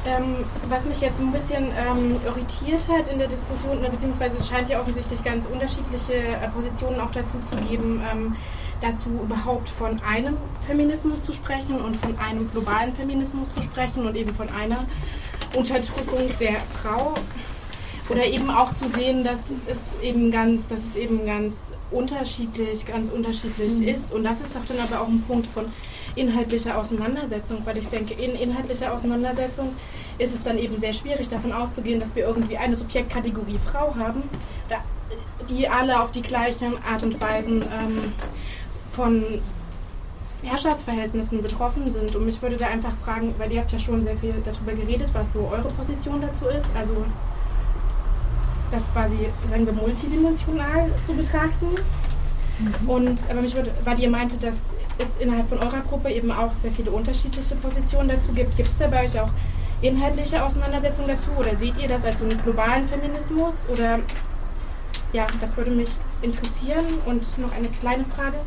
Ähm, 0.06 0.44
was 0.68 0.86
mich 0.86 1.00
jetzt 1.00 1.22
ein 1.22 1.32
bisschen 1.32 1.72
ähm, 1.78 2.20
irritiert 2.26 2.90
hat 2.90 3.08
in 3.08 3.20
der 3.20 3.30
Diskussion, 3.30 3.80
beziehungsweise 3.90 4.36
es 4.38 4.50
scheint 4.50 4.70
ja 4.70 4.82
offensichtlich 4.82 5.24
ganz 5.24 5.46
unterschiedliche 5.46 6.14
äh, 6.14 6.50
Positionen 6.54 7.00
auch 7.00 7.12
dazu 7.12 7.38
zu 7.40 7.56
geben, 7.68 8.02
ähm, 8.12 8.36
dazu 8.82 9.10
überhaupt 9.24 9.70
von 9.70 10.02
einem 10.02 10.36
Feminismus 10.68 11.24
zu 11.24 11.32
sprechen 11.32 11.80
und 11.80 11.96
von 11.98 12.18
einem 12.20 12.52
globalen 12.52 12.92
Feminismus 12.92 13.54
zu 13.54 13.64
sprechen 13.64 14.06
und 14.06 14.18
eben 14.18 14.36
von 14.36 14.50
einer 14.50 14.86
Unterdrückung 15.56 16.30
der 16.38 16.58
Frau 16.82 17.14
oder 18.10 18.26
eben 18.26 18.50
auch 18.50 18.74
zu 18.74 18.90
sehen, 18.90 19.24
dass 19.24 19.52
es 19.68 20.02
eben 20.02 20.32
ganz, 20.32 20.68
dass 20.68 20.82
es 20.82 20.96
eben 20.98 21.26
ganz 21.26 21.72
unterschiedlich, 21.92 22.86
ganz 22.86 23.10
unterschiedlich 23.10 23.76
mhm. 23.76 23.88
ist. 23.88 24.12
Und 24.14 24.26
das 24.26 24.42
ist 24.42 24.56
doch 24.56 24.66
dann 24.66 24.80
aber 24.80 25.02
auch 25.02 25.08
ein 25.08 25.22
Punkt 25.22 25.48
von 25.48 25.66
inhaltlicher 26.16 26.78
Auseinandersetzung, 26.78 27.62
weil 27.66 27.78
ich 27.78 27.88
denke, 27.88 28.14
in 28.14 28.36
inhaltlicher 28.36 28.94
Auseinandersetzung 28.94 29.76
ist 30.18 30.34
es 30.34 30.44
dann 30.44 30.58
eben 30.58 30.80
sehr 30.80 30.94
schwierig, 30.94 31.30
davon 31.30 31.52
auszugehen, 31.52 32.00
dass 32.00 32.16
wir 32.16 32.26
irgendwie 32.28 32.58
eine 32.58 32.76
Subjektkategorie 32.76 33.60
Frau 33.66 33.96
haben, 33.96 34.24
die 35.50 35.68
alle 35.68 36.02
auf 36.02 36.12
die 36.12 36.22
gleichen 36.22 36.74
Art 36.84 37.04
und 37.04 37.20
Weisen 37.20 37.62
ähm, 37.64 38.14
von 38.92 39.24
Herrschaftsverhältnissen 40.44 41.42
betroffen 41.42 41.88
sind. 41.88 42.16
Und 42.16 42.26
mich 42.26 42.42
würde 42.42 42.58
da 42.58 42.68
einfach 42.68 42.94
fragen, 43.04 43.34
weil 43.38 43.52
ihr 43.52 43.62
habt 43.62 43.72
ja 43.72 43.80
schon 43.80 44.04
sehr 44.04 44.18
viel 44.18 44.36
darüber 44.44 44.74
geredet, 44.74 45.10
was 45.14 45.34
so 45.34 45.50
eure 45.52 45.70
Position 45.70 46.22
dazu 46.22 46.46
ist. 46.48 46.68
Also 46.78 47.06
das 48.72 48.92
quasi, 48.92 49.18
sagen 49.50 49.66
wir, 49.66 49.74
multidimensional 49.74 50.92
zu 51.06 51.14
betrachten. 51.14 51.68
Mhm. 52.60 52.90
Und 52.90 53.20
aber 53.30 53.42
mich 53.42 53.56
würde, 53.56 53.72
weil 53.84 54.00
ihr 54.00 54.10
meinte, 54.10 54.38
dass 54.38 54.72
es 54.98 55.18
innerhalb 55.18 55.50
von 55.50 55.60
eurer 55.60 55.82
Gruppe 55.82 56.12
eben 56.12 56.32
auch 56.32 56.54
sehr 56.54 56.72
viele 56.72 56.92
unterschiedliche 56.92 57.56
Positionen 57.56 58.10
dazu 58.10 58.32
gibt. 58.32 58.56
Gibt 58.56 58.70
es 58.70 58.78
da 58.78 58.88
bei 58.88 59.04
euch 59.06 59.20
auch 59.20 59.30
inhaltliche 59.82 60.44
Auseinandersetzungen 60.44 61.10
dazu 61.10 61.32
oder 61.38 61.56
seht 61.56 61.78
ihr 61.78 61.88
das 61.88 62.06
als 62.06 62.20
so 62.20 62.26
einen 62.26 62.42
globalen 62.42 62.88
Feminismus 62.88 63.68
oder 63.70 64.00
ja, 65.12 65.28
das 65.40 65.56
würde 65.58 65.72
mich 65.72 65.90
interessieren 66.22 66.86
und 67.06 67.38
noch 67.38 67.52
eine 67.52 67.68
kleine 67.68 68.06
Frage. 68.06 68.38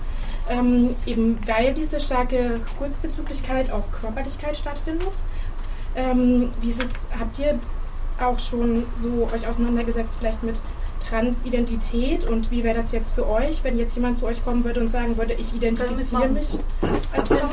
Ähm, 0.49 0.95
eben 1.07 1.39
weil 1.47 1.75
diese 1.75 1.99
starke 2.01 2.61
Rückbezüglichkeit 2.81 3.71
auf 3.71 3.91
Körperlichkeit 3.93 4.57
stattfindet. 4.57 5.11
Ähm, 5.97 6.53
wie 6.61 6.71
ist 6.71 6.83
es, 6.83 6.93
habt 7.19 7.39
ihr 7.39 7.59
auch 8.21 8.39
schon 8.39 8.85
so 8.95 9.29
euch 9.33 9.47
auseinandergesetzt, 9.47 10.17
vielleicht 10.19 10.43
mit 10.43 10.61
Transidentität 11.09 12.27
und 12.27 12.51
wie 12.51 12.65
wäre 12.65 12.75
das 12.75 12.93
jetzt 12.93 13.15
für 13.15 13.29
euch, 13.29 13.63
wenn 13.63 13.79
jetzt 13.79 13.95
jemand 13.95 14.19
zu 14.19 14.27
euch 14.27 14.45
kommen 14.45 14.65
würde 14.65 14.81
und 14.81 14.91
sagen 14.91 15.17
würde, 15.17 15.35
ich 15.35 15.55
identifiziere 15.55 16.29
mich 16.29 16.49
als 17.17 17.29
Frau? 17.29 17.49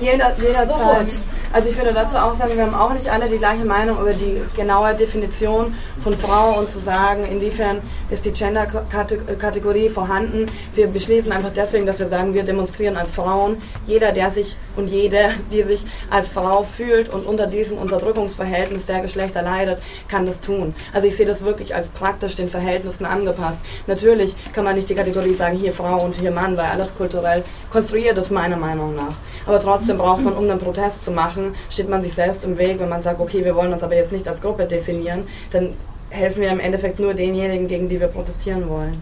Jeder, 0.00 0.32
jederzeit. 0.38 1.08
Also 1.52 1.68
ich 1.68 1.76
würde 1.76 1.92
dazu 1.92 2.16
auch 2.16 2.34
sagen, 2.34 2.52
wir 2.56 2.62
haben 2.62 2.74
auch 2.74 2.94
nicht 2.94 3.10
alle 3.10 3.28
die 3.28 3.36
gleiche 3.36 3.64
Meinung 3.64 4.00
über 4.00 4.14
die 4.14 4.40
genaue 4.56 4.94
Definition 4.94 5.74
von 6.00 6.14
Frau 6.14 6.58
und 6.58 6.70
zu 6.70 6.78
sagen, 6.78 7.26
inwiefern 7.26 7.78
ist 8.10 8.24
die 8.24 8.32
Gender-Kategorie 8.32 9.90
vorhanden. 9.90 10.50
Wir 10.74 10.86
beschließen 10.86 11.30
einfach 11.30 11.52
deswegen, 11.54 11.84
dass 11.84 11.98
wir 11.98 12.06
sagen, 12.06 12.32
wir 12.32 12.44
demonstrieren 12.44 12.96
als 12.96 13.10
Frauen. 13.10 13.60
Jeder, 13.86 14.12
der 14.12 14.30
sich 14.30 14.56
und 14.76 14.88
jede, 14.88 15.30
die 15.50 15.62
sich 15.62 15.84
als 16.10 16.28
Frau 16.28 16.62
fühlt 16.62 17.08
und 17.08 17.26
unter 17.26 17.46
diesem 17.46 17.78
Unterdrückungsverhältnis 17.78 18.86
der 18.86 19.00
Geschlechter 19.00 19.42
leidet, 19.42 19.78
kann 20.08 20.26
das 20.26 20.40
tun. 20.40 20.74
Also 20.92 21.06
ich 21.06 21.16
sehe 21.16 21.26
das 21.26 21.44
wirklich 21.44 21.74
als 21.74 21.88
praktisch 21.88 22.36
den 22.36 22.48
Verhältnissen 22.48 23.04
angepasst. 23.04 23.60
Natürlich 23.86 24.34
kann 24.52 24.64
man 24.64 24.74
nicht 24.74 24.88
die 24.88 24.94
Kategorie 24.94 25.34
sagen, 25.34 25.58
hier 25.58 25.72
Frau 25.72 26.02
und 26.02 26.14
hier 26.14 26.30
Mann, 26.30 26.56
weil 26.56 26.66
alles 26.66 26.94
kulturell 26.94 27.44
konstruiert 27.70 28.18
ist, 28.18 28.30
meiner 28.30 28.56
Meinung 28.56 28.94
nach. 28.94 29.14
Aber 29.46 29.60
trotzdem 29.60 29.98
braucht 29.98 30.22
man, 30.22 30.34
um 30.34 30.48
einen 30.48 30.58
Protest 30.58 31.04
zu 31.04 31.10
machen, 31.10 31.54
steht 31.70 31.88
man 31.88 32.02
sich 32.02 32.14
selbst 32.14 32.44
im 32.44 32.58
Weg, 32.58 32.78
wenn 32.78 32.88
man 32.88 33.02
sagt, 33.02 33.20
okay, 33.20 33.44
wir 33.44 33.54
wollen 33.54 33.72
uns 33.72 33.82
aber 33.82 33.96
jetzt 33.96 34.12
nicht 34.12 34.28
als 34.28 34.40
Gruppe 34.40 34.66
definieren, 34.66 35.26
dann 35.50 35.74
helfen 36.10 36.42
wir 36.42 36.50
im 36.50 36.60
Endeffekt 36.60 36.98
nur 36.98 37.14
denjenigen, 37.14 37.66
gegen 37.68 37.88
die 37.88 38.00
wir 38.00 38.08
protestieren 38.08 38.68
wollen. 38.68 38.98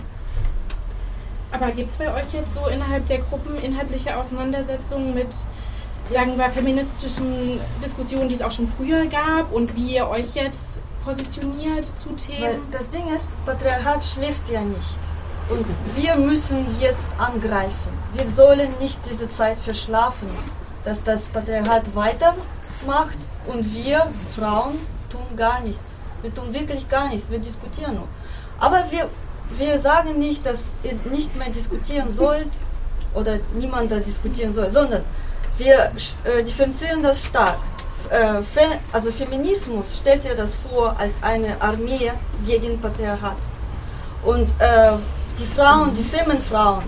Aber 1.52 1.72
gibt 1.72 1.90
es 1.90 1.96
bei 1.96 2.06
euch 2.14 2.32
jetzt 2.32 2.54
so 2.54 2.66
innerhalb 2.68 3.06
der 3.06 3.18
Gruppen 3.18 3.60
inhaltliche 3.60 4.16
Auseinandersetzungen 4.16 5.14
mit, 5.14 5.28
sagen 6.10 6.36
wir, 6.36 6.50
feministischen 6.50 7.60
Diskussionen, 7.82 8.28
die 8.28 8.34
es 8.34 8.42
auch 8.42 8.50
schon 8.50 8.70
früher 8.76 9.06
gab 9.06 9.52
und 9.52 9.74
wie 9.76 9.94
ihr 9.94 10.08
euch 10.08 10.34
jetzt 10.34 10.80
positioniert 11.04 11.86
zu 11.98 12.10
Themen? 12.10 12.42
Weil 12.42 12.58
das 12.72 12.88
Ding 12.90 13.04
ist, 13.14 13.28
Patriarchat 13.46 14.04
schläft 14.04 14.48
ja 14.48 14.60
nicht. 14.60 14.98
Und 15.48 15.66
wir 15.96 16.14
müssen 16.16 16.66
jetzt 16.80 17.08
angreifen. 17.18 17.92
Wir 18.12 18.28
sollen 18.28 18.68
nicht 18.80 18.98
diese 19.10 19.28
Zeit 19.28 19.58
verschlafen, 19.58 20.28
dass 20.84 21.02
das 21.02 21.28
Patriarchat 21.28 21.94
weitermacht 21.94 23.18
und 23.46 23.74
wir 23.74 24.06
Frauen 24.36 24.78
tun 25.10 25.36
gar 25.36 25.60
nichts. 25.60 25.82
Wir 26.22 26.34
tun 26.34 26.52
wirklich 26.52 26.88
gar 26.88 27.08
nichts, 27.08 27.30
wir 27.30 27.38
diskutieren 27.38 27.94
nur. 27.94 28.08
Aber 28.58 28.84
wir 28.90 29.08
wir 29.56 29.78
sagen 29.78 30.18
nicht, 30.18 30.46
dass 30.46 30.70
ihr 30.82 30.94
nicht 31.10 31.36
mehr 31.36 31.50
diskutieren 31.50 32.10
sollt 32.10 32.50
oder 33.14 33.38
niemand 33.54 33.90
da 33.90 33.98
diskutieren 33.98 34.52
soll, 34.52 34.70
sondern 34.70 35.02
wir 35.60 35.92
äh, 36.24 36.42
differenzieren 36.42 37.02
das 37.02 37.26
stark. 37.26 37.58
Äh, 38.08 38.42
Fe 38.42 38.78
also 38.92 39.12
Feminismus 39.12 39.98
stellt 39.98 40.24
ihr 40.24 40.34
das 40.34 40.54
vor 40.54 40.96
als 40.98 41.22
eine 41.22 41.60
Armee 41.60 42.10
gegen 42.46 42.80
Patriarchat. 42.80 43.36
Und 44.24 44.48
äh, 44.58 44.92
die 45.38 45.46
Frauen, 45.46 45.92
die 45.94 46.02
Femenfrauen, 46.02 46.82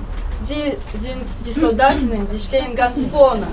sie 0.44 0.76
sind 0.98 1.24
die 1.46 1.52
Soldatinnen, 1.52 2.26
die 2.32 2.38
stehen 2.38 2.74
ganz 2.74 2.98
vorne. 3.06 3.46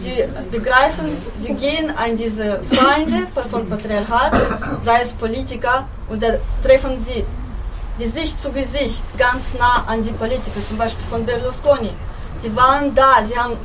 Sie 0.00 0.24
begreifen, 0.50 1.08
sie 1.42 1.52
gehen 1.52 1.92
an 1.94 2.16
diese 2.16 2.60
Feinde 2.62 3.26
von 3.50 3.68
Patriarchat, 3.68 4.32
sei 4.80 5.02
es 5.02 5.12
Politiker, 5.12 5.86
und 6.08 6.22
da 6.22 6.28
treffen 6.62 6.98
sie 6.98 7.26
Gesicht 7.98 8.40
zu 8.40 8.50
Gesicht, 8.50 9.04
ganz 9.18 9.52
nah 9.58 9.84
an 9.86 10.02
die 10.02 10.12
Politiker, 10.12 10.58
zum 10.66 10.78
Beispiel 10.78 11.04
von 11.10 11.26
Berlusconi. 11.26 11.90
Die 12.42 12.56
waren 12.56 12.94
da, 12.94 13.22
sie 13.22 13.36
haben 13.38 13.58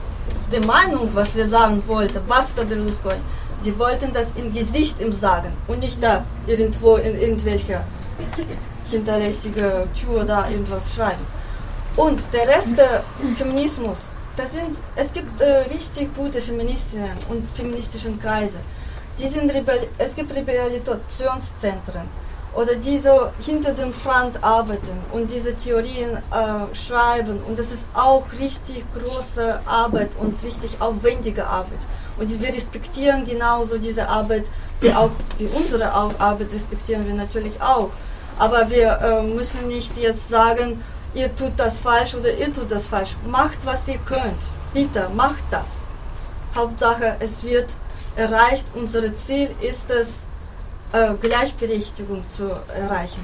die 0.56 0.66
Meinung, 0.66 1.10
was 1.14 1.36
wir 1.36 1.48
sagen 1.48 1.84
wollten, 1.88 2.22
was 2.28 2.56
der 2.56 2.64
Berlusconi. 2.64 3.20
Sie 3.62 3.78
wollten 3.78 4.14
das 4.14 4.36
im 4.36 4.54
Gesicht 4.54 5.00
ihm 5.02 5.12
sagen 5.12 5.52
und 5.68 5.80
nicht 5.80 6.02
da 6.02 6.24
irgendwo 6.48 6.96
in 6.98 7.20
irgendwelcher 7.20 7.84
hinterlässige 8.90 9.88
Tür 9.94 10.24
da 10.24 10.50
irgendwas 10.50 10.94
schreiben. 10.96 11.26
Und 11.96 12.22
der 12.34 12.48
Rest 12.48 12.78
der 12.78 13.04
Feminismus, 13.36 14.10
das 14.38 14.54
sind, 14.54 14.78
es 14.96 15.12
gibt 15.12 15.42
äh, 15.42 15.66
richtig 15.74 16.16
gute 16.16 16.40
Feministinnen 16.42 17.18
und 17.30 17.50
feministischen 17.52 18.20
Kreise. 18.20 18.60
Die 19.20 19.28
sind 19.28 19.52
es 19.98 20.16
gibt 20.16 20.36
Rehabilitationszentren 20.36 22.25
oder 22.56 22.76
die 22.76 23.00
so 23.00 23.28
hinter 23.42 23.74
dem 23.74 23.92
Front 23.92 24.42
arbeiten 24.42 24.98
und 25.12 25.30
diese 25.30 25.56
Theorien 25.56 26.18
äh, 26.18 26.76
schreiben. 26.76 27.42
Und 27.48 27.60
das 27.60 27.72
ist 27.72 27.86
auch 27.94 28.24
richtig 28.40 28.84
große 28.98 29.60
Arbeit 29.66 30.12
und 30.20 30.42
richtig 30.44 30.78
aufwendige 30.80 31.46
Arbeit. 31.46 31.86
Und 32.18 32.42
wir 32.42 32.48
respektieren 32.48 33.26
genauso 33.26 33.78
diese 33.78 34.08
Arbeit, 34.08 34.46
wie 34.80 34.94
auch 34.94 35.12
wie 35.38 35.48
unsere 35.48 35.92
Arbeit 35.92 36.54
respektieren 36.54 37.06
wir 37.06 37.14
natürlich 37.14 37.62
auch. 37.62 37.90
Aber 38.40 38.70
wir 38.70 39.00
äh, 39.02 39.24
müssen 39.24 39.68
nicht 39.68 39.98
jetzt 39.98 40.30
sagen, 40.30 40.82
ihr 41.14 41.36
tut 41.36 41.54
das 41.58 41.80
falsch 41.80 42.16
oder 42.16 42.34
ihr 42.34 42.54
tut 42.54 42.72
das 42.72 42.88
falsch. 42.88 43.16
Macht, 43.28 43.66
was 43.66 43.88
ihr 43.88 44.00
könnt. 44.00 44.44
Bitte, 44.74 45.10
macht 45.14 45.44
das. 45.52 45.88
Hauptsache, 46.56 47.18
es 47.20 47.44
wird 47.44 47.74
erreicht. 48.16 48.66
Unser 48.76 49.14
Ziel 49.14 49.50
ist 49.62 49.90
es, 49.90 50.24
äh, 50.96 51.14
Gleichberechtigung 51.22 52.28
zu 52.28 52.50
erreichen. 52.74 53.22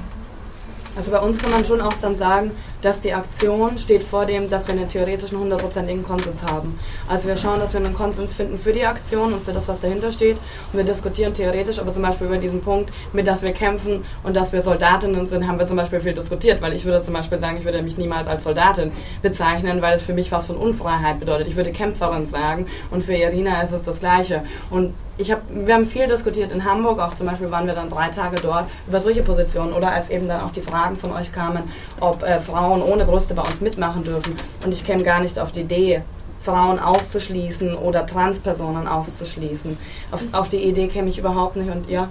Also 0.94 1.10
bei 1.10 1.20
uns 1.20 1.40
kann 1.40 1.52
man 1.52 1.64
schon 1.64 1.80
auch 1.80 1.96
sagen, 1.96 2.50
dass 2.82 3.00
die 3.00 3.14
Aktion 3.14 3.78
steht 3.78 4.02
vor 4.02 4.26
dem, 4.26 4.50
dass 4.50 4.66
wir 4.66 4.74
einen 4.74 4.88
theoretischen 4.88 5.38
hundertprozentigen 5.38 6.02
Konsens 6.02 6.42
haben. 6.42 6.78
Also 7.08 7.28
wir 7.28 7.36
schauen, 7.38 7.60
dass 7.60 7.72
wir 7.72 7.80
einen 7.80 7.94
Konsens 7.94 8.34
finden 8.34 8.58
für 8.58 8.74
die 8.74 8.84
Aktion 8.84 9.32
und 9.32 9.42
für 9.42 9.54
das, 9.54 9.68
was 9.68 9.80
dahinter 9.80 10.12
steht. 10.12 10.36
Und 10.70 10.76
wir 10.76 10.84
diskutieren 10.84 11.32
theoretisch, 11.32 11.78
aber 11.78 11.92
zum 11.92 12.02
Beispiel 12.02 12.26
über 12.26 12.36
diesen 12.36 12.60
Punkt, 12.60 12.92
mit 13.14 13.26
dass 13.26 13.40
wir 13.40 13.52
kämpfen 13.52 14.04
und 14.22 14.36
dass 14.36 14.52
wir 14.52 14.60
Soldatinnen 14.60 15.26
sind, 15.26 15.48
haben 15.48 15.58
wir 15.58 15.66
zum 15.66 15.78
Beispiel 15.78 16.00
viel 16.00 16.12
diskutiert, 16.12 16.60
weil 16.60 16.74
ich 16.74 16.84
würde 16.84 17.00
zum 17.00 17.14
Beispiel 17.14 17.38
sagen, 17.38 17.56
ich 17.56 17.64
würde 17.64 17.80
mich 17.80 17.96
niemals 17.96 18.28
als 18.28 18.44
Soldatin 18.44 18.92
bezeichnen, 19.22 19.80
weil 19.80 19.94
es 19.94 20.02
für 20.02 20.12
mich 20.12 20.30
was 20.30 20.44
von 20.44 20.56
Unfreiheit 20.56 21.20
bedeutet. 21.20 21.48
Ich 21.48 21.56
würde 21.56 21.72
Kämpferin 21.72 22.26
sagen 22.26 22.66
und 22.90 23.02
für 23.02 23.14
Irina 23.14 23.62
ist 23.62 23.72
es 23.72 23.82
das 23.82 24.00
Gleiche. 24.00 24.42
Und 24.68 24.92
ich 25.18 25.30
hab, 25.30 25.42
wir 25.48 25.74
haben 25.74 25.86
viel 25.86 26.06
diskutiert 26.06 26.52
in 26.52 26.64
Hamburg, 26.64 26.98
auch 26.98 27.14
zum 27.14 27.26
Beispiel 27.26 27.50
waren 27.50 27.66
wir 27.66 27.74
dann 27.74 27.90
drei 27.90 28.08
Tage 28.08 28.36
dort 28.36 28.66
über 28.86 29.00
solche 29.00 29.22
Positionen 29.22 29.72
oder 29.72 29.92
als 29.92 30.08
eben 30.10 30.26
dann 30.26 30.40
auch 30.42 30.52
die 30.52 30.62
Fragen 30.62 30.96
von 30.96 31.12
euch 31.12 31.32
kamen, 31.32 31.64
ob 32.00 32.22
äh, 32.22 32.40
Frauen 32.40 32.82
ohne 32.82 33.04
Brüste 33.04 33.34
bei 33.34 33.42
uns 33.42 33.60
mitmachen 33.60 34.04
dürfen. 34.04 34.36
Und 34.64 34.72
ich 34.72 34.84
käme 34.84 35.02
gar 35.02 35.20
nicht 35.20 35.38
auf 35.38 35.52
die 35.52 35.60
Idee, 35.60 36.02
Frauen 36.42 36.78
auszuschließen 36.78 37.74
oder 37.74 38.06
Transpersonen 38.06 38.88
auszuschließen. 38.88 39.76
Auf, 40.10 40.22
auf 40.32 40.48
die 40.48 40.56
Idee 40.56 40.88
käme 40.88 41.08
ich 41.08 41.18
überhaupt 41.18 41.56
nicht 41.56 41.70
und 41.70 41.88
ja. 41.88 42.08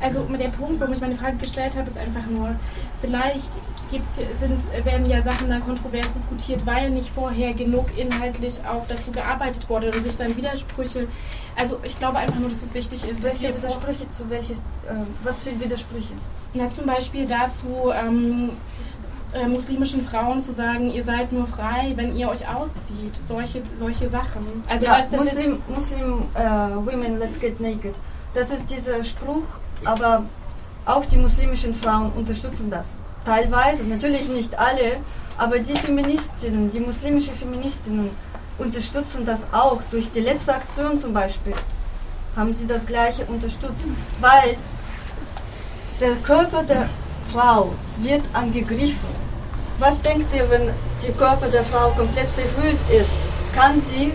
Also 0.00 0.20
der 0.20 0.48
Punkt, 0.48 0.80
warum 0.80 0.94
ich 0.94 1.00
meine 1.00 1.16
Frage 1.16 1.36
gestellt 1.36 1.72
habe, 1.76 1.88
ist 1.88 1.98
einfach 1.98 2.26
nur, 2.30 2.56
vielleicht 3.02 3.50
gibt's, 3.90 4.18
sind, 4.32 4.62
werden 4.84 5.04
ja 5.08 5.20
Sachen 5.20 5.50
dann 5.50 5.64
kontrovers 5.64 6.12
diskutiert, 6.12 6.64
weil 6.64 6.90
nicht 6.90 7.10
vorher 7.14 7.52
genug 7.52 7.86
inhaltlich 7.98 8.54
auch 8.66 8.86
dazu 8.88 9.10
gearbeitet 9.10 9.68
wurde 9.68 9.90
und 9.90 10.02
sich 10.02 10.16
dann 10.16 10.36
Widersprüche. 10.36 11.06
Also 11.56 11.78
ich 11.82 11.98
glaube 11.98 12.18
einfach 12.18 12.38
nur, 12.38 12.48
dass 12.48 12.62
es 12.62 12.74
wichtig 12.74 13.04
ist. 13.08 13.22
Welche 13.22 13.54
Widersprüche 13.56 14.08
zu 14.10 14.28
welches, 14.30 14.58
äh, 14.58 14.94
was 15.22 15.40
für 15.40 15.58
Widersprüche? 15.60 16.12
Na 16.54 16.68
zum 16.70 16.86
Beispiel 16.86 17.26
dazu, 17.26 17.92
ähm, 17.92 18.50
äh, 19.32 19.46
muslimischen 19.46 20.06
Frauen 20.06 20.42
zu 20.42 20.52
sagen, 20.52 20.92
ihr 20.92 21.04
seid 21.04 21.32
nur 21.32 21.46
frei, 21.46 21.92
wenn 21.96 22.16
ihr 22.16 22.28
euch 22.28 22.48
auszieht. 22.48 23.18
Solche, 23.26 23.62
solche 23.76 24.08
Sachen. 24.08 24.64
Also 24.68 24.86
ja, 24.86 25.04
Muslim, 25.12 25.62
Muslim 25.68 26.22
uh, 26.34 26.84
Women, 26.84 27.18
let's 27.18 27.38
get 27.38 27.60
naked. 27.60 27.94
Das 28.34 28.50
ist 28.50 28.70
dieser 28.70 29.02
Spruch, 29.04 29.44
aber 29.84 30.24
auch 30.86 31.04
die 31.04 31.18
muslimischen 31.18 31.74
Frauen 31.74 32.12
unterstützen 32.12 32.70
das. 32.70 32.94
Teilweise, 33.24 33.84
natürlich 33.84 34.28
nicht 34.28 34.58
alle, 34.58 34.96
aber 35.38 35.58
die 35.58 35.76
Feministinnen, 35.76 36.70
die 36.70 36.80
muslimischen 36.80 37.34
Feministinnen 37.34 38.10
unterstützen 38.60 39.24
das 39.26 39.40
auch. 39.52 39.80
Durch 39.90 40.10
die 40.10 40.20
letzte 40.20 40.54
Aktion 40.54 40.98
zum 40.98 41.12
Beispiel 41.12 41.54
haben 42.36 42.54
sie 42.54 42.66
das 42.66 42.86
gleiche 42.86 43.24
unterstützt, 43.24 43.84
weil 44.20 44.56
der 46.00 46.14
Körper 46.16 46.62
der 46.62 46.88
Frau 47.32 47.72
wird 47.98 48.22
angegriffen. 48.32 49.20
Was 49.78 50.00
denkt 50.02 50.34
ihr, 50.34 50.48
wenn 50.50 50.70
der 51.02 51.12
Körper 51.16 51.48
der 51.48 51.64
Frau 51.64 51.90
komplett 51.90 52.28
verhüllt 52.28 52.80
ist? 52.90 53.18
Kann 53.54 53.80
sie 53.80 54.12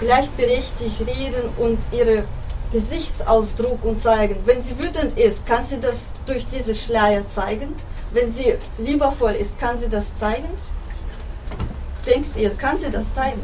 gleichberechtigt 0.00 1.00
reden 1.00 1.50
und 1.56 1.78
ihre 1.92 2.24
Gesichtsausdruck 2.72 3.84
und 3.84 3.98
zeigen. 3.98 4.36
Wenn 4.44 4.60
sie 4.60 4.78
wütend 4.78 5.18
ist, 5.18 5.46
kann 5.46 5.64
sie 5.64 5.80
das 5.80 6.12
durch 6.26 6.46
diese 6.46 6.74
Schleier 6.74 7.26
zeigen. 7.26 7.74
Wenn 8.12 8.30
sie 8.30 8.54
liebevoll 8.78 9.32
ist, 9.32 9.58
kann 9.58 9.78
sie 9.78 9.88
das 9.88 10.16
zeigen. 10.16 10.48
Denkt 12.06 12.36
ihr, 12.36 12.50
kann 12.50 12.78
sie 12.78 12.90
das 12.90 13.12
zeigen? 13.12 13.40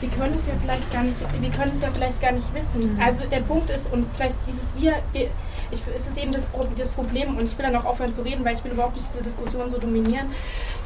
Wir 0.00 0.08
können 0.10 0.38
es 0.38 0.46
ja 0.46 0.54
vielleicht 0.62 0.92
gar 0.92 1.02
nicht, 1.02 1.20
wir 1.20 1.50
können 1.50 1.72
es 1.74 1.82
ja 1.82 1.88
vielleicht 1.92 2.20
gar 2.20 2.32
nicht 2.32 2.54
wissen. 2.54 2.98
Also 3.00 3.24
der 3.26 3.40
Punkt 3.40 3.68
ist 3.70 3.92
und 3.92 4.06
vielleicht 4.14 4.36
dieses 4.46 4.74
wir, 4.76 4.94
wir 5.12 5.28
ich, 5.70 5.82
es 5.94 6.06
ist 6.08 6.18
eben 6.18 6.32
das, 6.32 6.46
das 6.76 6.88
Problem 6.88 7.36
und 7.36 7.44
ich 7.44 7.56
will 7.56 7.64
dann 7.64 7.76
auch 7.76 7.84
aufhören 7.84 8.12
zu 8.12 8.22
reden, 8.22 8.44
weil 8.44 8.54
ich 8.54 8.64
will 8.64 8.72
überhaupt 8.72 8.96
nicht 8.96 9.08
diese 9.12 9.22
Diskussion 9.22 9.68
so 9.70 9.78
dominieren, 9.78 10.30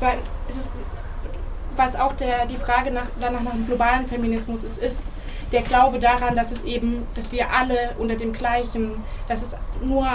weil 0.01 0.19
es 0.49 0.57
ist, 0.57 0.71
was 1.77 1.97
auch 1.97 2.13
der, 2.15 2.47
die 2.47 2.57
Frage 2.57 2.91
nach, 2.91 3.07
danach 3.21 3.43
nach 3.43 3.53
dem 3.53 3.67
globalen 3.67 4.07
Feminismus 4.07 4.63
ist, 4.63 4.79
ist 4.79 5.09
der 5.53 5.63
Glaube 5.63 5.99
daran, 5.99 6.37
dass 6.37 6.51
es 6.51 6.65
eben, 6.65 7.07
dass 7.15 7.33
wir 7.33 7.51
alle 7.51 7.95
unter 7.99 8.17
dem 8.17 8.33
gleichen, 8.33 9.03
dass 9.29 9.43
es 9.43 9.57
nur 9.83 10.07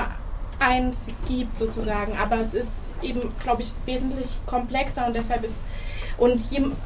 eins 0.59 1.09
gibt 1.27 1.57
sozusagen, 1.57 2.17
aber 2.17 2.39
es 2.39 2.53
ist 2.53 2.71
eben, 3.01 3.21
glaube 3.41 3.61
ich, 3.61 3.73
wesentlich 3.85 4.27
komplexer 4.45 5.07
und 5.07 5.15
deshalb 5.15 5.43
ist 5.43 5.55
und 6.19 6.41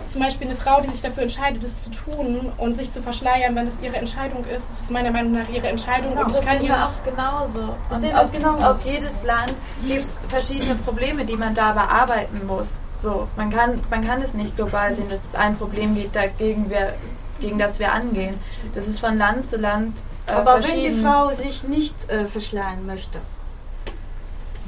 zum 0.08 0.22
Beispiel 0.22 0.48
eine 0.48 0.56
Frau, 0.56 0.82
die 0.82 0.90
sich 0.90 1.02
dafür 1.02 1.24
entscheidet, 1.24 1.64
es 1.64 1.84
zu 1.84 1.90
tun 1.90 2.52
und 2.58 2.78
sich 2.78 2.92
zu 2.92 3.02
verschleiern, 3.02 3.56
wenn 3.56 3.68
es 3.68 3.82
ihre 3.82 3.98
Entscheidung 3.98 4.46
ist, 4.46 4.70
das 4.70 4.82
ist 4.82 4.92
meiner 4.92 5.12
Meinung 5.12 5.34
nach 5.34 5.50
ihre 5.50 5.68
Entscheidung. 5.68 6.12
Genau, 6.12 6.26
und 6.26 6.30
ich 6.30 6.38
das 6.38 6.46
kann 6.46 6.58
sehen 6.58 6.66
ihr 6.66 6.72
wir 6.72 6.78
nicht 6.78 6.88
auch 6.88 7.04
genauso. 7.04 7.76
Und 7.90 8.02
sehen 8.02 8.16
auf, 8.16 8.22
das 8.22 8.32
genauso. 8.32 8.66
auf 8.66 8.86
jedes 8.86 9.24
Land 9.24 9.54
gibt 9.88 10.06
es 10.06 10.20
verschiedene 10.30 10.76
Probleme, 10.76 11.26
die 11.26 11.36
man 11.36 11.56
da 11.56 11.72
bearbeiten 11.72 12.46
muss. 12.46 12.74
So, 12.96 13.28
man 13.36 13.50
kann, 13.50 13.82
man 13.90 14.06
kann 14.06 14.22
es 14.22 14.36
nicht 14.36 14.56
global 14.56 14.96
sehen, 14.96 15.10
dass 15.10 15.20
es 15.30 15.36
ein 15.36 15.58
Problem 15.58 15.96
gibt, 15.96 16.16
dagegen 16.16 16.70
wir, 16.70 16.94
gegen 17.42 17.58
das 17.58 17.80
wir 17.80 17.92
angehen. 17.92 18.36
Das 18.76 18.88
ist 18.88 19.00
von 19.00 19.18
Land 19.18 19.48
zu 19.50 19.58
Land 19.58 19.98
äh, 20.28 20.32
Aber 20.32 20.64
wenn 20.64 20.80
die. 20.80 20.92
Frau 20.92 21.34
sich 21.34 21.64
nicht 21.64 22.10
äh, 22.10 22.28
verschleiern 22.28 22.86
möchte, 22.86 23.20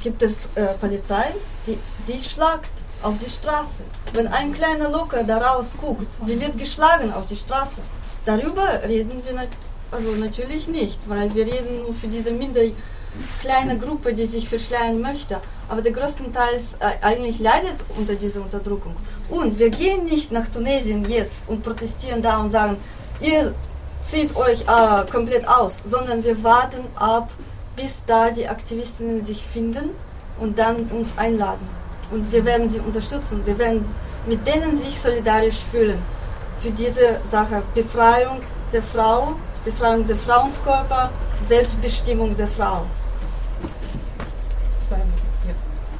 gibt 0.02 0.22
es 0.22 0.48
äh, 0.56 0.74
Polizei, 0.80 1.34
die 1.66 1.78
sie 1.98 2.20
schlagt 2.20 2.70
auf 3.02 3.14
die 3.18 3.30
Straße. 3.30 3.84
Wenn 4.12 4.28
ein 4.28 4.52
kleiner 4.52 4.88
Locker 4.90 5.22
daraus 5.24 5.76
guckt, 5.80 6.06
sie 6.24 6.40
wird 6.40 6.58
geschlagen 6.58 7.12
auf 7.12 7.26
die 7.26 7.36
Straße. 7.36 7.82
Darüber 8.24 8.82
reden 8.82 9.22
wir 9.24 9.34
nat 9.34 9.48
also 9.90 10.10
natürlich 10.12 10.66
nicht, 10.66 11.08
weil 11.08 11.32
wir 11.34 11.46
reden 11.46 11.82
nur 11.82 11.94
für 11.94 12.08
diese 12.08 12.32
minder 12.32 12.62
kleine 13.40 13.78
Gruppe, 13.78 14.12
die 14.12 14.26
sich 14.26 14.48
verschleiern 14.48 15.00
möchte. 15.00 15.40
Aber 15.68 15.80
der 15.80 15.92
größtenteils 15.92 16.74
äh, 16.80 17.04
eigentlich 17.04 17.38
leidet 17.38 17.76
unter 17.96 18.14
dieser 18.14 18.42
Unterdrückung. 18.42 18.96
Und 19.28 19.58
wir 19.58 19.70
gehen 19.70 20.04
nicht 20.04 20.32
nach 20.32 20.48
Tunesien 20.48 21.08
jetzt 21.08 21.48
und 21.48 21.62
protestieren 21.62 22.20
da 22.20 22.38
und 22.38 22.50
sagen, 22.50 22.76
ihr 23.20 23.54
zieht 24.02 24.36
euch 24.36 24.62
äh, 24.62 25.10
komplett 25.10 25.48
aus, 25.48 25.82
sondern 25.84 26.22
wir 26.24 26.42
warten 26.42 26.84
ab, 26.96 27.30
bis 27.76 28.02
da 28.06 28.30
die 28.30 28.48
Aktivistinnen 28.48 29.22
sich 29.22 29.42
finden 29.42 29.90
und 30.38 30.58
dann 30.58 30.88
uns 30.88 31.16
einladen. 31.16 31.66
Und 32.10 32.30
wir 32.32 32.44
werden 32.44 32.68
sie 32.68 32.80
unterstützen. 32.80 33.42
Wir 33.44 33.58
werden 33.58 33.84
mit 34.26 34.46
denen 34.46 34.76
sich 34.76 34.98
solidarisch 34.98 35.60
fühlen 35.70 35.98
für 36.58 36.70
diese 36.70 37.20
Sache. 37.24 37.62
Befreiung 37.74 38.40
der 38.72 38.82
Frau, 38.82 39.36
Befreiung 39.64 40.06
der 40.06 40.16
Frauenkörper, 40.16 41.10
Selbstbestimmung 41.40 42.36
der 42.36 42.48
Frau. 42.48 42.86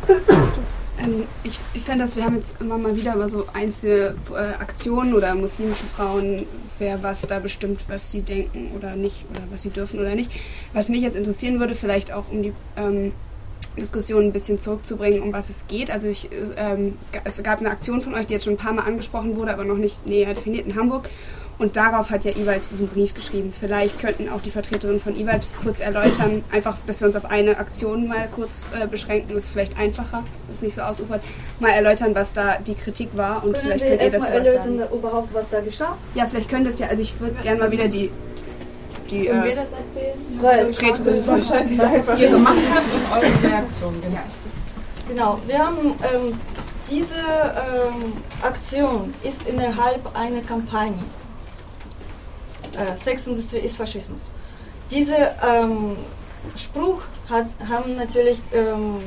Ähm, 0.98 1.24
ich 1.42 1.58
ich 1.74 1.82
fände, 1.82 2.04
dass 2.04 2.16
wir 2.16 2.24
haben 2.24 2.36
jetzt 2.36 2.58
immer 2.60 2.78
mal 2.78 2.96
wieder 2.96 3.14
über 3.14 3.28
so 3.28 3.44
einzelne 3.52 4.14
äh, 4.32 4.62
Aktionen 4.62 5.12
oder 5.12 5.34
muslimische 5.34 5.84
Frauen, 5.84 6.46
wer 6.78 7.02
was 7.02 7.22
da 7.22 7.38
bestimmt, 7.38 7.80
was 7.88 8.10
sie 8.10 8.22
denken 8.22 8.70
oder 8.74 8.96
nicht 8.96 9.26
oder 9.30 9.42
was 9.50 9.62
sie 9.62 9.70
dürfen 9.70 10.00
oder 10.00 10.14
nicht. 10.14 10.30
Was 10.72 10.88
mich 10.88 11.02
jetzt 11.02 11.16
interessieren 11.16 11.60
würde, 11.60 11.74
vielleicht 11.74 12.12
auch 12.12 12.30
um 12.30 12.42
die 12.42 12.54
ähm, 12.76 13.12
Diskussion 13.76 14.24
ein 14.24 14.32
bisschen 14.32 14.58
zurückzubringen, 14.58 15.22
um 15.22 15.32
was 15.32 15.48
es 15.50 15.66
geht. 15.68 15.90
Also 15.90 16.08
ich, 16.08 16.30
äh, 16.32 16.36
ähm, 16.56 16.96
es, 17.02 17.12
ga- 17.12 17.20
es 17.24 17.42
gab 17.42 17.60
eine 17.60 17.70
Aktion 17.70 18.00
von 18.00 18.14
euch, 18.14 18.26
die 18.26 18.34
jetzt 18.34 18.44
schon 18.44 18.54
ein 18.54 18.58
paar 18.58 18.72
Mal 18.72 18.82
angesprochen 18.82 19.36
wurde, 19.36 19.52
aber 19.52 19.64
noch 19.64 19.76
nicht 19.78 20.06
näher 20.06 20.34
definiert 20.34 20.66
in 20.66 20.76
Hamburg. 20.76 21.08
Und 21.58 21.78
darauf 21.78 22.10
hat 22.10 22.26
ja 22.26 22.32
E-Vibes 22.32 22.68
diesen 22.68 22.86
Brief 22.88 23.14
geschrieben. 23.14 23.50
Vielleicht 23.58 23.98
könnten 23.98 24.28
auch 24.28 24.42
die 24.42 24.50
Vertreterinnen 24.50 25.00
von 25.00 25.16
E-Vibes 25.18 25.54
kurz 25.62 25.80
erläutern, 25.80 26.44
einfach, 26.52 26.76
dass 26.86 27.00
wir 27.00 27.06
uns 27.06 27.16
auf 27.16 27.24
eine 27.24 27.56
Aktion 27.56 28.08
mal 28.08 28.28
kurz 28.34 28.68
äh, 28.78 28.86
beschränken, 28.86 29.32
das 29.32 29.44
ist 29.44 29.50
vielleicht 29.52 29.78
einfacher, 29.78 30.22
dass 30.48 30.56
es 30.56 30.62
nicht 30.62 30.74
so 30.74 30.82
ausufert, 30.82 31.22
mal 31.58 31.70
erläutern, 31.70 32.14
was 32.14 32.34
da 32.34 32.58
die 32.58 32.74
Kritik 32.74 33.08
war 33.16 33.42
und 33.42 33.52
Können 33.54 33.62
vielleicht 33.78 33.84
wir 33.84 33.90
könnt 33.96 34.02
ihr 34.02 34.10
dazu 34.10 34.32
was 34.34 34.46
erläutern, 34.46 34.78
sagen. 34.80 34.94
überhaupt, 34.98 35.32
was 35.32 35.48
da 35.48 35.60
geschah? 35.60 35.96
Ja, 36.14 36.26
vielleicht 36.26 36.50
könnte 36.50 36.68
es 36.68 36.78
ja, 36.78 36.88
also 36.88 37.00
ich 37.00 37.18
würde 37.20 37.36
gerne 37.42 37.58
mal 37.58 37.70
wieder 37.70 37.88
die, 37.88 38.10
die 39.10 39.28
äh, 39.28 39.44
wir 39.44 39.56
das 39.56 39.70
erzählen? 39.72 40.18
Weil- 40.40 40.72
Vertreterin 40.72 41.24
von 41.24 41.38
Was 41.40 42.20
ihr 42.20 42.28
gemacht 42.28 42.56
habt 42.74 42.86
und 42.94 43.12
eure 43.12 43.52
Reaktion, 43.52 43.94
genau. 44.02 44.18
Genau, 45.08 45.38
wir 45.46 45.58
haben 45.58 45.78
ähm, 46.14 46.38
diese 46.90 47.14
ähm, 47.14 48.12
Aktion 48.42 49.14
ist 49.22 49.46
innerhalb 49.46 50.16
einer 50.16 50.40
Kampagne. 50.40 50.98
Äh, 52.76 52.96
Sexindustrie 52.96 53.58
ist 53.58 53.76
Faschismus. 53.76 54.22
Dieser 54.90 55.34
ähm, 55.44 55.96
Spruch 56.56 57.02
hat, 57.28 57.46
haben 57.68 57.96
natürlich 57.96 58.38
ähm, 58.52 58.98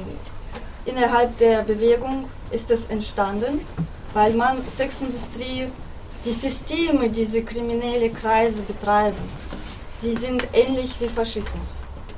innerhalb 0.86 1.38
der 1.38 1.62
Bewegung 1.64 2.26
ist 2.52 2.72
es 2.72 2.88
entstanden, 2.88 3.62
weil 4.14 4.34
man 4.34 4.58
Sexindustrie, 4.68 5.68
die 6.26 6.32
Systeme, 6.32 7.10
diese 7.10 7.44
kriminelle 7.44 8.10
Kreise 8.10 8.62
betreiben, 8.64 9.18
die 10.02 10.14
sind 10.14 10.48
ähnlich 10.54 10.96
wie 11.00 11.08
Faschismus. 11.08 11.68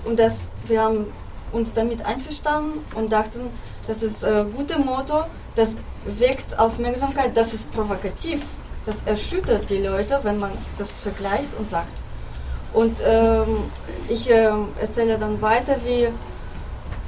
Und 0.06 0.20
das, 0.20 0.50
wir 0.68 0.82
haben 0.82 1.06
uns 1.52 1.74
damit 1.74 2.06
einverstanden 2.06 2.86
und 2.96 3.12
dachten, 3.12 3.50
das 3.88 4.04
ist 4.04 4.24
ein 4.24 4.48
äh, 4.48 4.52
gutes 4.52 4.78
Motto, 4.78 5.26
das 5.56 5.76
weckt 6.06 6.58
Aufmerksamkeit, 6.58 7.36
das 7.36 7.54
ist 7.54 7.72
provokativ, 7.72 8.44
das 8.86 9.04
erschüttert 9.04 9.70
die 9.70 9.78
Leute, 9.78 10.20
wenn 10.24 10.40
man 10.40 10.52
das 10.78 10.96
vergleicht 10.96 11.50
und 11.58 11.70
sagt. 11.70 11.92
Und 12.74 13.00
ähm, 13.06 13.70
ich 14.08 14.30
ähm, 14.30 14.70
erzähle 14.80 15.18
dann 15.18 15.42
weiter, 15.42 15.76
wie, 15.84 16.08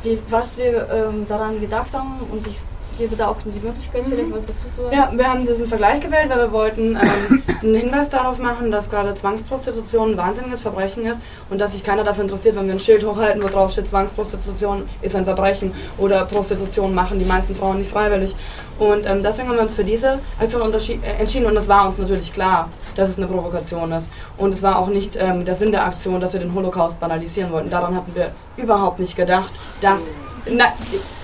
wie, 0.04 0.20
was 0.30 0.58
wir 0.58 0.90
ähm, 0.90 1.26
daran 1.28 1.60
gedacht 1.60 1.94
haben 1.94 2.20
und 2.32 2.46
ich 2.46 2.60
gebe 2.98 3.16
da 3.16 3.28
auch 3.28 3.38
die 3.46 3.60
Möglichkeit, 3.60 4.04
vielleicht 4.06 4.32
was 4.32 4.46
dazu 4.46 4.66
zu 4.68 4.82
sagen. 4.84 4.96
Ja, 4.96 5.12
wir 5.14 5.30
haben 5.30 5.46
diesen 5.46 5.68
Vergleich 5.68 6.00
gewählt, 6.00 6.30
weil 6.30 6.40
wir 6.40 6.52
wollten 6.52 6.96
ähm, 6.96 7.44
einen 7.62 7.76
Hinweis 7.76 8.10
darauf 8.10 8.40
machen, 8.40 8.72
dass 8.72 8.90
gerade 8.90 9.14
Zwangsprostitution 9.16 10.12
ein 10.12 10.18
wahnsinniges 10.18 10.62
Verbrechen 10.62 11.06
ist 11.06 11.22
und 11.50 11.60
dass 11.60 11.74
sich 11.74 11.84
keiner 11.84 12.04
dafür 12.04 12.24
interessiert, 12.24 12.56
wenn 12.56 12.68
wir 12.68 12.74
ein 12.74 12.80
Schild 12.80 13.06
hochhalten, 13.06 13.44
wo 13.44 13.48
drauf 13.48 13.72
steht, 13.72 13.90
Zwangsprostitution 13.90 14.84
ist 15.02 15.16
ein 15.16 15.26
Verbrechen 15.26 15.74
oder 15.98 16.26
Prostitution 16.26 16.94
machen 16.94 17.20
die 17.20 17.26
meisten 17.26 17.56
Frauen 17.56 17.80
nicht 17.80 17.92
freiwillig. 17.92 18.36
Und 18.80 19.06
ähm, 19.06 19.22
deswegen 19.22 19.50
haben 19.50 19.56
wir 19.56 19.64
uns 19.64 19.74
für 19.74 19.84
diese 19.84 20.20
Aktion 20.40 20.74
äh, 20.74 21.20
entschieden 21.20 21.46
und 21.46 21.56
es 21.56 21.68
war 21.68 21.86
uns 21.86 21.98
natürlich 21.98 22.34
klar, 22.34 22.70
dass 22.96 23.10
es 23.10 23.18
eine 23.18 23.28
Provokation 23.28 23.92
ist. 23.92 24.12
Und 24.38 24.54
es 24.54 24.64
war 24.64 24.80
auch 24.80 24.88
nicht 24.88 25.16
ähm, 25.16 25.46
der 25.46 25.56
Sinn 25.56 25.72
der 25.72 25.86
Aktion, 25.86 26.20
dass 26.20 26.34
wir 26.34 26.40
den 26.40 26.54
Holocaust 26.54 27.00
banalisieren 27.00 27.52
wollten. 27.52 27.70
Daran 27.70 27.96
hatten 27.96 28.16
wir 28.16 28.32
überhaupt 28.58 29.00
nicht 29.00 29.16
gedacht, 29.16 29.54
dass 29.82 30.14
na, 30.50 30.66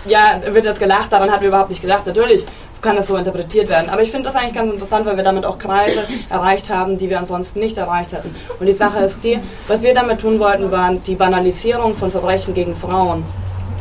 ja, 0.05 0.41
wird 0.45 0.65
jetzt 0.65 0.79
gelacht, 0.79 1.11
daran 1.11 1.31
hatten 1.31 1.41
wir 1.41 1.49
überhaupt 1.49 1.69
nicht 1.69 1.81
gedacht. 1.81 2.05
Natürlich 2.05 2.45
kann 2.81 2.95
das 2.95 3.07
so 3.07 3.17
interpretiert 3.17 3.69
werden. 3.69 3.89
Aber 3.89 4.01
ich 4.01 4.11
finde 4.11 4.27
das 4.27 4.35
eigentlich 4.35 4.53
ganz 4.53 4.71
interessant, 4.71 5.05
weil 5.05 5.17
wir 5.17 5.23
damit 5.23 5.45
auch 5.45 5.57
Kreise 5.57 6.05
erreicht 6.29 6.69
haben, 6.69 6.97
die 6.97 7.09
wir 7.09 7.19
ansonsten 7.19 7.59
nicht 7.59 7.77
erreicht 7.77 8.13
hätten. 8.13 8.33
Und 8.59 8.65
die 8.65 8.73
Sache 8.73 8.99
ist 9.01 9.23
die, 9.23 9.39
was 9.67 9.81
wir 9.81 9.93
damit 9.93 10.21
tun 10.21 10.39
wollten, 10.39 10.71
war 10.71 10.93
die 10.93 11.15
Banalisierung 11.15 11.95
von 11.95 12.11
Verbrechen 12.11 12.53
gegen 12.53 12.75
Frauen 12.75 13.23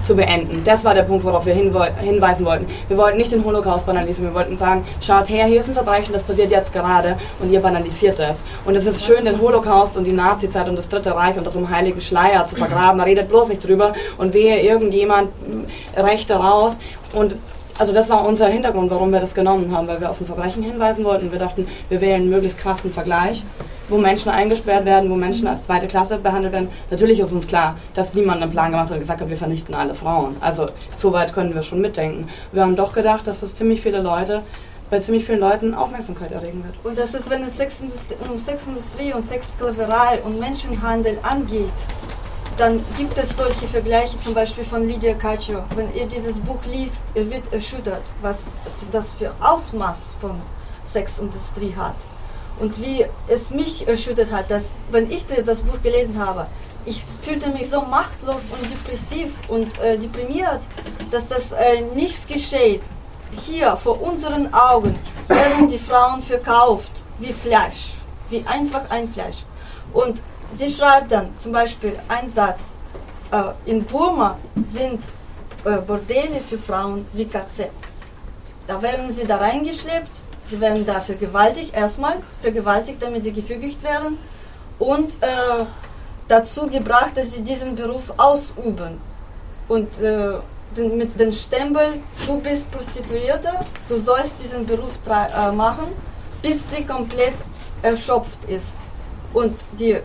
zu 0.03 0.15
beenden. 0.17 0.63
Das 0.65 0.85
war 0.85 0.95
der 0.95 1.03
Punkt, 1.03 1.25
worauf 1.25 1.47
wir 1.47 1.55
hinweisen 1.55 2.47
wollten. 2.47 2.67
Wir 2.89 2.97
wollten 2.97 3.19
nicht 3.19 3.33
den 3.33 3.45
Holocaust 3.45 3.87
banalisieren, 3.87 4.31
wir 4.31 4.35
wollten 4.35 4.57
sagen, 4.57 4.85
schaut 5.01 5.29
her, 5.29 5.47
hier 5.47 5.61
ist 5.61 5.69
ein 5.69 5.75
Verbrechen, 5.75 6.13
das 6.13 6.23
passiert 6.23 6.51
jetzt 6.51 6.73
gerade 6.73 7.17
und 7.41 7.51
ihr 7.51 7.61
banalisiert 7.61 8.19
es. 8.21 8.45
Und 8.65 8.77
es 8.77 8.87
ist 8.87 9.05
schön, 9.05 9.25
den 9.25 9.41
Holocaust 9.41 9.97
und 9.97 10.05
die 10.05 10.13
Nazizeit 10.13 10.69
und 10.69 10.77
das 10.77 10.89
Dritte 10.89 11.15
Reich 11.15 11.37
unter 11.37 11.51
so 11.51 11.59
einem 11.59 11.71
heiligen 11.71 12.01
Schleier 12.01 12.45
zu 12.45 12.57
vergraben. 12.57 13.01
Redet 13.01 13.29
bloß 13.29 13.49
nicht 13.49 13.67
drüber 13.67 13.93
und 14.17 14.35
wehe 14.35 14.61
irgendjemand 14.61 15.31
mh, 15.47 16.03
Rechte 16.03 16.35
raus 16.35 16.77
und 17.13 17.37
also 17.79 17.93
das 17.93 18.09
war 18.09 18.27
unser 18.27 18.49
Hintergrund, 18.49 18.91
warum 18.91 19.13
wir 19.13 19.21
das 19.21 19.35
genommen 19.35 19.75
haben, 19.75 19.87
weil 19.87 20.01
wir 20.01 20.11
auf 20.11 20.21
ein 20.21 20.27
Verbrechen 20.27 20.63
hinweisen 20.63 21.05
wollten. 21.05 21.31
Wir 21.31 21.39
dachten, 21.39 21.67
wir 21.89 22.01
wählen 22.01 22.23
einen 22.23 22.31
möglichst 22.31 22.59
krassen 22.59 22.93
Vergleich, 22.93 23.45
wo 23.89 23.99
Menschen 23.99 24.31
eingesperrt 24.31 24.85
werden, 24.85 25.09
wo 25.11 25.15
Menschen 25.15 25.47
als 25.47 25.65
zweite 25.65 25.87
Klasse 25.87 26.19
behandelt 26.19 26.53
werden. 26.53 26.69
Natürlich 26.91 27.21
ist 27.21 27.33
uns 27.33 27.47
klar, 27.47 27.77
dass 27.95 28.15
niemand 28.15 28.43
einen 28.43 28.51
Plan 28.51 28.73
gemacht 28.73 28.87
hat 28.87 28.95
und 28.95 28.99
gesagt 28.99 29.21
hat, 29.21 29.29
wir 29.29 29.37
vernichten 29.37 29.75
alle 29.75 29.95
Frauen. 29.95 30.37
Also 30.41 30.67
so 30.97 31.13
weit 31.13 31.33
können 31.33 31.55
wir 31.55 31.63
schon 31.63 31.81
mitdenken. 31.81 32.29
Wir 32.53 32.63
haben 32.63 32.75
doch 32.75 32.93
gedacht, 32.93 33.27
dass 33.27 33.41
das 33.41 33.55
ziemlich 33.55 33.81
viele 33.81 34.03
Leute, 34.03 34.43
bei 34.91 35.01
ziemlich 35.01 35.25
vielen 35.25 35.41
Leuten 35.41 35.75
Aufmerksamkeit 35.75 36.33
erregen 36.33 36.65
wird. 36.65 36.75
Und 36.83 36.99
das 36.99 37.15
ist, 37.15 37.29
wenn 37.31 37.43
es 37.45 37.57
Sexindustrie, 37.59 38.17
um 38.29 38.41
Sexindustrie 38.41 39.13
und 39.13 39.27
Sexsklaverei 39.27 40.21
und 40.25 40.41
Menschenhandel 40.41 41.19
angeht, 41.23 41.71
dann 42.59 42.85
gibt 42.97 43.17
es 43.17 43.37
solche 43.37 43.69
Vergleiche, 43.69 44.21
zum 44.21 44.35
Beispiel 44.35 44.65
von 44.65 44.83
Lydia 44.83 45.15
Caccio. 45.15 45.63
Wenn 45.77 45.95
ihr 45.95 46.07
dieses 46.07 46.39
Buch 46.39 46.59
liest, 46.67 47.05
ihr 47.15 47.31
wird 47.31 47.53
erschüttert, 47.53 48.03
was 48.21 48.49
das 48.91 49.13
für 49.13 49.33
Ausmaß 49.41 50.17
von 50.21 50.41
Sexindustrie 50.85 51.75
hat. 51.77 51.95
Und 52.59 52.83
wie 52.83 53.07
es 53.29 53.51
mich 53.51 53.87
erschüttert 53.87 54.33
hat, 54.33 54.51
dass, 54.51 54.75
wenn 54.91 55.09
ich 55.11 55.25
das 55.27 55.63
Buch 55.63 55.81
gelesen 55.83 56.19
habe, 56.19 56.49
ich 56.85 57.01
fühlte 57.23 57.51
mich 57.51 57.71
so 57.71 57.83
machtlos 57.83 58.43
und 58.51 58.69
depressiv 58.69 59.35
und 59.49 59.79
äh, 59.79 59.97
deprimiert, 59.97 60.63
dass 61.13 61.29
das 61.29 61.53
äh, 61.53 61.83
nichts 61.95 62.27
geschieht. 62.27 62.83
Hier 63.31 63.77
vor 63.77 64.03
unseren 64.03 64.53
Augen 64.53 64.99
werden 65.29 65.69
die 65.69 65.79
Frauen 65.79 66.23
verkauft 66.23 66.91
wie 67.19 67.33
Fleisch, 67.33 67.93
wie 68.31 68.45
einfach 68.47 68.91
ein 68.91 69.09
Fleisch. 69.13 69.45
Und 69.93 70.21
sie 70.53 70.71
schreibt 70.71 71.13
dann 71.13 71.31
zum 71.39 71.53
Beispiel 71.53 71.99
einen 72.09 72.29
Satz, 72.29 72.75
äh, 73.31 73.71
in 73.71 73.85
Burma 73.85 74.39
sind 74.63 75.01
äh, 75.65 75.77
Bordelle 75.79 76.41
für 76.41 76.59
Frauen 76.59 77.07
wie 77.13 77.27
KZs. 77.27 77.99
Da 78.67 78.81
werden 78.83 79.11
sie 79.11 79.27
da 79.27 79.37
reingeschleppt, 79.37 80.11
sie 80.49 80.61
werden 80.61 80.85
da 80.85 81.01
vergewaltigt, 81.01 81.75
erstmal 81.75 82.17
vergewaltigt, 82.41 83.03
damit 83.03 83.25
sie 83.25 83.33
gefügigt 83.33 83.83
werden 83.83 84.19
und 84.79 85.15
äh, 85.23 85.65
dazu 86.29 86.67
gebracht, 86.67 87.17
dass 87.17 87.33
sie 87.33 87.43
diesen 87.43 87.75
Beruf 87.75 88.13
ausüben. 88.17 89.01
und 89.69 90.01
äh, 90.01 90.35
den, 90.77 90.97
mit 90.97 91.19
dem 91.19 91.33
Stempel, 91.33 91.95
du 92.27 92.41
bist 92.41 92.71
Prostituierte, 92.71 93.51
du 93.89 93.97
sollst 93.97 94.43
diesen 94.43 94.67
Beruf 94.67 94.99
äh, 95.07 95.53
machen, 95.53 95.89
bis 96.43 96.71
sie 96.71 96.85
komplett 96.85 97.35
erschöpft 97.83 98.45
ist. 98.47 98.75
Und 99.33 99.57
die, 99.79 99.99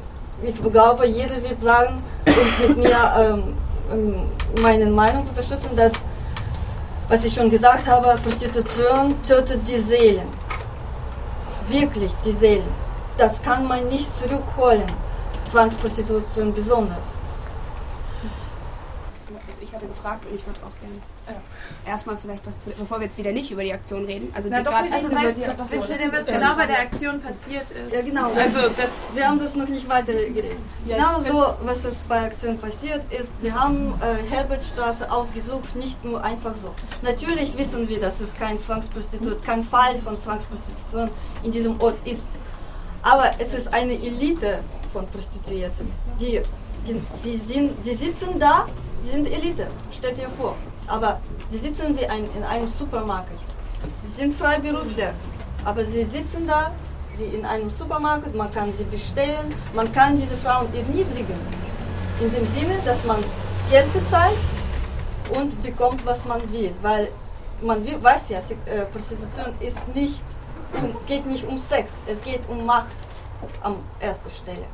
ich 0.44 0.62
glaube, 0.72 1.06
jeder 1.08 1.42
wird 1.42 1.62
sagen 1.62 2.04
und 2.26 2.68
mit 2.68 2.78
mir 2.78 3.14
ähm, 3.18 3.56
ähm, 3.92 4.16
meine 4.62 4.86
Meinung 4.86 5.28
unterstützen, 5.28 5.76
dass, 5.76 5.94
was 7.08 7.26
ich 7.26 7.34
schon 7.34 7.50
gesagt 7.50 7.88
habe, 7.88 8.16
Prostitution 8.22 9.22
tötet 9.24 9.68
die 9.68 9.80
Seelen. 9.80 10.28
Wirklich 11.68 12.12
die 12.26 12.32
Seelen. 12.32 12.68
Das 13.18 13.42
kann 13.42 13.68
man 13.68 13.88
nicht 13.88 14.14
zurückholen. 14.14 14.84
Zwangsprostitution 15.46 16.54
besonders. 16.54 17.18
Also 19.48 19.62
ich 19.62 19.74
hatte 19.74 19.88
gefragt 19.88 20.26
und 20.26 20.36
ich 20.36 20.46
würde 20.46 20.60
auch 20.60 20.80
gerne 20.82 21.00
erstmal 21.86 22.18
vielleicht 22.18 22.46
was 22.46 22.60
zu, 22.60 22.72
bevor 22.72 23.00
wir 23.00 23.06
jetzt 23.06 23.18
wieder 23.18 23.32
nicht 23.32 23.52
über 23.52 23.64
die 23.64 23.74
Aktion 23.74 24.06
reden. 24.06 24.32
Also, 24.34 24.50
Na, 24.50 24.60
die 24.60 24.64
grad, 24.66 24.92
also 24.92 25.12
weißt, 25.12 25.38
wisst 25.72 25.90
ihr 25.90 25.98
denn, 25.98 26.12
was 26.12 26.26
genau 26.26 26.56
bei 26.56 26.66
der 26.66 26.80
Aktion 26.80 27.22
passiert 27.22 27.66
ist? 27.72 27.94
Ja, 27.94 28.02
genau. 28.02 28.32
Also, 28.34 28.60
das, 28.62 28.90
wir 29.14 29.28
haben 29.28 29.40
das 29.40 29.56
noch 29.56 29.68
nicht 29.68 29.88
weiter 29.90 30.14
geredet. 30.14 30.58
Ja, 30.86 30.98
genau 30.98 31.20
so, 31.20 31.54
was 31.64 31.84
es 31.86 32.00
bei 32.02 32.22
Aktion 32.22 32.58
passiert 32.58 33.02
ist. 33.12 33.42
Wir 33.42 33.54
haben 33.54 33.94
äh, 34.02 34.30
Herbertstraße 34.30 35.12
ausgesucht, 35.12 35.76
nicht 35.76 36.04
nur 36.04 36.24
einfach 36.24 36.56
so. 36.56 36.74
Natürlich 37.02 37.58
wissen 37.58 37.88
wir, 37.90 38.00
dass 38.00 38.20
es 38.20 38.34
kein 38.34 38.60
Zwangsprostitut, 38.60 39.44
kein 39.44 39.64
Fall 39.64 39.98
von 40.00 40.18
Zwangsprostitution 40.18 41.10
in 41.44 41.52
diesem 41.52 41.80
Ort 41.82 42.00
ist. 42.06 42.28
Aber 43.02 43.32
es 43.40 43.54
ist 43.54 43.74
eine 43.74 43.94
Elite 43.94 44.60
von 44.92 45.06
Prostituierten. 45.08 45.92
Die, 46.20 46.42
die, 47.24 47.36
sind, 47.36 47.86
die 47.86 47.94
sitzen 47.94 48.40
da, 48.40 48.68
die 49.04 49.10
sind 49.10 49.28
Elite, 49.28 49.68
stellt 49.92 50.18
ihr 50.18 50.30
vor. 50.30 50.56
Aber 50.88 51.20
sie 51.50 51.58
sitzen 51.58 51.98
wie 51.98 52.08
ein, 52.08 52.28
in 52.36 52.44
einem 52.44 52.68
Supermarkt. 52.68 53.32
Sie 54.04 54.22
sind 54.22 54.34
Freiberufler, 54.34 55.14
aber 55.66 55.84
sie 55.86 56.04
sitzen 56.04 56.48
da 56.48 56.72
wie 57.18 57.36
in 57.36 57.46
einem 57.46 57.70
Supermarkt. 57.70 58.34
Man 58.36 58.50
kann 58.52 58.72
sie 58.74 58.84
bestellen, 58.86 59.54
man 59.74 59.92
kann 59.92 60.16
diese 60.16 60.36
Frauen 60.36 60.68
erniedrigen. 60.74 61.40
In 62.20 62.32
dem 62.32 62.46
Sinne, 62.46 62.80
dass 62.86 63.04
man 63.06 63.24
Geld 63.70 63.92
bezahlt 63.94 64.38
und 65.38 65.62
bekommt, 65.64 66.06
was 66.06 66.26
man 66.26 66.42
will. 66.52 66.74
Weil 66.82 67.10
man 67.62 67.86
weiß 67.86 68.30
ja, 68.30 68.40
äh, 68.40 68.86
Prostitution 68.86 69.54
ist 69.60 69.94
nicht, 69.96 70.24
geht 71.08 71.26
nicht 71.26 71.46
um 71.48 71.58
Sex, 71.58 72.04
es 72.06 72.22
geht 72.22 72.42
um 72.50 72.66
Macht 72.66 72.88
an 73.62 73.76
erster 74.00 74.30
Stelle. 74.30 74.66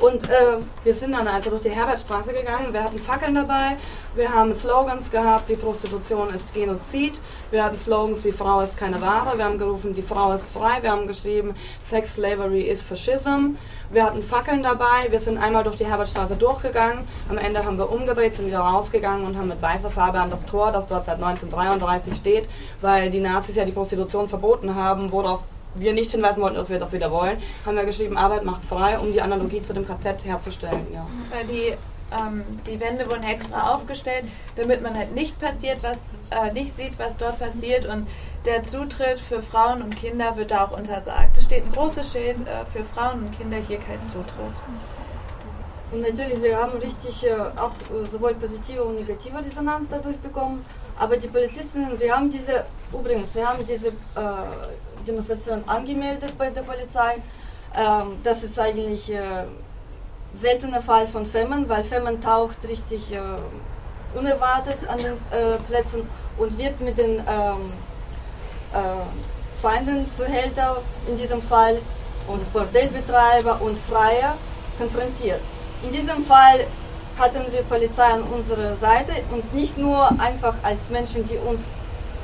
Und 0.00 0.28
äh, 0.28 0.58
wir 0.84 0.94
sind 0.94 1.12
dann 1.12 1.26
also 1.26 1.50
durch 1.50 1.62
die 1.62 1.70
Herbertstraße 1.70 2.32
gegangen. 2.32 2.72
Wir 2.72 2.84
hatten 2.84 2.98
Fackeln 2.98 3.34
dabei. 3.34 3.76
Wir 4.14 4.32
haben 4.32 4.54
Slogans 4.54 5.10
gehabt, 5.10 5.48
wie 5.48 5.56
Prostitution 5.56 6.32
ist 6.34 6.52
Genozid. 6.52 7.18
Wir 7.50 7.64
hatten 7.64 7.78
Slogans 7.78 8.22
wie 8.24 8.32
Frau 8.32 8.60
ist 8.60 8.76
keine 8.76 9.00
Ware. 9.00 9.38
Wir 9.38 9.44
haben 9.44 9.58
gerufen, 9.58 9.94
die 9.94 10.02
Frau 10.02 10.32
ist 10.32 10.44
frei. 10.44 10.82
Wir 10.82 10.90
haben 10.90 11.06
geschrieben, 11.06 11.54
Sex 11.80 12.14
Slavery 12.14 12.62
is 12.62 12.82
Fascism. 12.82 13.56
Wir 13.90 14.04
hatten 14.04 14.22
Fackeln 14.22 14.62
dabei. 14.62 15.06
Wir 15.10 15.20
sind 15.20 15.38
einmal 15.38 15.64
durch 15.64 15.76
die 15.76 15.86
Herbertstraße 15.86 16.36
durchgegangen. 16.36 17.06
Am 17.30 17.38
Ende 17.38 17.64
haben 17.64 17.78
wir 17.78 17.90
umgedreht, 17.90 18.34
sind 18.34 18.46
wieder 18.46 18.60
rausgegangen 18.60 19.26
und 19.26 19.38
haben 19.38 19.48
mit 19.48 19.62
weißer 19.62 19.90
Farbe 19.90 20.18
an 20.18 20.30
das 20.30 20.44
Tor, 20.44 20.72
das 20.72 20.86
dort 20.86 21.06
seit 21.06 21.16
1933 21.22 22.14
steht, 22.14 22.48
weil 22.80 23.10
die 23.10 23.20
Nazis 23.20 23.56
ja 23.56 23.64
die 23.64 23.72
Prostitution 23.72 24.28
verboten 24.28 24.74
haben, 24.74 25.10
worauf 25.10 25.40
wir 25.78 25.92
nicht 25.92 26.10
hinweisen 26.10 26.42
wollten, 26.42 26.56
dass 26.56 26.70
wir 26.70 26.78
das 26.78 26.92
wieder 26.92 27.10
wollen, 27.10 27.38
haben 27.64 27.76
wir 27.76 27.84
geschrieben, 27.84 28.16
Arbeit 28.16 28.44
macht 28.44 28.64
frei, 28.64 28.98
um 28.98 29.12
die 29.12 29.20
Analogie 29.20 29.62
zu 29.62 29.72
dem 29.72 29.86
KZ 29.86 30.24
herzustellen. 30.24 30.86
Ja. 30.92 31.06
Die, 31.50 31.74
ähm, 32.12 32.44
die 32.66 32.80
Wände 32.80 33.06
wurden 33.10 33.24
extra 33.24 33.74
aufgestellt, 33.74 34.24
damit 34.56 34.82
man 34.82 34.94
halt 34.96 35.14
nicht 35.14 35.38
passiert, 35.40 35.82
was 35.82 36.00
äh, 36.30 36.52
nicht 36.52 36.74
sieht, 36.74 36.98
was 36.98 37.16
dort 37.16 37.38
passiert 37.38 37.86
und 37.86 38.06
der 38.46 38.62
Zutritt 38.62 39.18
für 39.18 39.42
Frauen 39.42 39.82
und 39.82 39.96
Kinder 39.96 40.36
wird 40.36 40.52
da 40.52 40.66
auch 40.66 40.76
untersagt. 40.76 41.36
Es 41.36 41.44
steht 41.44 41.64
ein 41.64 41.72
großes 41.72 42.12
Schild 42.12 42.40
äh, 42.46 42.64
für 42.72 42.84
Frauen 42.84 43.24
und 43.24 43.36
Kinder 43.36 43.56
hier 43.56 43.78
kein 43.78 44.02
Zutritt. 44.04 44.54
Und 45.92 46.02
natürlich, 46.02 46.42
wir 46.42 46.56
haben 46.56 46.78
richtig 46.78 47.24
äh, 47.24 47.34
auch 47.34 47.72
äh, 47.94 48.06
sowohl 48.08 48.34
positive 48.34 48.82
und 48.82 48.96
negative 48.96 49.38
Resonanz 49.38 49.88
dadurch 49.88 50.18
bekommen. 50.18 50.64
Aber 50.98 51.16
die 51.16 51.28
Polizistinnen, 51.28 51.98
wir 51.98 52.16
haben 52.16 52.30
diese, 52.30 52.64
übrigens, 52.92 53.34
wir 53.34 53.48
haben 53.48 53.64
diese 53.64 53.88
äh, 53.88 53.92
Demonstration 55.06 55.64
angemeldet 55.66 56.36
bei 56.38 56.50
der 56.50 56.62
Polizei. 56.62 57.16
Ähm, 57.76 58.18
das 58.22 58.42
ist 58.42 58.58
eigentlich 58.58 59.12
äh, 59.12 59.44
seltener 60.34 60.82
Fall 60.82 61.06
von 61.06 61.26
Femmen, 61.26 61.68
weil 61.68 61.84
Femmen 61.84 62.20
taucht 62.20 62.58
richtig 62.68 63.12
äh, 63.12 63.18
unerwartet 64.16 64.78
an 64.88 64.98
den 64.98 65.12
äh, 65.12 65.58
Plätzen 65.66 66.02
und 66.38 66.56
wird 66.58 66.80
mit 66.80 66.98
den 66.98 67.18
ähm, 67.18 67.72
äh, 68.72 69.60
Feinden 69.60 70.06
Zuhälter 70.08 70.82
in 71.08 71.16
diesem 71.16 71.40
Fall 71.40 71.78
und 72.28 72.52
Bordellbetreiber 72.52 73.60
und 73.62 73.78
Freier 73.78 74.36
konfrontiert. 74.78 75.40
In 75.82 75.92
diesem 75.92 76.22
Fall 76.24 76.66
hatten 77.18 77.40
wir 77.50 77.62
Polizei 77.62 78.04
an 78.04 78.22
unserer 78.22 78.74
Seite 78.74 79.12
und 79.32 79.54
nicht 79.54 79.78
nur 79.78 80.08
einfach 80.20 80.54
als 80.62 80.90
Menschen, 80.90 81.24
die 81.24 81.38
uns 81.38 81.70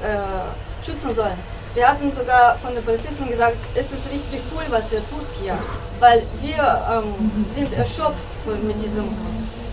äh, 0.02 0.84
schützen 0.84 1.14
sollen. 1.14 1.38
Wir 1.74 1.88
hatten 1.88 2.12
sogar 2.12 2.58
von 2.58 2.74
den 2.74 2.84
Polizisten 2.84 3.30
gesagt, 3.30 3.56
es 3.74 3.86
ist 3.86 4.12
richtig 4.12 4.42
cool, 4.54 4.64
was 4.68 4.92
ihr 4.92 4.98
tut 4.98 5.24
hier, 5.42 5.56
weil 6.00 6.22
wir 6.42 6.82
ähm, 6.92 7.46
sind 7.50 7.72
erschöpft 7.72 8.28
mit 8.62 8.82
diesem 8.82 9.06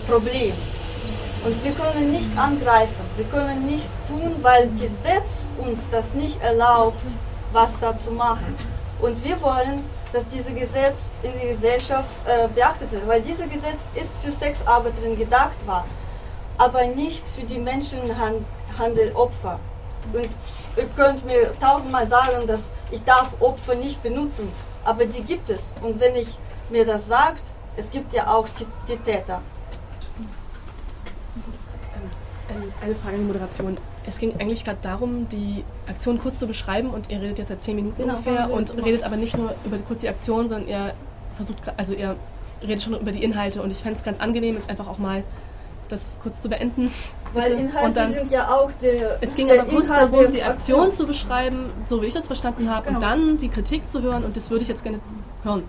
Problem. 0.08 0.54
Und 1.44 1.62
wir 1.62 1.74
können 1.74 2.12
nicht 2.12 2.30
angreifen, 2.38 3.04
wir 3.18 3.26
können 3.26 3.66
nichts 3.66 3.92
tun, 4.08 4.34
weil 4.42 4.70
Gesetz 4.80 5.52
uns 5.58 5.90
das 5.90 6.14
nicht 6.14 6.42
erlaubt, 6.42 7.04
was 7.52 7.78
da 7.82 7.98
zu 7.98 8.12
machen. 8.12 8.56
Und 9.02 9.22
wir 9.24 9.42
wollen, 9.42 9.84
dass 10.14 10.26
dieses 10.30 10.56
Gesetz 10.56 11.00
in 11.22 11.34
der 11.34 11.48
Gesellschaft 11.50 12.14
äh, 12.26 12.48
beachtet 12.48 12.94
wird, 12.94 13.06
weil 13.10 13.22
dieses 13.22 13.50
Gesetz 13.50 13.82
ist 13.96 14.16
für 14.24 14.32
Sexarbeiterinnen 14.32 15.18
gedacht 15.18 15.58
war, 15.66 15.84
aber 16.58 16.86
nicht 16.86 17.28
für 17.28 17.46
die 17.46 17.60
Menschenhandelopfer. 17.60 19.60
Und 20.14 20.30
ihr 20.80 20.88
könnt 20.96 21.26
mir 21.26 21.52
tausendmal 21.60 22.08
sagen, 22.08 22.48
dass 22.48 22.72
ich 22.92 23.04
darf 23.04 23.34
Opfer 23.40 23.76
nicht 23.76 24.02
benutzen, 24.02 24.50
aber 24.84 25.06
die 25.06 25.22
gibt 25.22 25.50
es. 25.50 25.74
Und 25.82 26.00
wenn 26.00 26.16
ich 26.16 26.38
mir 26.70 26.86
das 26.86 27.08
sagt, 27.08 27.44
es 27.78 27.92
gibt 27.92 28.14
ja 28.14 28.28
auch 28.34 28.48
die, 28.50 28.66
die 28.88 28.98
Täter. 28.98 29.42
Ähm, 32.50 32.74
eine 32.82 32.96
Frage 32.96 33.16
an 33.16 33.20
die 33.22 33.26
Moderation. 33.28 33.78
Es 34.06 34.18
ging 34.18 34.34
eigentlich 34.40 34.64
gerade 34.66 34.80
darum, 34.82 35.28
die 35.30 35.64
Aktion 35.88 36.20
kurz 36.20 36.40
zu 36.40 36.48
beschreiben 36.48 36.90
und 36.90 37.10
ihr 37.10 37.22
redet 37.22 37.40
jetzt 37.40 37.50
seit 37.50 37.62
zehn 37.62 37.76
Minuten 37.76 38.02
Genau, 38.02 38.16
ungefähr 38.16 38.52
und 38.52 38.70
gemacht. 38.72 38.86
redet 38.86 39.04
aber 39.04 39.18
nicht 39.18 39.38
nur 39.38 39.54
über 39.66 39.78
die, 39.78 39.84
kurz 39.84 40.02
die 40.02 40.10
Aktion, 40.10 40.48
sondern 40.50 40.68
ihr 40.68 40.94
versucht, 41.36 41.60
also 41.78 41.94
ihr 41.94 42.16
redet 42.64 42.82
schon 42.84 42.94
über 43.00 43.12
die 43.12 43.24
Inhalte 43.24 43.62
und 43.62 43.72
ich 43.72 43.78
fände 43.78 43.98
es 43.98 44.04
ganz 44.04 44.20
angenehm, 44.20 44.56
jetzt 44.56 44.70
einfach 44.70 44.88
auch 44.88 44.98
mal 44.98 45.24
das 45.90 46.02
kurz 46.24 46.42
zu 46.42 46.50
beenden. 46.50 46.92
Weil. 47.34 47.52
Inhalte 47.54 47.88
und 47.88 47.98
dann, 47.98 48.14
sind 48.14 48.32
ja 48.32 48.48
auch 48.48 48.72
der. 48.82 49.18
es 49.22 49.36
ging 49.36 49.52
aber 49.52 49.64
kurz 49.64 49.86
Inhalt 49.86 50.14
darum, 50.14 50.32
die 50.32 50.44
Aktion 50.44 50.94
zu 50.94 51.06
beschreiben, 51.06 51.72
so 51.90 52.02
wie 52.02 52.08
ich 52.08 52.14
das 52.14 52.28
verstanden 52.28 52.70
habe, 52.70 52.90
und 52.90 53.02
dann 53.02 53.38
die 53.38 53.50
Kritik 53.50 53.90
zu 53.90 54.02
hören 54.02 54.24
und 54.24 54.36
das 54.36 54.50
würde 54.50 54.64
ich 54.64 54.70
jetzt 54.70 54.84
gerne 54.84 55.00
hören. 55.44 55.64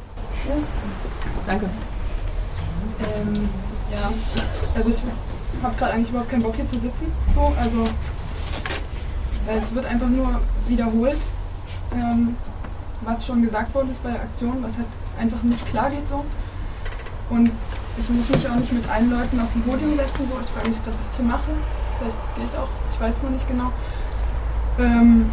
Danke. 1.46 1.66
Ähm, 3.00 3.48
ja, 3.92 4.10
also 4.74 4.90
ich 4.90 5.02
habe 5.62 5.76
gerade 5.76 5.92
eigentlich 5.92 6.10
überhaupt 6.10 6.30
keinen 6.30 6.42
Bock 6.42 6.54
hier 6.54 6.66
zu 6.66 6.78
sitzen. 6.78 7.12
So, 7.34 7.52
also 7.58 7.84
es 9.46 9.74
wird 9.74 9.86
einfach 9.86 10.08
nur 10.08 10.40
wiederholt, 10.68 11.20
ähm, 11.92 12.36
was 13.02 13.26
schon 13.26 13.42
gesagt 13.42 13.74
worden 13.74 13.90
ist 13.90 14.02
bei 14.02 14.10
der 14.10 14.22
Aktion, 14.22 14.62
was 14.62 14.76
halt 14.76 14.86
einfach 15.18 15.42
nicht 15.42 15.66
klar 15.66 15.90
geht 15.90 16.06
so. 16.08 16.24
Und 17.30 17.50
ich 18.00 18.08
muss 18.08 18.28
mich 18.30 18.48
auch 18.48 18.56
nicht 18.56 18.72
mit 18.72 18.88
allen 18.88 19.10
Leuten 19.10 19.38
auf 19.40 19.52
dem 19.52 19.62
Podium 19.62 19.94
setzen. 19.94 20.26
So, 20.28 20.40
ich 20.40 20.48
frage 20.48 20.68
mich 20.70 20.82
gerade, 20.82 20.96
was 20.98 21.10
ich 21.12 21.16
hier 21.16 21.26
mache. 21.26 21.52
Vielleicht 21.98 22.16
gehe 22.34 22.44
ich 22.44 22.58
auch, 22.58 22.68
ich 22.90 23.00
weiß 23.00 23.22
noch 23.22 23.30
nicht 23.30 23.46
genau. 23.46 23.70
Ähm, 24.78 25.30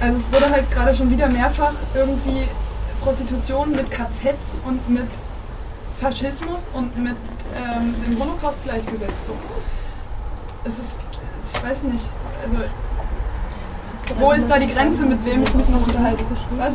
also 0.00 0.18
es 0.18 0.32
wurde 0.32 0.50
halt 0.50 0.70
gerade 0.70 0.94
schon 0.94 1.10
wieder 1.10 1.28
mehrfach 1.28 1.74
irgendwie 1.94 2.48
Prostitution 3.00 3.70
mit 3.70 3.90
KZs 3.90 4.58
und 4.66 4.88
mit 4.90 5.08
Faschismus 6.00 6.68
und 6.72 6.98
mit 6.98 7.16
ähm, 7.56 7.94
dem 8.04 8.18
Holocaust 8.18 8.64
gleichgesetzt. 8.64 9.26
So. 9.26 9.34
Es 10.64 10.78
ist, 10.78 10.98
ich 11.54 11.62
weiß 11.62 11.84
nicht, 11.84 12.04
also 12.42 12.56
wo 14.18 14.32
ist 14.32 14.48
da 14.48 14.58
die 14.58 14.66
Grenze, 14.66 15.04
mit 15.04 15.24
wem 15.24 15.42
ich 15.44 15.54
mich 15.54 15.68
noch 15.68 15.86
unterhalte? 15.86 16.24
Was? 16.56 16.74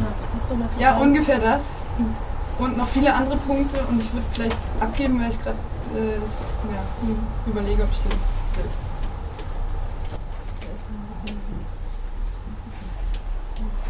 Ja, 0.79 0.97
ungefähr 0.97 1.39
das. 1.39 1.83
Und 2.59 2.77
noch 2.77 2.87
viele 2.87 3.13
andere 3.13 3.37
Punkte 3.37 3.77
und 3.89 3.99
ich 3.99 4.11
würde 4.13 4.25
vielleicht 4.33 4.57
abgeben, 4.79 5.19
weil 5.21 5.29
ich 5.29 5.39
gerade 5.39 5.57
äh, 5.95 6.15
ja, 6.73 6.83
überlege, 7.45 7.83
ob 7.83 7.91
ich 7.91 7.97
das 7.97 8.05
jetzt 8.05 8.57
will. 8.57 8.65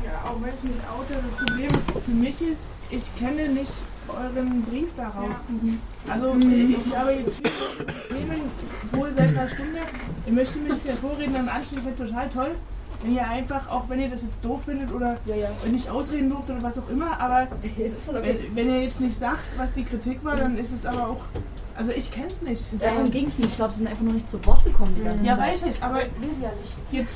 Ja, 0.04 0.30
auch 0.30 0.42
wenn 0.42 0.54
ich 0.56 0.64
mich 0.64 0.82
oute, 0.98 1.14
das 1.22 1.46
Problem 1.46 1.70
für 2.06 2.12
mich 2.12 2.42
ist, 2.42 2.62
ich 2.90 3.16
kenne 3.16 3.50
nicht 3.50 3.72
euren 4.08 4.64
Brief 4.64 4.88
darauf. 4.96 5.30
Also 6.10 6.34
Mhm. 6.34 6.76
ich 6.80 6.96
habe 6.96 7.12
jetzt 7.12 7.38
viele 7.38 7.86
Themen 8.20 8.42
wohl 8.94 9.12
seit 9.14 9.30
extra 9.32 9.50
Stunde. 9.50 9.80
Ich 10.26 10.32
möchte 10.34 10.60
mich 10.60 10.82
der 10.84 10.96
Vorrednerin 10.96 11.50
anschließen, 11.50 11.84
das 11.86 12.00
wäre 12.00 12.10
total 12.10 12.30
toll. 12.30 12.56
Wenn 13.04 13.16
ihr 13.16 13.28
einfach, 13.28 13.70
auch 13.70 13.90
wenn 13.90 14.00
ihr 14.00 14.10
das 14.10 14.24
jetzt 14.24 14.44
doof 14.44 14.64
findet 14.66 14.92
oder 14.92 15.18
ja, 15.26 15.36
ja. 15.36 15.50
nicht 15.70 15.90
ausreden 15.90 16.30
durft 16.30 16.50
oder 16.50 16.64
was 16.64 16.78
auch 16.78 16.90
immer, 16.90 17.20
aber 17.20 17.48
okay. 17.64 17.92
wenn, 18.22 18.56
wenn 18.56 18.70
ihr 18.70 18.84
jetzt 18.84 19.00
nicht 19.00 19.20
sagt, 19.20 19.44
was 19.58 19.74
die 19.74 19.84
Kritik 19.84 20.24
war, 20.24 20.36
dann 20.36 20.58
ist 20.58 20.72
es 20.72 20.86
aber 20.86 21.10
auch 21.10 21.22
also 21.78 21.92
ich 21.92 22.12
kenne 22.12 22.28
es 22.28 22.42
nicht. 22.42 22.64
Darum 22.80 23.12
ging 23.12 23.28
es 23.28 23.38
nicht. 23.38 23.52
Ich 23.52 23.56
glaube, 23.56 23.72
sie 23.72 23.80
sind 23.80 23.88
einfach 23.88 24.04
noch 24.04 24.14
nicht 24.14 24.30
zu 24.30 24.44
Wort 24.46 24.66
gekommen 24.66 24.96
die 24.98 25.04
ganze 25.04 25.24
ja, 25.24 25.38
weiß 25.38 25.64
ich, 25.64 25.84
aber 25.84 26.04
jetzt 26.04 26.20
will 26.20 26.30
sie 26.36 26.44
ja 26.44 26.52
nicht. 26.52 26.74
Jetzt. 26.92 27.14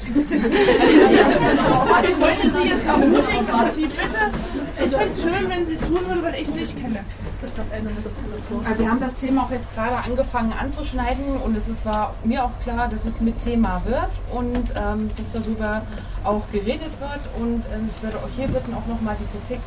also, 1.72 1.90
ich 2.12 2.20
wollte 2.22 2.62
sie 2.62 2.70
jetzt 2.70 2.86
ermutigen, 2.86 3.48
dass 3.48 3.76
sie 3.76 3.88
bitte. 3.88 4.84
Ich 4.84 4.92
finde 4.92 5.10
es 5.10 5.22
schön, 5.22 5.50
wenn 5.50 5.66
sie 5.66 5.74
es 5.74 5.80
tun 5.80 6.00
würde, 6.08 6.24
weil 6.24 6.36
ich 6.36 6.48
es 6.48 6.54
nicht 6.54 6.80
kenne. 6.80 7.00
Also 7.42 8.80
wir 8.80 8.92
haben 8.92 9.00
das 9.00 9.18
Thema 9.18 9.44
auch 9.46 9.52
jetzt 9.52 9.74
gerade 9.74 9.98
angefangen 9.98 10.54
anzuschneiden 10.54 11.38
und 11.38 11.56
es 11.56 11.68
ist, 11.68 11.84
war 11.86 12.14
mir 12.24 12.46
auch 12.46 12.52
klar, 12.64 12.88
dass 12.88 13.06
es 13.06 13.20
mit 13.20 13.40
Thema 13.40 13.82
wird 13.86 14.12
und 14.32 14.72
ähm, 14.76 15.10
dass 15.18 15.32
darüber 15.34 15.82
auch 16.24 16.44
geredet 16.52 16.92
wird 17.00 17.22
und 17.40 17.66
ähm, 17.74 17.90
ich 17.90 18.04
würde 18.04 18.18
euch 18.18 18.34
hier 18.36 18.48
bitten, 18.48 18.76
auch 18.76 18.86
nochmal 18.86 19.16
die 19.20 19.26
Kritik 19.38 19.60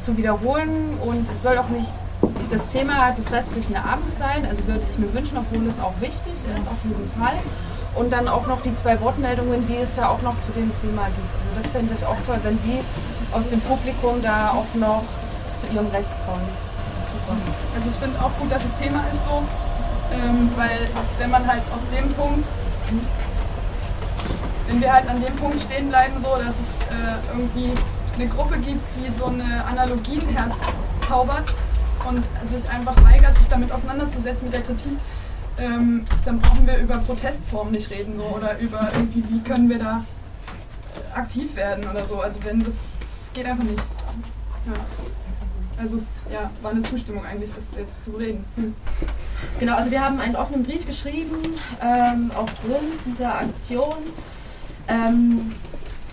zu 0.00 0.16
wiederholen 0.16 0.96
und 1.04 1.30
es 1.30 1.42
soll 1.42 1.58
auch 1.58 1.68
nicht 1.68 1.90
das 2.50 2.68
Thema 2.68 3.10
des 3.12 3.32
restlichen 3.32 3.76
Abends 3.76 4.18
sein. 4.18 4.46
Also 4.46 4.66
würde 4.66 4.84
ich 4.88 4.98
mir 4.98 5.12
wünschen, 5.14 5.38
obwohl 5.38 5.66
es 5.66 5.80
auch 5.80 5.94
wichtig 6.00 6.34
ist, 6.34 6.68
auf 6.68 6.78
jeden 6.84 7.10
Fall. 7.18 7.38
Und 7.94 8.12
dann 8.12 8.28
auch 8.28 8.46
noch 8.46 8.62
die 8.62 8.74
zwei 8.74 9.00
Wortmeldungen, 9.00 9.66
die 9.66 9.76
es 9.76 9.96
ja 9.96 10.08
auch 10.08 10.22
noch 10.22 10.38
zu 10.40 10.52
dem 10.52 10.72
Thema 10.80 11.06
gibt. 11.06 11.32
Also 11.40 11.62
das 11.62 11.70
fände 11.70 11.94
ich 11.96 12.04
auch 12.04 12.16
toll, 12.26 12.38
wenn 12.42 12.58
die 12.62 12.80
aus 13.32 13.48
dem 13.50 13.60
Publikum 13.60 14.22
da 14.22 14.50
auch 14.50 14.74
noch 14.74 15.02
zu 15.60 15.74
ihrem 15.74 15.88
Recht 15.88 16.14
kommen. 16.26 16.48
Super. 17.12 17.36
Also 17.74 17.88
ich 17.88 17.96
finde 17.96 18.18
auch 18.20 18.32
gut, 18.38 18.50
dass 18.50 18.62
das 18.62 18.80
Thema 18.80 19.04
ist 19.12 19.24
so, 19.24 19.42
ähm, 20.12 20.50
weil 20.56 20.88
wenn 21.18 21.30
man 21.30 21.46
halt 21.46 21.62
aus 21.74 21.82
dem 21.94 22.08
Punkt, 22.14 22.46
wenn 24.68 24.80
wir 24.80 24.92
halt 24.92 25.08
an 25.08 25.20
dem 25.20 25.34
Punkt 25.36 25.60
stehen 25.60 25.88
bleiben, 25.88 26.14
so, 26.22 26.36
dass 26.36 26.54
es 26.54 26.72
äh, 26.88 27.32
irgendwie 27.32 27.72
eine 28.14 28.26
Gruppe 28.26 28.58
gibt, 28.58 28.82
die 28.96 29.12
so 29.12 29.26
eine 29.26 29.64
Analogien 29.64 30.22
herzaubert, 30.28 31.54
und 32.08 32.22
sich 32.48 32.68
einfach 32.70 32.96
weigert, 33.04 33.36
sich 33.38 33.48
damit 33.48 33.72
auseinanderzusetzen 33.72 34.44
mit 34.44 34.54
der 34.54 34.62
Kritik, 34.62 34.98
ähm, 35.58 36.06
dann 36.24 36.40
brauchen 36.40 36.66
wir 36.66 36.78
über 36.78 36.98
Protestformen 36.98 37.72
nicht 37.72 37.90
reden 37.90 38.16
so, 38.16 38.24
oder 38.36 38.58
über 38.58 38.90
irgendwie, 38.94 39.22
wie 39.28 39.40
können 39.40 39.68
wir 39.68 39.78
da 39.78 40.04
aktiv 41.14 41.54
werden 41.56 41.88
oder 41.88 42.04
so. 42.06 42.20
Also 42.20 42.40
wenn 42.44 42.64
das, 42.64 42.84
das 43.00 43.30
geht 43.32 43.46
einfach 43.46 43.64
nicht. 43.64 43.82
Ja. 44.66 44.72
Also 45.78 45.96
es 45.96 46.06
ja, 46.30 46.50
war 46.62 46.70
eine 46.70 46.82
Zustimmung 46.82 47.24
eigentlich, 47.24 47.50
das 47.54 47.76
jetzt 47.76 48.04
zu 48.04 48.12
reden. 48.12 48.44
Hm. 48.56 48.74
Genau, 49.58 49.74
also 49.74 49.90
wir 49.90 50.04
haben 50.04 50.20
einen 50.20 50.36
offenen 50.36 50.62
Brief 50.62 50.86
geschrieben 50.86 51.36
ähm, 51.82 52.30
aufgrund 52.34 53.04
dieser 53.06 53.34
Aktion. 53.40 53.96
Ähm, 54.88 55.52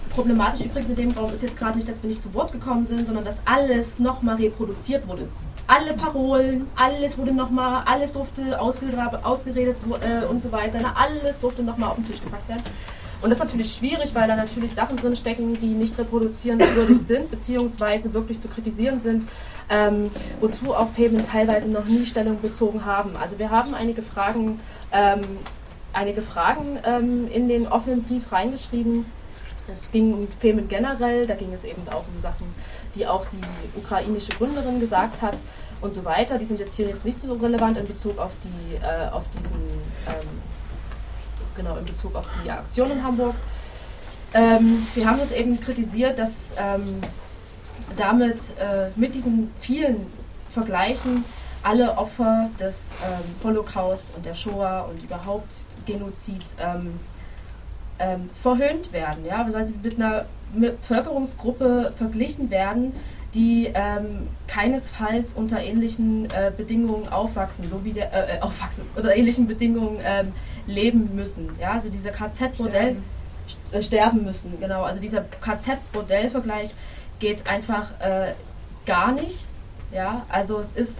problematisch 0.09 0.61
übrigens 0.61 0.89
in 0.89 0.95
dem 0.95 1.11
Raum 1.11 1.31
ist 1.33 1.43
jetzt 1.43 1.57
gerade 1.57 1.77
nicht, 1.77 1.87
dass 1.87 2.01
wir 2.01 2.09
nicht 2.09 2.21
zu 2.21 2.33
Wort 2.33 2.51
gekommen 2.51 2.85
sind, 2.85 3.05
sondern 3.05 3.25
dass 3.25 3.37
alles 3.45 3.99
nochmal 3.99 4.35
reproduziert 4.35 5.07
wurde 5.07 5.27
alle 5.69 5.93
Parolen, 5.93 6.67
alles 6.75 7.15
wurde 7.17 7.31
nochmal, 7.31 7.83
alles 7.85 8.13
durfte 8.13 8.59
ausgeredet 8.59 9.77
äh, 10.01 10.25
und 10.25 10.41
so 10.41 10.51
weiter. 10.51 10.79
Na, 10.81 10.95
alles 10.95 11.39
durfte 11.39 11.61
nochmal 11.61 11.89
auf 11.91 11.95
den 11.95 12.07
Tisch 12.07 12.21
gepackt 12.21 12.49
werden. 12.49 12.63
Und 13.21 13.29
das 13.29 13.37
ist 13.37 13.45
natürlich 13.45 13.75
schwierig, 13.75 14.15
weil 14.15 14.27
da 14.27 14.35
natürlich 14.35 14.73
Sachen 14.73 14.97
drin 14.97 15.15
stecken, 15.15 15.59
die 15.59 15.67
nicht 15.67 15.95
reproduzierenswürdig 15.99 16.97
sind, 16.99 17.29
beziehungsweise 17.29 18.13
wirklich 18.15 18.39
zu 18.39 18.47
kritisieren 18.47 18.99
sind, 18.99 19.27
ähm, 19.69 20.09
wozu 20.41 20.73
auch 20.73 20.89
Femen 20.89 21.23
teilweise 21.23 21.69
noch 21.69 21.85
nie 21.85 22.05
Stellung 22.05 22.41
bezogen 22.41 22.85
haben. 22.85 23.15
Also 23.15 23.37
wir 23.37 23.51
haben 23.51 23.75
einige 23.75 24.01
Fragen, 24.01 24.59
ähm, 24.91 25.21
einige 25.93 26.23
Fragen 26.23 26.79
ähm, 26.83 27.27
in 27.31 27.47
den 27.47 27.67
offenen 27.67 28.03
Brief 28.03 28.31
reingeschrieben. 28.31 29.05
Es 29.71 29.91
ging 29.91 30.13
um 30.13 30.27
Femen 30.39 30.67
generell, 30.67 31.27
da 31.27 31.35
ging 31.35 31.53
es 31.53 31.63
eben 31.63 31.87
auch 31.89 32.05
um 32.15 32.21
Sachen 32.23 32.47
die 32.95 33.05
auch 33.07 33.25
die 33.25 33.41
ukrainische 33.77 34.31
Gründerin 34.33 34.79
gesagt 34.79 35.21
hat 35.21 35.37
und 35.81 35.93
so 35.93 36.03
weiter. 36.05 36.37
Die 36.37 36.45
sind 36.45 36.59
jetzt 36.59 36.75
hier 36.75 36.87
jetzt 36.87 37.05
nicht 37.05 37.19
so 37.19 37.33
relevant 37.33 37.77
in 37.77 37.87
Bezug 37.87 38.17
auf 38.17 38.31
die, 38.43 38.75
äh, 38.75 39.09
auf 39.09 39.23
diesen, 39.29 39.61
ähm, 40.07 40.41
genau, 41.55 41.77
in 41.77 41.85
Bezug 41.85 42.15
auf 42.15 42.27
die 42.43 42.49
Aktion 42.49 42.91
in 42.91 43.03
Hamburg. 43.03 43.35
Ähm, 44.33 44.87
wir 44.93 45.09
haben 45.09 45.19
es 45.19 45.31
eben 45.31 45.59
kritisiert, 45.59 46.19
dass 46.19 46.53
ähm, 46.57 47.01
damit 47.97 48.37
äh, 48.59 48.89
mit 48.95 49.15
diesen 49.15 49.51
vielen 49.59 50.05
Vergleichen 50.49 51.23
alle 51.63 51.97
Opfer 51.97 52.49
des 52.59 52.87
ähm, 53.03 53.35
Holocaust 53.43 54.15
und 54.15 54.25
der 54.25 54.33
Shoah 54.35 54.87
und 54.89 55.03
überhaupt 55.03 55.63
Genozid 55.85 56.45
ähm, 57.99 58.29
verhöhnt 58.41 58.91
werden, 58.93 59.25
ja, 59.25 59.47
weil 59.51 59.65
sie 59.65 59.73
mit 59.81 59.95
einer 59.95 60.25
Bevölkerungsgruppe 60.53 61.93
verglichen 61.97 62.49
werden, 62.49 62.93
die 63.33 63.69
ähm, 63.73 64.27
keinesfalls 64.47 65.33
unter 65.33 65.61
ähnlichen 65.61 66.25
äh, 66.31 66.51
Bedingungen 66.55 67.09
aufwachsen, 67.09 67.69
so 67.69 67.85
wie 67.85 67.93
der 67.93 68.11
äh, 68.11 68.37
äh 68.37 68.41
aufwachsen 68.41 68.83
unter 68.95 69.15
ähnlichen 69.15 69.47
Bedingungen 69.47 69.99
ähm, 70.03 70.33
leben 70.65 71.15
müssen. 71.15 71.49
Ja, 71.59 71.73
also 71.73 71.89
dieser 71.89 72.11
KZ-Modell 72.11 72.95
sterben. 72.95 73.03
Äh, 73.71 73.83
sterben. 73.83 74.23
müssen, 74.23 74.59
genau. 74.59 74.83
Also 74.83 74.99
dieser 74.99 75.21
KZ-Modell-Vergleich 75.41 76.73
geht 77.19 77.47
einfach 77.47 77.91
äh, 77.99 78.33
gar 78.85 79.11
nicht. 79.11 79.45
Ja, 79.91 80.25
also 80.29 80.59
es 80.59 80.71
ist 80.71 80.99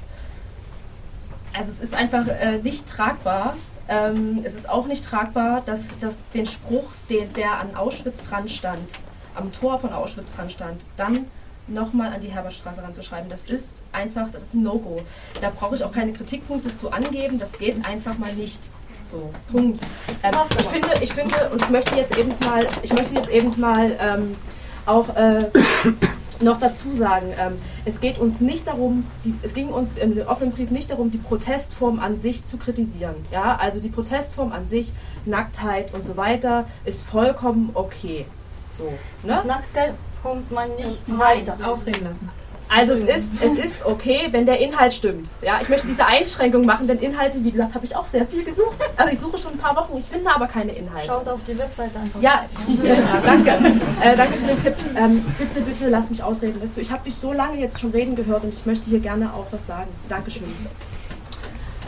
also 1.53 1.71
es 1.71 1.79
ist 1.79 1.93
einfach 1.93 2.27
äh, 2.27 2.59
nicht 2.59 2.87
tragbar, 2.87 3.55
ähm, 3.89 4.41
es 4.43 4.53
ist 4.53 4.69
auch 4.69 4.85
nicht 4.85 5.03
tragbar, 5.03 5.61
dass, 5.65 5.97
dass 5.99 6.19
den 6.33 6.45
Spruch, 6.45 6.93
den, 7.09 7.33
der 7.33 7.59
an 7.59 7.75
Auschwitz 7.75 8.23
dran 8.23 8.47
stand, 8.47 8.91
am 9.35 9.51
Tor 9.51 9.79
von 9.79 9.91
Auschwitz 9.91 10.33
dran 10.35 10.49
stand, 10.49 10.81
dann 10.95 11.25
nochmal 11.67 12.13
an 12.13 12.21
die 12.21 12.29
Herbertstraße 12.29 12.81
ranzuschreiben. 12.81 13.29
Das 13.29 13.43
ist 13.43 13.73
einfach, 13.91 14.27
das 14.31 14.43
ist 14.43 14.53
ein 14.53 14.63
No-Go. 14.63 15.01
Da 15.41 15.51
brauche 15.51 15.75
ich 15.75 15.83
auch 15.83 15.91
keine 15.91 16.13
Kritikpunkte 16.13 16.73
zu 16.73 16.91
angeben, 16.91 17.39
das 17.39 17.51
geht 17.53 17.83
einfach 17.85 18.17
mal 18.17 18.33
nicht. 18.33 18.59
So, 19.03 19.31
Punkt. 19.51 19.81
Ähm, 20.21 20.35
ich 20.59 20.65
finde, 20.65 20.89
ich 21.01 21.13
finde, 21.13 21.49
und 21.49 21.61
ich 21.61 21.69
möchte 21.69 21.95
jetzt 21.95 22.17
eben 22.17 22.31
mal, 22.45 22.67
ich 22.83 22.93
möchte 22.93 23.15
jetzt 23.15 23.29
eben 23.29 23.59
mal 23.59 23.97
ähm, 23.99 24.35
auch 24.85 25.15
äh, 25.15 25.39
noch 26.41 26.59
dazu 26.59 26.93
sagen, 26.93 27.33
ähm, 27.37 27.57
es 27.85 27.99
geht 27.99 28.17
uns 28.17 28.41
nicht 28.41 28.67
darum, 28.67 29.05
die, 29.25 29.33
es 29.41 29.53
ging 29.53 29.69
uns 29.69 29.93
im 29.93 30.17
offenen 30.27 30.51
Brief 30.51 30.71
nicht 30.71 30.91
darum, 30.91 31.11
die 31.11 31.17
Protestform 31.17 31.99
an 31.99 32.17
sich 32.17 32.45
zu 32.45 32.57
kritisieren. 32.57 33.15
Ja, 33.31 33.55
also 33.57 33.79
die 33.79 33.89
Protestform 33.89 34.51
an 34.51 34.65
sich, 34.65 34.93
Nacktheit 35.25 35.93
und 35.93 36.05
so 36.05 36.17
weiter, 36.17 36.65
ist 36.85 37.01
vollkommen 37.03 37.71
okay. 37.73 38.25
So, 38.71 38.93
ne? 39.23 39.43
Nacktheit 39.45 39.93
kommt 40.21 40.51
man 40.51 40.73
nicht 40.75 41.01
weiter. 41.07 41.57
Ausreden 41.63 42.03
lassen. 42.03 42.29
Also 42.69 42.93
es 42.93 43.03
ist, 43.03 43.31
es 43.41 43.53
ist 43.53 43.85
okay, 43.85 44.27
wenn 44.29 44.45
der 44.45 44.59
Inhalt 44.59 44.93
stimmt. 44.93 45.29
Ja, 45.41 45.59
ich 45.59 45.69
möchte 45.69 45.87
diese 45.87 46.05
Einschränkung 46.05 46.65
machen, 46.65 46.85
denn 46.85 46.99
Inhalte, 46.99 47.43
wie 47.43 47.49
gesagt, 47.49 47.73
habe 47.73 47.83
ich 47.83 47.95
auch 47.95 48.05
sehr 48.05 48.27
viel 48.27 48.43
gesucht. 48.43 48.77
Also 48.95 49.11
ich 49.11 49.19
suche 49.19 49.37
schon 49.39 49.53
ein 49.53 49.57
paar 49.57 49.75
Wochen, 49.75 49.97
ich 49.97 50.05
finde 50.05 50.29
aber 50.29 50.45
keine 50.45 50.71
Inhalte. 50.73 51.07
Schaut 51.07 51.27
auf 51.27 51.39
die 51.47 51.57
Webseite 51.57 51.97
einfach. 51.99 52.21
Ja, 52.21 52.45
ja 52.83 52.95
danke. 53.25 53.49
Äh, 54.01 54.15
danke 54.15 54.33
für 54.35 54.47
den 54.47 54.61
Tipp. 54.61 54.75
Ähm, 54.95 55.25
bitte, 55.37 55.61
bitte 55.61 55.89
lass 55.89 56.09
mich 56.11 56.21
ausreden. 56.21 56.61
Weißt 56.61 56.77
du, 56.77 56.81
ich 56.81 56.91
habe 56.91 57.03
dich 57.03 57.15
so 57.15 57.33
lange 57.33 57.59
jetzt 57.59 57.79
schon 57.79 57.91
reden 57.91 58.15
gehört 58.15 58.43
und 58.43 58.53
ich 58.53 58.65
möchte 58.65 58.87
hier 58.87 58.99
gerne 58.99 59.33
auch 59.33 59.47
was 59.51 59.65
sagen. 59.65 59.89
Dankeschön. 60.07 60.47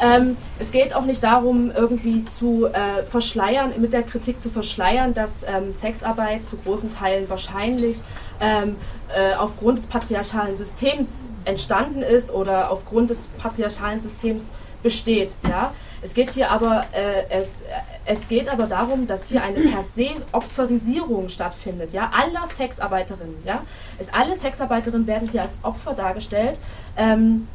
Ähm, 0.01 0.35
es 0.57 0.71
geht 0.71 0.95
auch 0.95 1.05
nicht 1.05 1.23
darum, 1.23 1.69
irgendwie 1.69 2.25
zu 2.25 2.65
äh, 2.65 3.03
verschleiern, 3.03 3.73
mit 3.79 3.93
der 3.93 4.01
Kritik 4.01 4.41
zu 4.41 4.49
verschleiern, 4.49 5.13
dass 5.13 5.43
ähm, 5.43 5.71
Sexarbeit 5.71 6.43
zu 6.43 6.57
großen 6.57 6.89
Teilen 6.89 7.29
wahrscheinlich 7.29 7.99
ähm, 8.39 8.77
äh, 9.15 9.35
aufgrund 9.35 9.77
des 9.77 9.85
patriarchalen 9.85 10.55
Systems 10.55 11.27
entstanden 11.45 12.01
ist 12.01 12.31
oder 12.31 12.71
aufgrund 12.71 13.11
des 13.11 13.27
patriarchalen 13.37 13.99
Systems 13.99 14.51
besteht. 14.81 15.35
Ja? 15.47 15.71
Es 16.01 16.15
geht 16.15 16.31
hier 16.31 16.49
aber, 16.49 16.85
äh, 16.93 17.29
es, 17.29 17.61
es 18.05 18.27
geht 18.27 18.49
aber 18.49 18.65
darum, 18.65 19.05
dass 19.05 19.29
hier 19.29 19.43
eine 19.43 19.59
per 19.59 19.83
se 19.83 20.09
Opferisierung 20.31 21.29
stattfindet. 21.29 21.93
Ja? 21.93 22.11
Aller 22.11 22.47
Sexarbeiterinnen. 22.47 23.37
Ja? 23.45 23.61
Es, 23.99 24.11
alle 24.11 24.35
Sexarbeiterinnen 24.35 25.05
werden 25.05 25.29
hier 25.29 25.43
als 25.43 25.57
Opfer 25.61 25.93
dargestellt. 25.93 26.57
Ähm, 26.97 27.47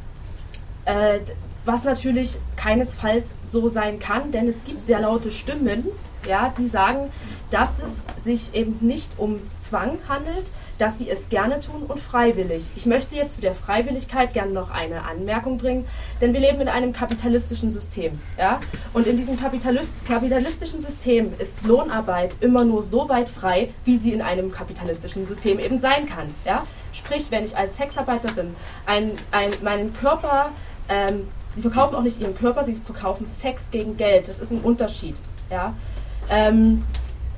äh, 0.85 1.19
was 1.67 1.83
natürlich 1.83 2.37
keinesfalls 2.55 3.35
so 3.43 3.67
sein 3.67 3.99
kann, 3.99 4.31
denn 4.31 4.47
es 4.47 4.63
gibt 4.63 4.81
sehr 4.81 5.01
laute 5.01 5.29
Stimmen, 5.29 5.85
ja, 6.27 6.53
die 6.57 6.67
sagen, 6.67 7.11
dass 7.51 7.79
es 7.79 8.05
sich 8.21 8.53
eben 8.53 8.77
nicht 8.81 9.11
um 9.17 9.39
Zwang 9.53 9.97
handelt, 10.09 10.51
dass 10.77 10.97
sie 10.97 11.09
es 11.09 11.29
gerne 11.29 11.59
tun 11.59 11.83
und 11.87 11.99
freiwillig. 11.99 12.63
Ich 12.75 12.85
möchte 12.85 13.15
jetzt 13.15 13.35
zu 13.35 13.41
der 13.41 13.55
Freiwilligkeit 13.55 14.33
gerne 14.33 14.51
noch 14.51 14.69
eine 14.69 15.03
Anmerkung 15.05 15.57
bringen, 15.57 15.85
denn 16.19 16.33
wir 16.33 16.41
leben 16.41 16.59
in 16.59 16.67
einem 16.67 16.91
kapitalistischen 16.91 17.71
System. 17.71 18.19
Ja? 18.37 18.59
Und 18.93 19.07
in 19.07 19.15
diesem 19.15 19.39
Kapitalist 19.39 19.93
kapitalistischen 20.05 20.81
System 20.81 21.33
ist 21.39 21.63
Lohnarbeit 21.63 22.35
immer 22.41 22.65
nur 22.65 22.83
so 22.83 23.07
weit 23.07 23.29
frei, 23.29 23.69
wie 23.85 23.97
sie 23.97 24.11
in 24.11 24.21
einem 24.21 24.51
kapitalistischen 24.51 25.25
System 25.25 25.59
eben 25.59 25.79
sein 25.79 26.05
kann. 26.05 26.33
Ja? 26.45 26.65
Sprich, 26.91 27.27
wenn 27.29 27.45
ich 27.45 27.55
als 27.55 27.77
Sexarbeiterin 27.77 28.55
ein, 28.85 29.11
ein, 29.31 29.51
meinen 29.61 29.93
Körper 29.93 30.51
ähm, 30.89 31.27
sie 31.57 31.63
verkaufen 31.63 31.95
auch 31.95 32.03
nicht 32.03 32.21
ihren 32.21 32.37
Körper, 32.37 32.63
sie 32.63 32.75
verkaufen 32.75 33.27
Sex 33.27 33.71
gegen 33.71 33.97
Geld. 33.97 34.27
Das 34.27 34.37
ist 34.37 34.51
ein 34.51 34.61
Unterschied. 34.61 35.15
Ja? 35.49 35.73
Ähm, 36.29 36.83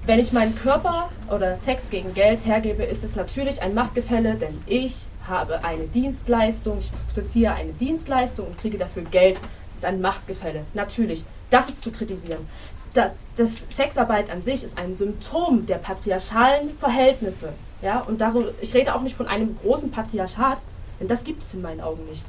wenn 0.06 0.20
ich 0.20 0.34
meinen 0.34 0.56
Körper 0.58 1.10
oder 1.32 1.56
Sex 1.56 1.90
gegen 1.90 2.14
Geld 2.14 2.46
hergebe, 2.46 2.84
ist 2.84 3.06
es 3.06 3.16
natürlich 3.16 3.62
ein 3.62 3.74
Machtgefälle, 3.74 4.36
denn 4.36 4.58
ich 4.66 5.06
habe 5.26 5.64
eine 5.64 5.86
Dienstleistung, 5.86 6.80
ich 6.80 6.92
beziehe 7.16 7.54
eine 7.54 7.72
Dienstleistung 7.72 8.48
und 8.48 8.58
kriege 8.58 8.78
dafür 8.78 9.04
Geld. 9.04 9.40
Es 9.70 9.76
ist 9.76 9.86
ein 9.86 10.02
Machtgefälle. 10.02 10.66
Natürlich, 10.74 11.24
das 11.50 11.70
ist 11.70 11.82
zu 11.82 11.92
kritisieren. 11.92 12.46
Das, 12.94 13.16
das 13.38 13.64
Sexarbeit 13.70 14.30
an 14.32 14.42
sich 14.42 14.64
ist 14.64 14.78
ein 14.78 14.94
Symptom 14.94 15.66
der 15.66 15.76
patriarchalen 15.76 16.78
Verhältnisse. 16.78 17.54
Ja? 17.82 18.02
Und 18.02 18.20
darüber, 18.20 18.50
ich 18.60 18.74
rede 18.74 18.94
auch 18.96 19.02
nicht 19.02 19.16
von 19.16 19.28
einem 19.28 19.56
großen 19.56 19.92
Patriarchat, 19.92 20.58
denn 21.00 21.08
das 21.08 21.24
gibt 21.24 21.44
es 21.44 21.54
in 21.54 21.62
meinen 21.62 21.80
Augen 21.80 22.04
nicht. 22.10 22.26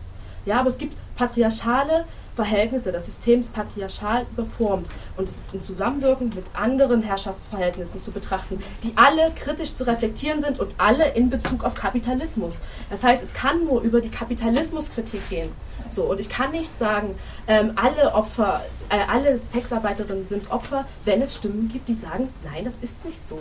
Ja, 0.46 0.60
aber 0.60 0.68
es 0.68 0.78
gibt 0.78 0.96
patriarchale 1.16 2.04
Verhältnisse. 2.34 2.92
Das 2.92 3.04
System 3.04 3.40
ist 3.40 3.52
patriarchal 3.52 4.26
überformt 4.32 4.88
und 5.16 5.28
es 5.28 5.36
ist 5.36 5.54
im 5.54 5.64
Zusammenwirken 5.64 6.30
mit 6.34 6.44
anderen 6.54 7.02
Herrschaftsverhältnissen 7.02 8.00
zu 8.00 8.12
betrachten, 8.12 8.58
die 8.82 8.92
alle 8.96 9.30
kritisch 9.34 9.74
zu 9.74 9.86
reflektieren 9.86 10.40
sind 10.40 10.58
und 10.58 10.74
alle 10.78 11.08
in 11.10 11.28
Bezug 11.28 11.64
auf 11.64 11.74
Kapitalismus. 11.74 12.58
Das 12.88 13.04
heißt, 13.04 13.22
es 13.22 13.34
kann 13.34 13.64
nur 13.66 13.82
über 13.82 14.00
die 14.00 14.10
Kapitalismuskritik 14.10 15.28
gehen. 15.28 15.50
So, 15.90 16.04
und 16.04 16.20
ich 16.20 16.28
kann 16.28 16.52
nicht 16.52 16.78
sagen, 16.78 17.16
ähm, 17.46 17.72
alle 17.76 18.14
Opfer, 18.14 18.62
äh, 18.88 19.00
alle 19.10 19.36
Sexarbeiterinnen 19.36 20.24
sind 20.24 20.50
Opfer, 20.50 20.86
wenn 21.04 21.20
es 21.20 21.36
Stimmen 21.36 21.68
gibt, 21.68 21.88
die 21.88 21.94
sagen, 21.94 22.28
nein, 22.44 22.64
das 22.64 22.78
ist 22.78 23.04
nicht 23.04 23.26
so. 23.26 23.40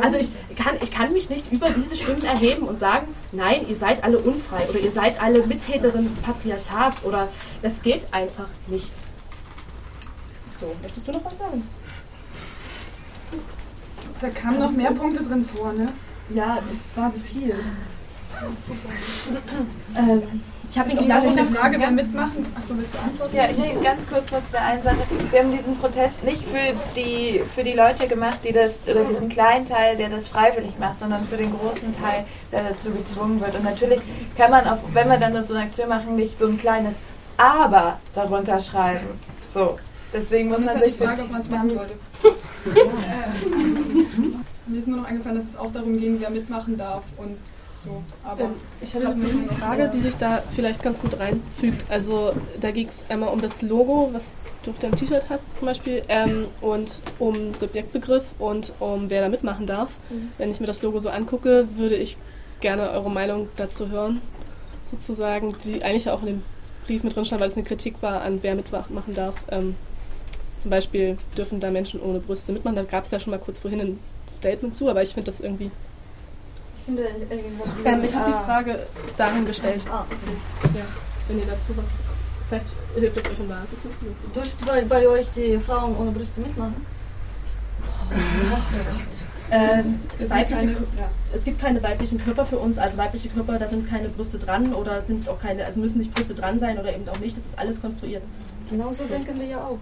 Also 0.00 0.16
ich 0.16 0.30
kann, 0.56 0.76
ich 0.80 0.90
kann 0.90 1.12
mich 1.12 1.28
nicht 1.28 1.50
über 1.50 1.70
diese 1.70 1.96
Stimmen 1.96 2.24
erheben 2.24 2.68
und 2.68 2.78
sagen, 2.78 3.08
nein, 3.32 3.66
ihr 3.68 3.76
seid 3.76 4.04
alle 4.04 4.18
unfrei 4.18 4.68
oder 4.68 4.78
ihr 4.78 4.92
seid 4.92 5.20
alle 5.20 5.44
Mittäterinnen 5.46 6.08
des 6.08 6.20
Patriarchats 6.20 7.04
oder 7.04 7.28
das 7.62 7.82
geht 7.82 8.06
einfach 8.12 8.48
nicht. 8.68 8.92
So, 10.60 10.74
möchtest 10.80 11.08
du 11.08 11.12
noch 11.12 11.24
was 11.24 11.38
sagen? 11.38 11.68
Da 14.20 14.28
kamen 14.28 14.60
noch 14.60 14.70
mehr 14.70 14.92
Punkte 14.92 15.24
drin 15.24 15.44
vor, 15.44 15.72
ne? 15.72 15.92
Ja, 16.30 16.62
es 16.70 16.96
war 16.96 17.10
so 17.10 17.18
viel. 17.18 17.54
ähm, 19.96 20.42
ich 20.72 20.78
habe 20.78 20.88
mich 20.88 21.12
auch 21.12 21.30
eine 21.30 21.44
Frage, 21.44 21.78
wer 21.78 21.90
mitmachen. 21.90 22.46
Achso, 22.56 22.74
willst 22.78 22.94
du 22.94 22.98
antworten? 22.98 23.36
Ja, 23.36 23.50
ich 23.50 23.58
will 23.58 23.78
ganz 23.82 24.08
kurz 24.08 24.32
was 24.32 24.50
zu 24.50 24.58
einer 24.58 24.82
Sache. 24.82 24.96
Wir 25.30 25.40
haben 25.40 25.52
diesen 25.52 25.76
Protest 25.76 26.24
nicht 26.24 26.44
für 26.48 26.72
die, 26.96 27.42
für 27.54 27.62
die 27.62 27.74
Leute 27.74 28.08
gemacht, 28.08 28.38
die 28.42 28.52
das, 28.52 28.76
oder 28.88 29.04
diesen 29.04 29.28
kleinen 29.28 29.66
Teil, 29.66 29.96
der 29.96 30.08
das 30.08 30.28
freiwillig 30.28 30.78
macht, 30.78 30.98
sondern 30.98 31.26
für 31.26 31.36
den 31.36 31.54
großen 31.54 31.92
Teil, 31.92 32.24
der 32.50 32.62
dazu 32.70 32.90
gezwungen 32.90 33.38
wird. 33.42 33.54
Und 33.54 33.64
natürlich 33.64 34.00
kann 34.38 34.50
man, 34.50 34.66
auch, 34.66 34.78
wenn 34.94 35.08
wir 35.08 35.18
dann 35.18 35.44
so 35.44 35.52
eine 35.52 35.64
Aktion 35.64 35.90
machen, 35.90 36.16
nicht 36.16 36.38
so 36.38 36.46
ein 36.46 36.56
kleines 36.56 36.94
Aber 37.36 37.98
darunter 38.14 38.58
schreiben. 38.58 39.20
So. 39.46 39.78
Deswegen 40.10 40.48
muss 40.48 40.60
man 40.60 40.78
sich. 40.78 40.96
Die 40.96 41.04
Frage, 41.04 41.22
ob 41.22 41.32
man 41.32 41.42
es 41.42 41.50
machen 41.50 41.68
sollte. 41.68 41.94
Mir 44.66 44.78
ist 44.78 44.88
nur 44.88 44.98
noch 44.98 45.04
eingefallen, 45.04 45.36
dass 45.36 45.50
es 45.50 45.56
auch 45.56 45.70
darum 45.70 45.98
ging, 45.98 46.18
wer 46.18 46.30
mitmachen 46.30 46.78
darf 46.78 47.02
und 47.18 47.36
so, 47.84 48.02
aber 48.22 48.44
ähm, 48.44 48.54
ich 48.80 48.94
hatte 48.94 49.08
eine 49.08 49.26
Frage, 49.58 49.90
die 49.92 50.02
sich 50.02 50.14
da 50.16 50.42
vielleicht 50.54 50.82
ganz 50.82 51.00
gut 51.00 51.18
reinfügt. 51.18 51.84
Also 51.88 52.32
da 52.60 52.70
ging 52.70 52.86
es 52.86 53.10
einmal 53.10 53.30
um 53.30 53.40
das 53.40 53.62
Logo, 53.62 54.10
was 54.12 54.34
du 54.62 54.70
auf 54.70 54.78
deinem 54.78 54.94
T-Shirt 54.94 55.24
hast 55.28 55.42
zum 55.58 55.66
Beispiel, 55.66 56.02
ähm, 56.08 56.46
und 56.60 56.98
um 57.18 57.54
Subjektbegriff 57.54 58.24
und 58.38 58.72
um 58.78 59.10
wer 59.10 59.22
da 59.22 59.28
mitmachen 59.28 59.66
darf. 59.66 59.90
Mhm. 60.10 60.30
Wenn 60.38 60.50
ich 60.50 60.60
mir 60.60 60.66
das 60.66 60.82
Logo 60.82 61.00
so 61.00 61.10
angucke, 61.10 61.66
würde 61.76 61.96
ich 61.96 62.16
gerne 62.60 62.90
eure 62.90 63.10
Meinung 63.10 63.48
dazu 63.56 63.88
hören, 63.88 64.22
sozusagen, 64.90 65.56
die 65.64 65.82
eigentlich 65.82 66.08
auch 66.08 66.20
in 66.20 66.26
dem 66.26 66.42
Brief 66.86 67.02
mit 67.02 67.16
drin 67.16 67.24
stand, 67.24 67.40
weil 67.40 67.48
es 67.48 67.56
eine 67.56 67.64
Kritik 67.64 67.96
war 68.00 68.22
an 68.22 68.38
wer 68.42 68.54
mitmachen 68.54 69.14
darf. 69.14 69.34
Ähm, 69.50 69.74
zum 70.58 70.70
Beispiel 70.70 71.16
dürfen 71.36 71.58
da 71.58 71.72
Menschen 71.72 72.00
ohne 72.00 72.20
Brüste 72.20 72.52
mitmachen. 72.52 72.76
Da 72.76 72.84
gab 72.84 73.02
es 73.02 73.10
ja 73.10 73.18
schon 73.18 73.32
mal 73.32 73.38
kurz 73.38 73.58
vorhin 73.58 73.80
ein 73.80 73.98
Statement 74.30 74.72
zu, 74.72 74.88
aber 74.88 75.02
ich 75.02 75.14
finde 75.14 75.26
das 75.26 75.40
irgendwie 75.40 75.72
ähm, 76.88 78.04
ich 78.04 78.14
habe 78.14 78.26
die 78.26 78.44
Frage 78.44 78.86
dahin 79.16 79.46
gestellt. 79.46 79.82
Ah, 79.90 80.04
okay. 80.08 80.78
ja, 80.78 80.84
wenn 81.28 81.38
ihr 81.38 81.46
dazu 81.46 81.76
was. 81.76 81.90
Vielleicht 82.48 82.76
hilft 82.94 83.16
es 83.16 83.32
euch 83.32 83.40
in 83.40 83.48
Wahrheit 83.48 83.68
zu 83.70 83.76
gucken. 83.76 84.16
Dürft 84.34 84.66
bei, 84.66 84.82
bei 84.82 85.08
euch 85.08 85.26
die 85.34 85.58
Frauen 85.58 85.96
ohne 85.96 86.10
Brüste 86.10 86.40
mitmachen? 86.40 86.84
Oh, 88.10 88.56
Gott. 88.72 89.32
Ähm, 89.50 90.00
weibliche, 90.28 90.70
ja. 90.70 91.10
Es 91.32 91.44
gibt 91.44 91.60
keine 91.60 91.82
weiblichen 91.82 92.22
Körper 92.22 92.46
für 92.46 92.58
uns, 92.58 92.78
also 92.78 92.96
weibliche 92.96 93.28
Körper, 93.28 93.58
da 93.58 93.68
sind 93.68 93.86
keine 93.86 94.08
Brüste 94.08 94.38
dran 94.38 94.72
oder 94.72 95.02
sind 95.02 95.28
auch 95.28 95.38
keine, 95.38 95.66
also 95.66 95.78
müssen 95.78 95.98
nicht 95.98 96.14
Brüste 96.14 96.34
dran 96.34 96.58
sein 96.58 96.78
oder 96.78 96.94
eben 96.94 97.06
auch 97.08 97.18
nicht, 97.18 97.36
das 97.36 97.44
ist 97.44 97.58
alles 97.58 97.80
konstruiert. 97.80 98.22
Genau 98.70 98.94
so 98.96 99.04
denken 99.04 99.38
wir 99.38 99.46
ja 99.46 99.58
auch. 99.58 99.78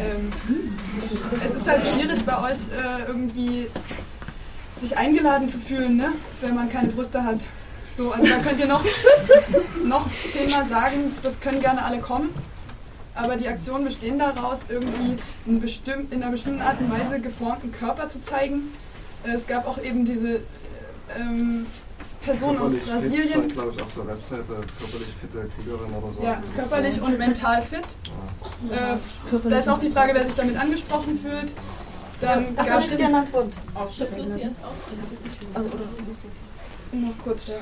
Ähm, 0.00 0.32
es 1.44 1.54
ist 1.54 1.68
halt 1.68 1.86
schwierig 1.86 2.24
bei 2.24 2.50
euch 2.50 2.58
äh, 2.70 3.06
irgendwie 3.06 3.66
sich 4.80 4.96
eingeladen 4.96 5.48
zu 5.48 5.58
fühlen, 5.58 5.96
ne? 5.96 6.12
wenn 6.40 6.54
man 6.54 6.70
keine 6.70 6.88
Brüste 6.88 7.22
hat. 7.24 7.40
So, 7.96 8.12
also 8.12 8.26
da 8.26 8.38
könnt 8.38 8.60
ihr 8.60 8.66
noch, 8.66 8.84
noch 9.84 10.06
zehnmal 10.30 10.68
sagen, 10.68 11.12
das 11.22 11.40
können 11.40 11.60
gerne 11.60 11.84
alle 11.84 11.98
kommen. 11.98 12.30
Aber 13.14 13.36
die 13.36 13.48
Aktionen 13.48 13.84
bestehen 13.84 14.18
daraus, 14.18 14.60
irgendwie 14.68 15.16
in, 15.46 15.60
bestimm 15.60 16.06
in 16.10 16.22
einer 16.22 16.30
bestimmten 16.30 16.62
Art 16.62 16.80
und 16.80 16.92
Weise 16.92 17.20
geformten 17.20 17.72
Körper 17.72 18.08
zu 18.08 18.22
zeigen. 18.22 18.72
Es 19.24 19.48
gab 19.48 19.66
auch 19.66 19.82
eben 19.82 20.04
diese 20.04 20.40
ähm, 21.18 21.66
Person 22.20 22.58
aus 22.58 22.72
Brasilien. 22.76 23.42
Fit, 23.42 23.54
glaube 23.54 23.72
ich, 23.74 23.82
auf 23.82 23.94
der 23.96 24.06
Webseite 24.06 24.44
körperlich 24.78 25.08
fitte 25.20 25.50
Kriegerin 25.56 25.92
oder 25.92 26.12
so. 26.12 26.22
Ja, 26.22 26.42
körperlich 26.54 27.00
und 27.00 27.18
mental 27.18 27.62
fit. 27.62 27.80
Ja. 28.70 28.94
Äh, 28.94 29.50
da 29.50 29.58
ist 29.58 29.68
auch 29.68 29.80
die 29.80 29.90
Frage, 29.90 30.14
wer 30.14 30.24
sich 30.24 30.34
damit 30.34 30.56
angesprochen 30.56 31.18
fühlt. 31.18 31.52
Dann 32.20 32.46
Ach, 32.56 32.66
gab 32.66 32.80
es 32.80 32.96
genannt 32.96 33.32
wurde. 33.32 33.50
Also, 33.74 34.06
noch 36.92 37.18
kurz. 37.22 37.52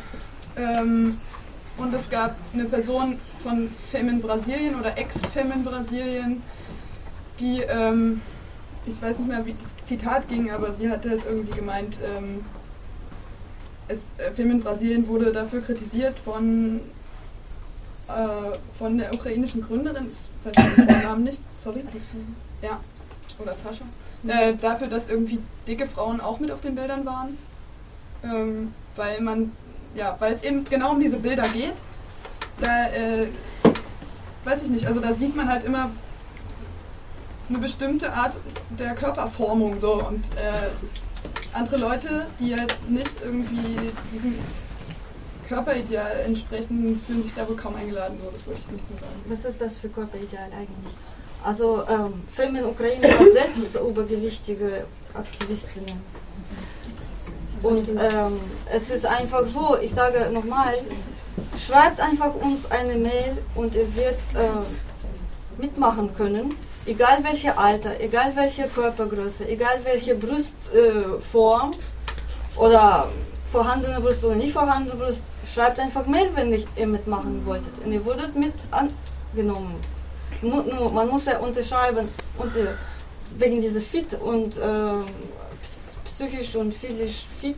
Ähm, 0.57 1.21
und 1.77 1.95
es 1.95 2.09
gab 2.09 2.37
eine 2.55 2.65
Person 2.65 3.19
von 3.43 3.69
Femin 3.91 4.23
Brasilien 4.23 4.77
oder 4.77 4.97
Ex-Femin 4.97 5.63
Brasilien, 5.63 6.43
die, 7.39 7.61
ähm, 7.61 8.23
ich 8.87 9.01
weiß 9.01 9.19
nicht 9.19 9.29
mehr, 9.29 9.45
wie 9.45 9.55
das 9.55 9.75
Zitat 9.85 10.27
ging, 10.29 10.51
aber 10.51 10.73
sie 10.73 10.89
hat 10.89 11.07
halt 11.07 11.23
irgendwie 11.27 11.53
gemeint, 11.53 11.99
ähm, 12.03 12.47
es, 13.89 14.15
äh, 14.17 14.33
Femin 14.33 14.61
Brasilien 14.61 15.07
wurde 15.07 15.33
dafür 15.33 15.61
kritisiert 15.61 16.19
von, 16.19 16.81
äh, 18.09 18.57
von 18.79 18.97
der 18.97 19.13
ukrainischen 19.13 19.61
Gründerin, 19.61 20.07
ich 20.11 20.57
weiß 20.57 20.77
den 20.77 21.03
Namen 21.03 21.25
nicht, 21.25 21.43
sorry. 21.63 21.81
Ja, 22.63 22.81
oder 23.39 23.53
Sascha 23.53 23.85
äh, 24.27 24.55
dafür, 24.55 24.89
dass 24.89 25.09
irgendwie 25.09 25.39
dicke 25.67 25.87
Frauen 25.87 26.21
auch 26.21 26.39
mit 26.39 26.51
auf 26.51 26.61
den 26.61 26.75
Bildern 26.75 27.05
waren. 27.05 27.39
Ähm, 28.25 28.75
weil 28.97 29.21
man, 29.21 29.53
ja, 29.95 30.17
weil 30.19 30.33
es 30.33 30.43
eben 30.43 30.65
genau 30.65 30.93
um 30.93 31.01
diese 31.01 31.19
Bilder 31.19 31.47
geht. 31.49 31.75
Da, 32.61 32.87
äh, 32.87 33.29
weiß 34.45 34.63
ich 34.63 34.69
nicht, 34.69 34.87
also 34.87 35.01
da 35.01 35.13
sieht 35.13 35.37
man 35.37 35.49
halt 35.49 35.65
immer 35.65 35.91
eine 37.49 37.59
bestimmte 37.59 38.13
Art 38.13 38.35
der 38.79 38.95
Körperformung 38.95 39.79
so 39.79 40.03
und 40.03 40.25
äh, 40.37 40.71
andere 41.53 41.77
Leute, 41.77 42.27
die 42.41 42.51
jetzt 42.51 42.89
nicht 42.89 43.21
irgendwie 43.23 43.93
diesem 44.13 44.35
Körperideal 45.49 46.21
entsprechen, 46.27 47.01
fühlen 47.07 47.23
sich 47.23 47.35
da 47.35 47.49
wohl 47.49 47.57
kaum 47.57 47.77
eingeladen, 47.77 48.19
so, 48.23 48.31
das 48.31 48.47
wollte 48.47 48.61
ich 48.61 48.73
nicht 48.73 48.91
nur 48.91 48.99
sagen. 48.99 49.13
Was 49.27 49.45
ist 49.45 49.61
das 49.61 49.77
für 49.77 49.89
Körperideal 49.89 50.47
eigentlich? 50.47 50.95
Also 51.47 51.85
ähm, 51.89 52.25
Film 52.33 52.57
in 52.57 52.65
Ukraine 52.65 53.07
hat 53.07 53.31
selbst 53.31 53.77
übergewichtige 53.77 54.85
Aktivistinnen. 55.15 56.03
Und 57.63 57.89
ähm, 57.89 58.41
es 58.75 58.91
ist 58.91 59.07
einfach 59.07 59.47
so, 59.47 59.77
ich 59.81 59.95
sage 59.95 60.29
nochmal, 60.33 60.75
schreibt 61.57 62.01
einfach 62.01 62.35
uns 62.35 62.69
eine 62.69 62.97
Mail 62.97 63.39
und 63.55 63.77
ihr 63.77 63.95
wird 63.95 64.19
äh, 64.35 65.63
mitmachen 65.63 66.13
können, 66.17 66.57
egal 66.85 67.19
welche 67.23 67.57
Alter, 67.57 68.01
egal 68.01 68.35
welche 68.35 68.67
Körpergröße, 68.67 69.49
egal 69.49 69.79
welche 69.85 70.17
Brustform 70.17 71.71
äh, 71.71 72.59
oder 72.59 73.09
vorhandene 73.53 74.01
Brust 74.01 74.25
oder 74.25 74.35
nicht 74.35 74.53
vorhandene 74.53 74.97
Brust, 74.97 75.31
schreibt 75.45 75.79
einfach 75.79 76.07
Mail, 76.07 76.29
wenn 76.35 76.53
ihr 76.53 76.87
mitmachen 76.89 77.47
wolltet. 77.47 77.79
Und 77.85 77.93
ihr 77.93 78.05
wurdet 78.05 78.35
mit 78.35 78.53
angenommen 78.73 79.77
man 80.43 81.09
muss 81.09 81.27
ja 81.27 81.39
unterscheiden 81.39 82.09
unter, 82.39 82.75
wegen 83.39 83.61
dieser 83.61 83.81
Fit 83.81 84.15
und 84.15 84.57
äh, 84.57 84.93
psychisch 86.05 86.55
und 86.57 86.75
physisch 86.75 87.27
fit. 87.41 87.57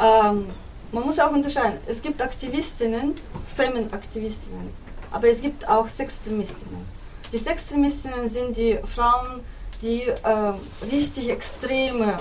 Ähm, 0.00 0.46
man 0.92 1.04
muss 1.04 1.18
auch 1.18 1.32
unterscheiden. 1.32 1.78
Es 1.86 2.00
gibt 2.00 2.22
Aktivistinnen, 2.22 3.14
Feminaktivistinnen, 3.56 4.70
aber 5.10 5.28
es 5.28 5.40
gibt 5.40 5.68
auch 5.68 5.88
Sextremistinnen. 5.88 6.98
Die 7.32 7.38
Sextremistinnen 7.38 8.28
sind 8.28 8.56
die 8.56 8.78
Frauen, 8.84 9.40
die 9.82 10.02
äh, 10.02 10.52
richtig 10.90 11.28
extreme 11.28 12.16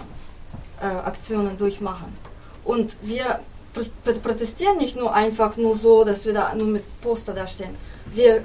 äh, 0.82 0.86
Aktionen 0.86 1.58
durchmachen. 1.58 2.16
Und 2.66 2.98
wir 3.02 3.40
protestieren 4.24 4.78
nicht 4.78 4.98
nur 4.98 5.14
einfach 5.14 5.56
nur 5.56 5.76
so, 5.76 6.04
dass 6.04 6.26
wir 6.26 6.34
da 6.34 6.54
nur 6.56 6.68
mit 6.68 6.84
Poster 7.02 7.34
da 7.34 7.48
stehen 7.48 7.78
wir 8.18 8.38
äh, 8.38 8.42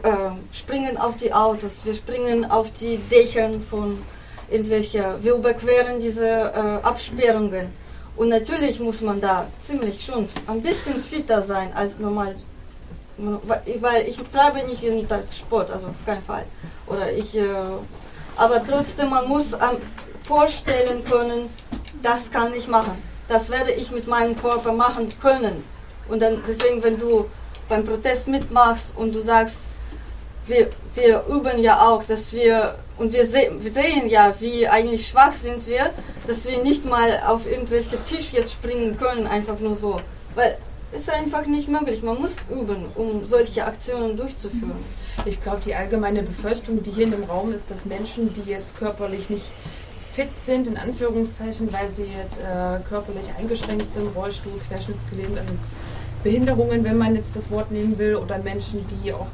springen 0.53 0.97
auf 0.99 1.17
die 1.17 1.33
Autos, 1.33 1.85
wir 1.85 1.95
springen 1.95 2.45
auf 2.45 2.71
die 2.73 2.99
Dächer 2.99 3.51
von 3.69 3.99
irgendwelcher, 4.51 5.17
wir 5.23 5.35
überqueren 5.35 5.99
diese 5.99 6.29
äh, 6.29 6.87
Absperrungen. 6.87 7.71
Und 8.15 8.29
natürlich 8.29 8.79
muss 8.79 9.01
man 9.01 9.21
da 9.21 9.47
ziemlich 9.59 10.05
schon 10.05 10.29
ein 10.47 10.61
bisschen 10.61 11.01
fitter 11.01 11.43
sein 11.43 11.73
als 11.75 11.99
normal. 11.99 12.37
Weil 13.17 14.09
ich 14.09 14.17
treibe 14.33 14.67
nicht 14.67 14.83
jeden 14.83 15.09
Tag 15.09 15.25
Sport, 15.33 15.71
also 15.71 15.89
auf 15.89 16.05
keinen 16.05 16.23
Fall. 16.23 16.45
Oder 16.87 17.11
ich, 17.13 17.37
äh, 17.37 17.49
aber 18.37 18.65
trotzdem, 18.65 19.11
man 19.11 19.29
muss 19.29 19.55
ähm, 19.55 19.79
vorstellen 20.25 21.05
können, 21.05 21.49
das 22.03 22.31
kann 22.31 22.53
ich 22.55 22.69
machen. 22.69 22.97
Das 23.29 23.49
werde 23.51 23.73
ich 23.73 23.91
mit 23.91 24.07
meinem 24.07 24.37
Körper 24.37 24.73
machen 24.73 25.09
können. 25.21 25.65
Und 26.09 26.21
dann 26.21 26.43
deswegen, 26.47 26.83
wenn 26.83 26.99
du 26.99 27.27
beim 27.73 27.87
Protest 27.87 28.29
mitmachst 28.29 28.93
und 28.97 29.15
du 29.15 29.23
sagst, 29.23 29.61
wir, 30.47 30.69
wir 30.95 31.25
üben 31.27 31.59
ja 31.63 31.89
auch, 31.89 32.05
dass 32.05 32.31
wir, 32.31 32.75
und 32.99 33.15
wir, 33.15 33.25
se 33.25 33.51
wir 33.61 33.73
sehen 33.73 34.11
ja, 34.11 34.35
wie 34.41 34.69
eigentlich 34.69 35.09
schwach 35.09 35.33
sind 35.33 35.67
wir, 35.67 35.91
dass 36.27 36.47
wir 36.47 36.63
nicht 36.63 36.85
mal 36.85 37.23
auf 37.27 37.51
irgendwelche 37.51 38.03
Tisch 38.03 38.35
jetzt 38.35 38.53
springen 38.53 38.99
können, 38.99 39.27
einfach 39.27 39.59
nur 39.59 39.75
so. 39.75 40.01
Weil 40.35 40.59
es 40.93 41.03
ist 41.03 41.11
einfach 41.11 41.47
nicht 41.47 41.69
möglich. 41.69 42.03
Man 42.03 42.21
muss 42.21 42.37
üben, 42.51 42.85
um 42.95 43.25
solche 43.25 43.65
Aktionen 43.65 44.19
durchzuführen. 44.19 44.85
Ich 45.25 45.41
glaube, 45.43 45.63
die 45.65 45.75
allgemeine 45.75 46.23
Befürchtung, 46.23 46.83
die 46.83 46.91
hier 46.91 47.07
in 47.07 47.13
dem 47.13 47.25
Raum 47.25 47.55
ist, 47.55 47.71
dass 47.71 47.87
Menschen, 47.87 48.35
die 48.35 48.51
jetzt 48.51 48.77
körperlich 48.77 49.31
nicht 49.31 49.47
fit 50.13 50.37
sind, 50.37 50.67
in 50.69 50.77
Anführungszeichen, 50.77 51.73
weil 51.73 51.89
sie 51.89 52.05
jetzt 52.05 52.39
äh, 52.39 52.81
körperlich 52.87 53.31
eingeschränkt 53.39 53.91
sind, 53.91 54.15
Rollstuhl, 54.15 54.61
querschnittsgelähmt, 54.69 55.39
also 55.39 55.55
Behinderungen, 56.23 56.85
wenn 56.85 56.99
man 56.99 57.15
jetzt 57.17 57.37
das 57.37 57.51
Wort 57.51 57.71
nehmen 57.71 57.99
will, 57.99 58.17
oder 58.17 58.39
Menschen, 58.39 58.85
die 58.89 59.13
auch 59.13 59.29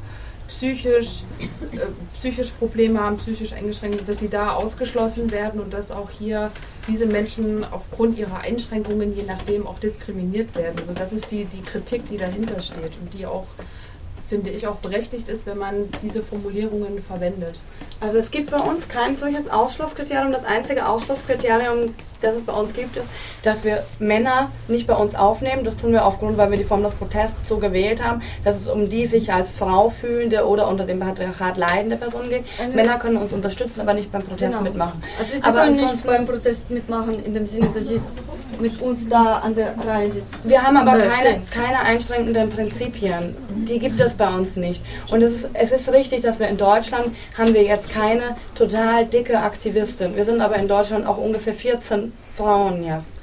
psychisch, 0.47 1.23
äh, 1.39 1.77
psychisch 2.15 2.49
Probleme 2.51 2.99
haben, 2.99 3.17
psychisch 3.17 3.53
eingeschränkt, 3.53 4.09
dass 4.09 4.19
sie 4.19 4.29
da 4.29 4.53
ausgeschlossen 4.53 5.31
werden 5.31 5.61
und 5.61 5.73
dass 5.73 5.91
auch 5.91 6.09
hier 6.09 6.51
diese 6.87 7.05
Menschen 7.05 7.63
aufgrund 7.63 8.17
ihrer 8.17 8.39
Einschränkungen 8.39 9.15
je 9.15 9.23
nachdem 9.23 9.67
auch 9.67 9.79
diskriminiert 9.79 10.55
werden. 10.55 10.79
Also 10.79 10.93
das 10.93 11.13
ist 11.13 11.29
die, 11.31 11.45
die 11.45 11.61
Kritik, 11.61 12.09
die 12.09 12.17
dahinter 12.17 12.59
steht 12.61 12.93
und 12.99 13.13
die 13.13 13.25
auch 13.25 13.45
finde 14.29 14.51
ich, 14.51 14.67
auch 14.67 14.75
berechtigt 14.75 15.27
ist, 15.27 15.45
wenn 15.45 15.57
man 15.57 15.89
diese 16.03 16.21
Formulierungen 16.21 17.01
verwendet. 17.03 17.59
Also 17.99 18.17
es 18.17 18.31
gibt 18.31 18.51
bei 18.51 18.59
uns 18.59 18.87
kein 18.87 19.17
solches 19.17 19.49
Ausschlusskriterium. 19.49 20.31
Das 20.31 20.45
einzige 20.45 20.87
Ausschlusskriterium, 20.87 21.95
das 22.21 22.35
es 22.35 22.43
bei 22.43 22.53
uns 22.53 22.73
gibt, 22.73 22.95
ist, 22.95 23.07
dass 23.43 23.65
wir 23.65 23.83
Männer 23.97 24.51
nicht 24.67 24.87
bei 24.87 24.95
uns 24.95 25.15
aufnehmen. 25.15 25.65
Das 25.65 25.77
tun 25.77 25.91
wir 25.91 26.05
aufgrund, 26.05 26.37
weil 26.37 26.51
wir 26.51 26.57
die 26.57 26.63
Form 26.63 26.83
des 26.83 26.93
Protests 26.93 27.47
so 27.47 27.57
gewählt 27.57 28.03
haben, 28.03 28.21
dass 28.45 28.55
es 28.55 28.67
um 28.69 28.89
die 28.89 29.05
sich 29.05 29.33
als 29.33 29.49
Frau 29.49 29.89
fühlende 29.89 30.45
oder 30.47 30.67
unter 30.69 30.85
dem 30.85 30.99
Patriarchat 30.99 31.57
leidende 31.57 31.97
Person 31.97 32.29
geht. 32.29 32.45
Eine 32.61 32.73
Männer 32.73 32.99
können 32.99 33.17
uns 33.17 33.33
unterstützen, 33.33 33.81
aber 33.81 33.93
nicht 33.93 34.11
beim 34.11 34.23
Protest 34.23 34.51
genau. 34.51 34.61
mitmachen. 34.61 35.03
Also 35.19 35.33
sie 35.33 35.43
aber 35.43 35.63
können 35.63 35.75
nicht 35.75 36.05
beim 36.05 36.25
Protest 36.25 36.69
mitmachen, 36.69 37.23
in 37.25 37.33
dem 37.33 37.45
Sinne, 37.45 37.69
dass 37.73 37.87
sie 37.87 37.99
mit 38.61 38.81
uns 38.81 39.07
da 39.07 39.37
an 39.37 39.55
der 39.55 39.73
Reihe 39.77 40.09
sitzen. 40.09 40.35
Wir 40.43 40.61
haben 40.61 40.77
aber 40.77 40.97
keine, 40.97 41.41
keine 41.51 41.79
einschränkenden 41.79 42.49
Prinzipien. 42.49 43.35
Die 43.49 43.79
gibt 43.79 43.99
es 43.99 44.15
bei 44.19 44.31
uns 44.31 44.55
nicht. 44.55 44.83
Und 45.09 45.23
es 45.23 45.33
ist, 45.33 45.49
es 45.53 45.71
ist 45.71 45.91
richtig, 45.91 46.21
dass 46.21 46.39
wir 46.39 46.47
in 46.47 46.57
Deutschland 46.57 47.15
haben 47.35 47.55
wir 47.55 47.63
jetzt 47.63 47.89
keine 47.89 48.35
total 48.53 49.07
dicke 49.07 49.39
Aktivistin. 49.39 50.15
Wir 50.15 50.25
sind 50.25 50.41
aber 50.41 50.57
in 50.57 50.67
Deutschland 50.67 51.07
auch 51.07 51.17
ungefähr 51.17 51.53
14 51.53 52.13
Frauen 52.35 52.83
jetzt. 52.83 53.13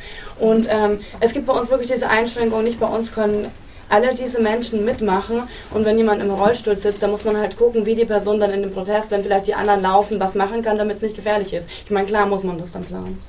Und 0.41 0.67
ähm, 0.69 1.01
es 1.21 1.33
gibt 1.33 1.47
bei 1.47 1.53
uns 1.53 1.71
wirklich 1.71 1.93
diese 1.93 2.11
Einschränkung, 2.11 2.65
nicht 2.65 2.81
bei 2.81 2.89
uns 2.89 3.15
können 3.15 3.47
alle 3.89 4.15
diese 4.15 4.41
Menschen 4.41 4.85
mitmachen 4.85 5.45
und 5.71 5.85
wenn 5.85 5.97
jemand 5.97 6.21
im 6.21 6.31
Rollstuhl 6.31 6.77
sitzt, 6.77 7.03
dann 7.03 7.13
muss 7.13 7.25
man 7.25 7.37
halt 7.37 7.57
gucken, 7.57 7.87
wie 7.87 7.95
die 7.95 8.05
Person 8.05 8.41
dann 8.41 8.51
in 8.51 8.63
dem 8.63 8.73
Protest, 8.73 9.13
wenn 9.13 9.23
vielleicht 9.23 9.47
die 9.47 9.55
anderen 9.55 9.83
laufen, 9.83 10.19
was 10.19 10.35
machen 10.35 10.61
kann, 10.61 10.77
damit 10.77 10.97
es 10.97 11.03
nicht 11.03 11.15
gefährlich 11.15 11.53
ist. 11.55 11.69
Ich 11.85 11.91
meine, 11.93 12.07
klar 12.07 12.27
muss 12.27 12.43
man 12.43 12.59
das 12.59 12.73
dann 12.73 12.85
planen. 12.85 13.23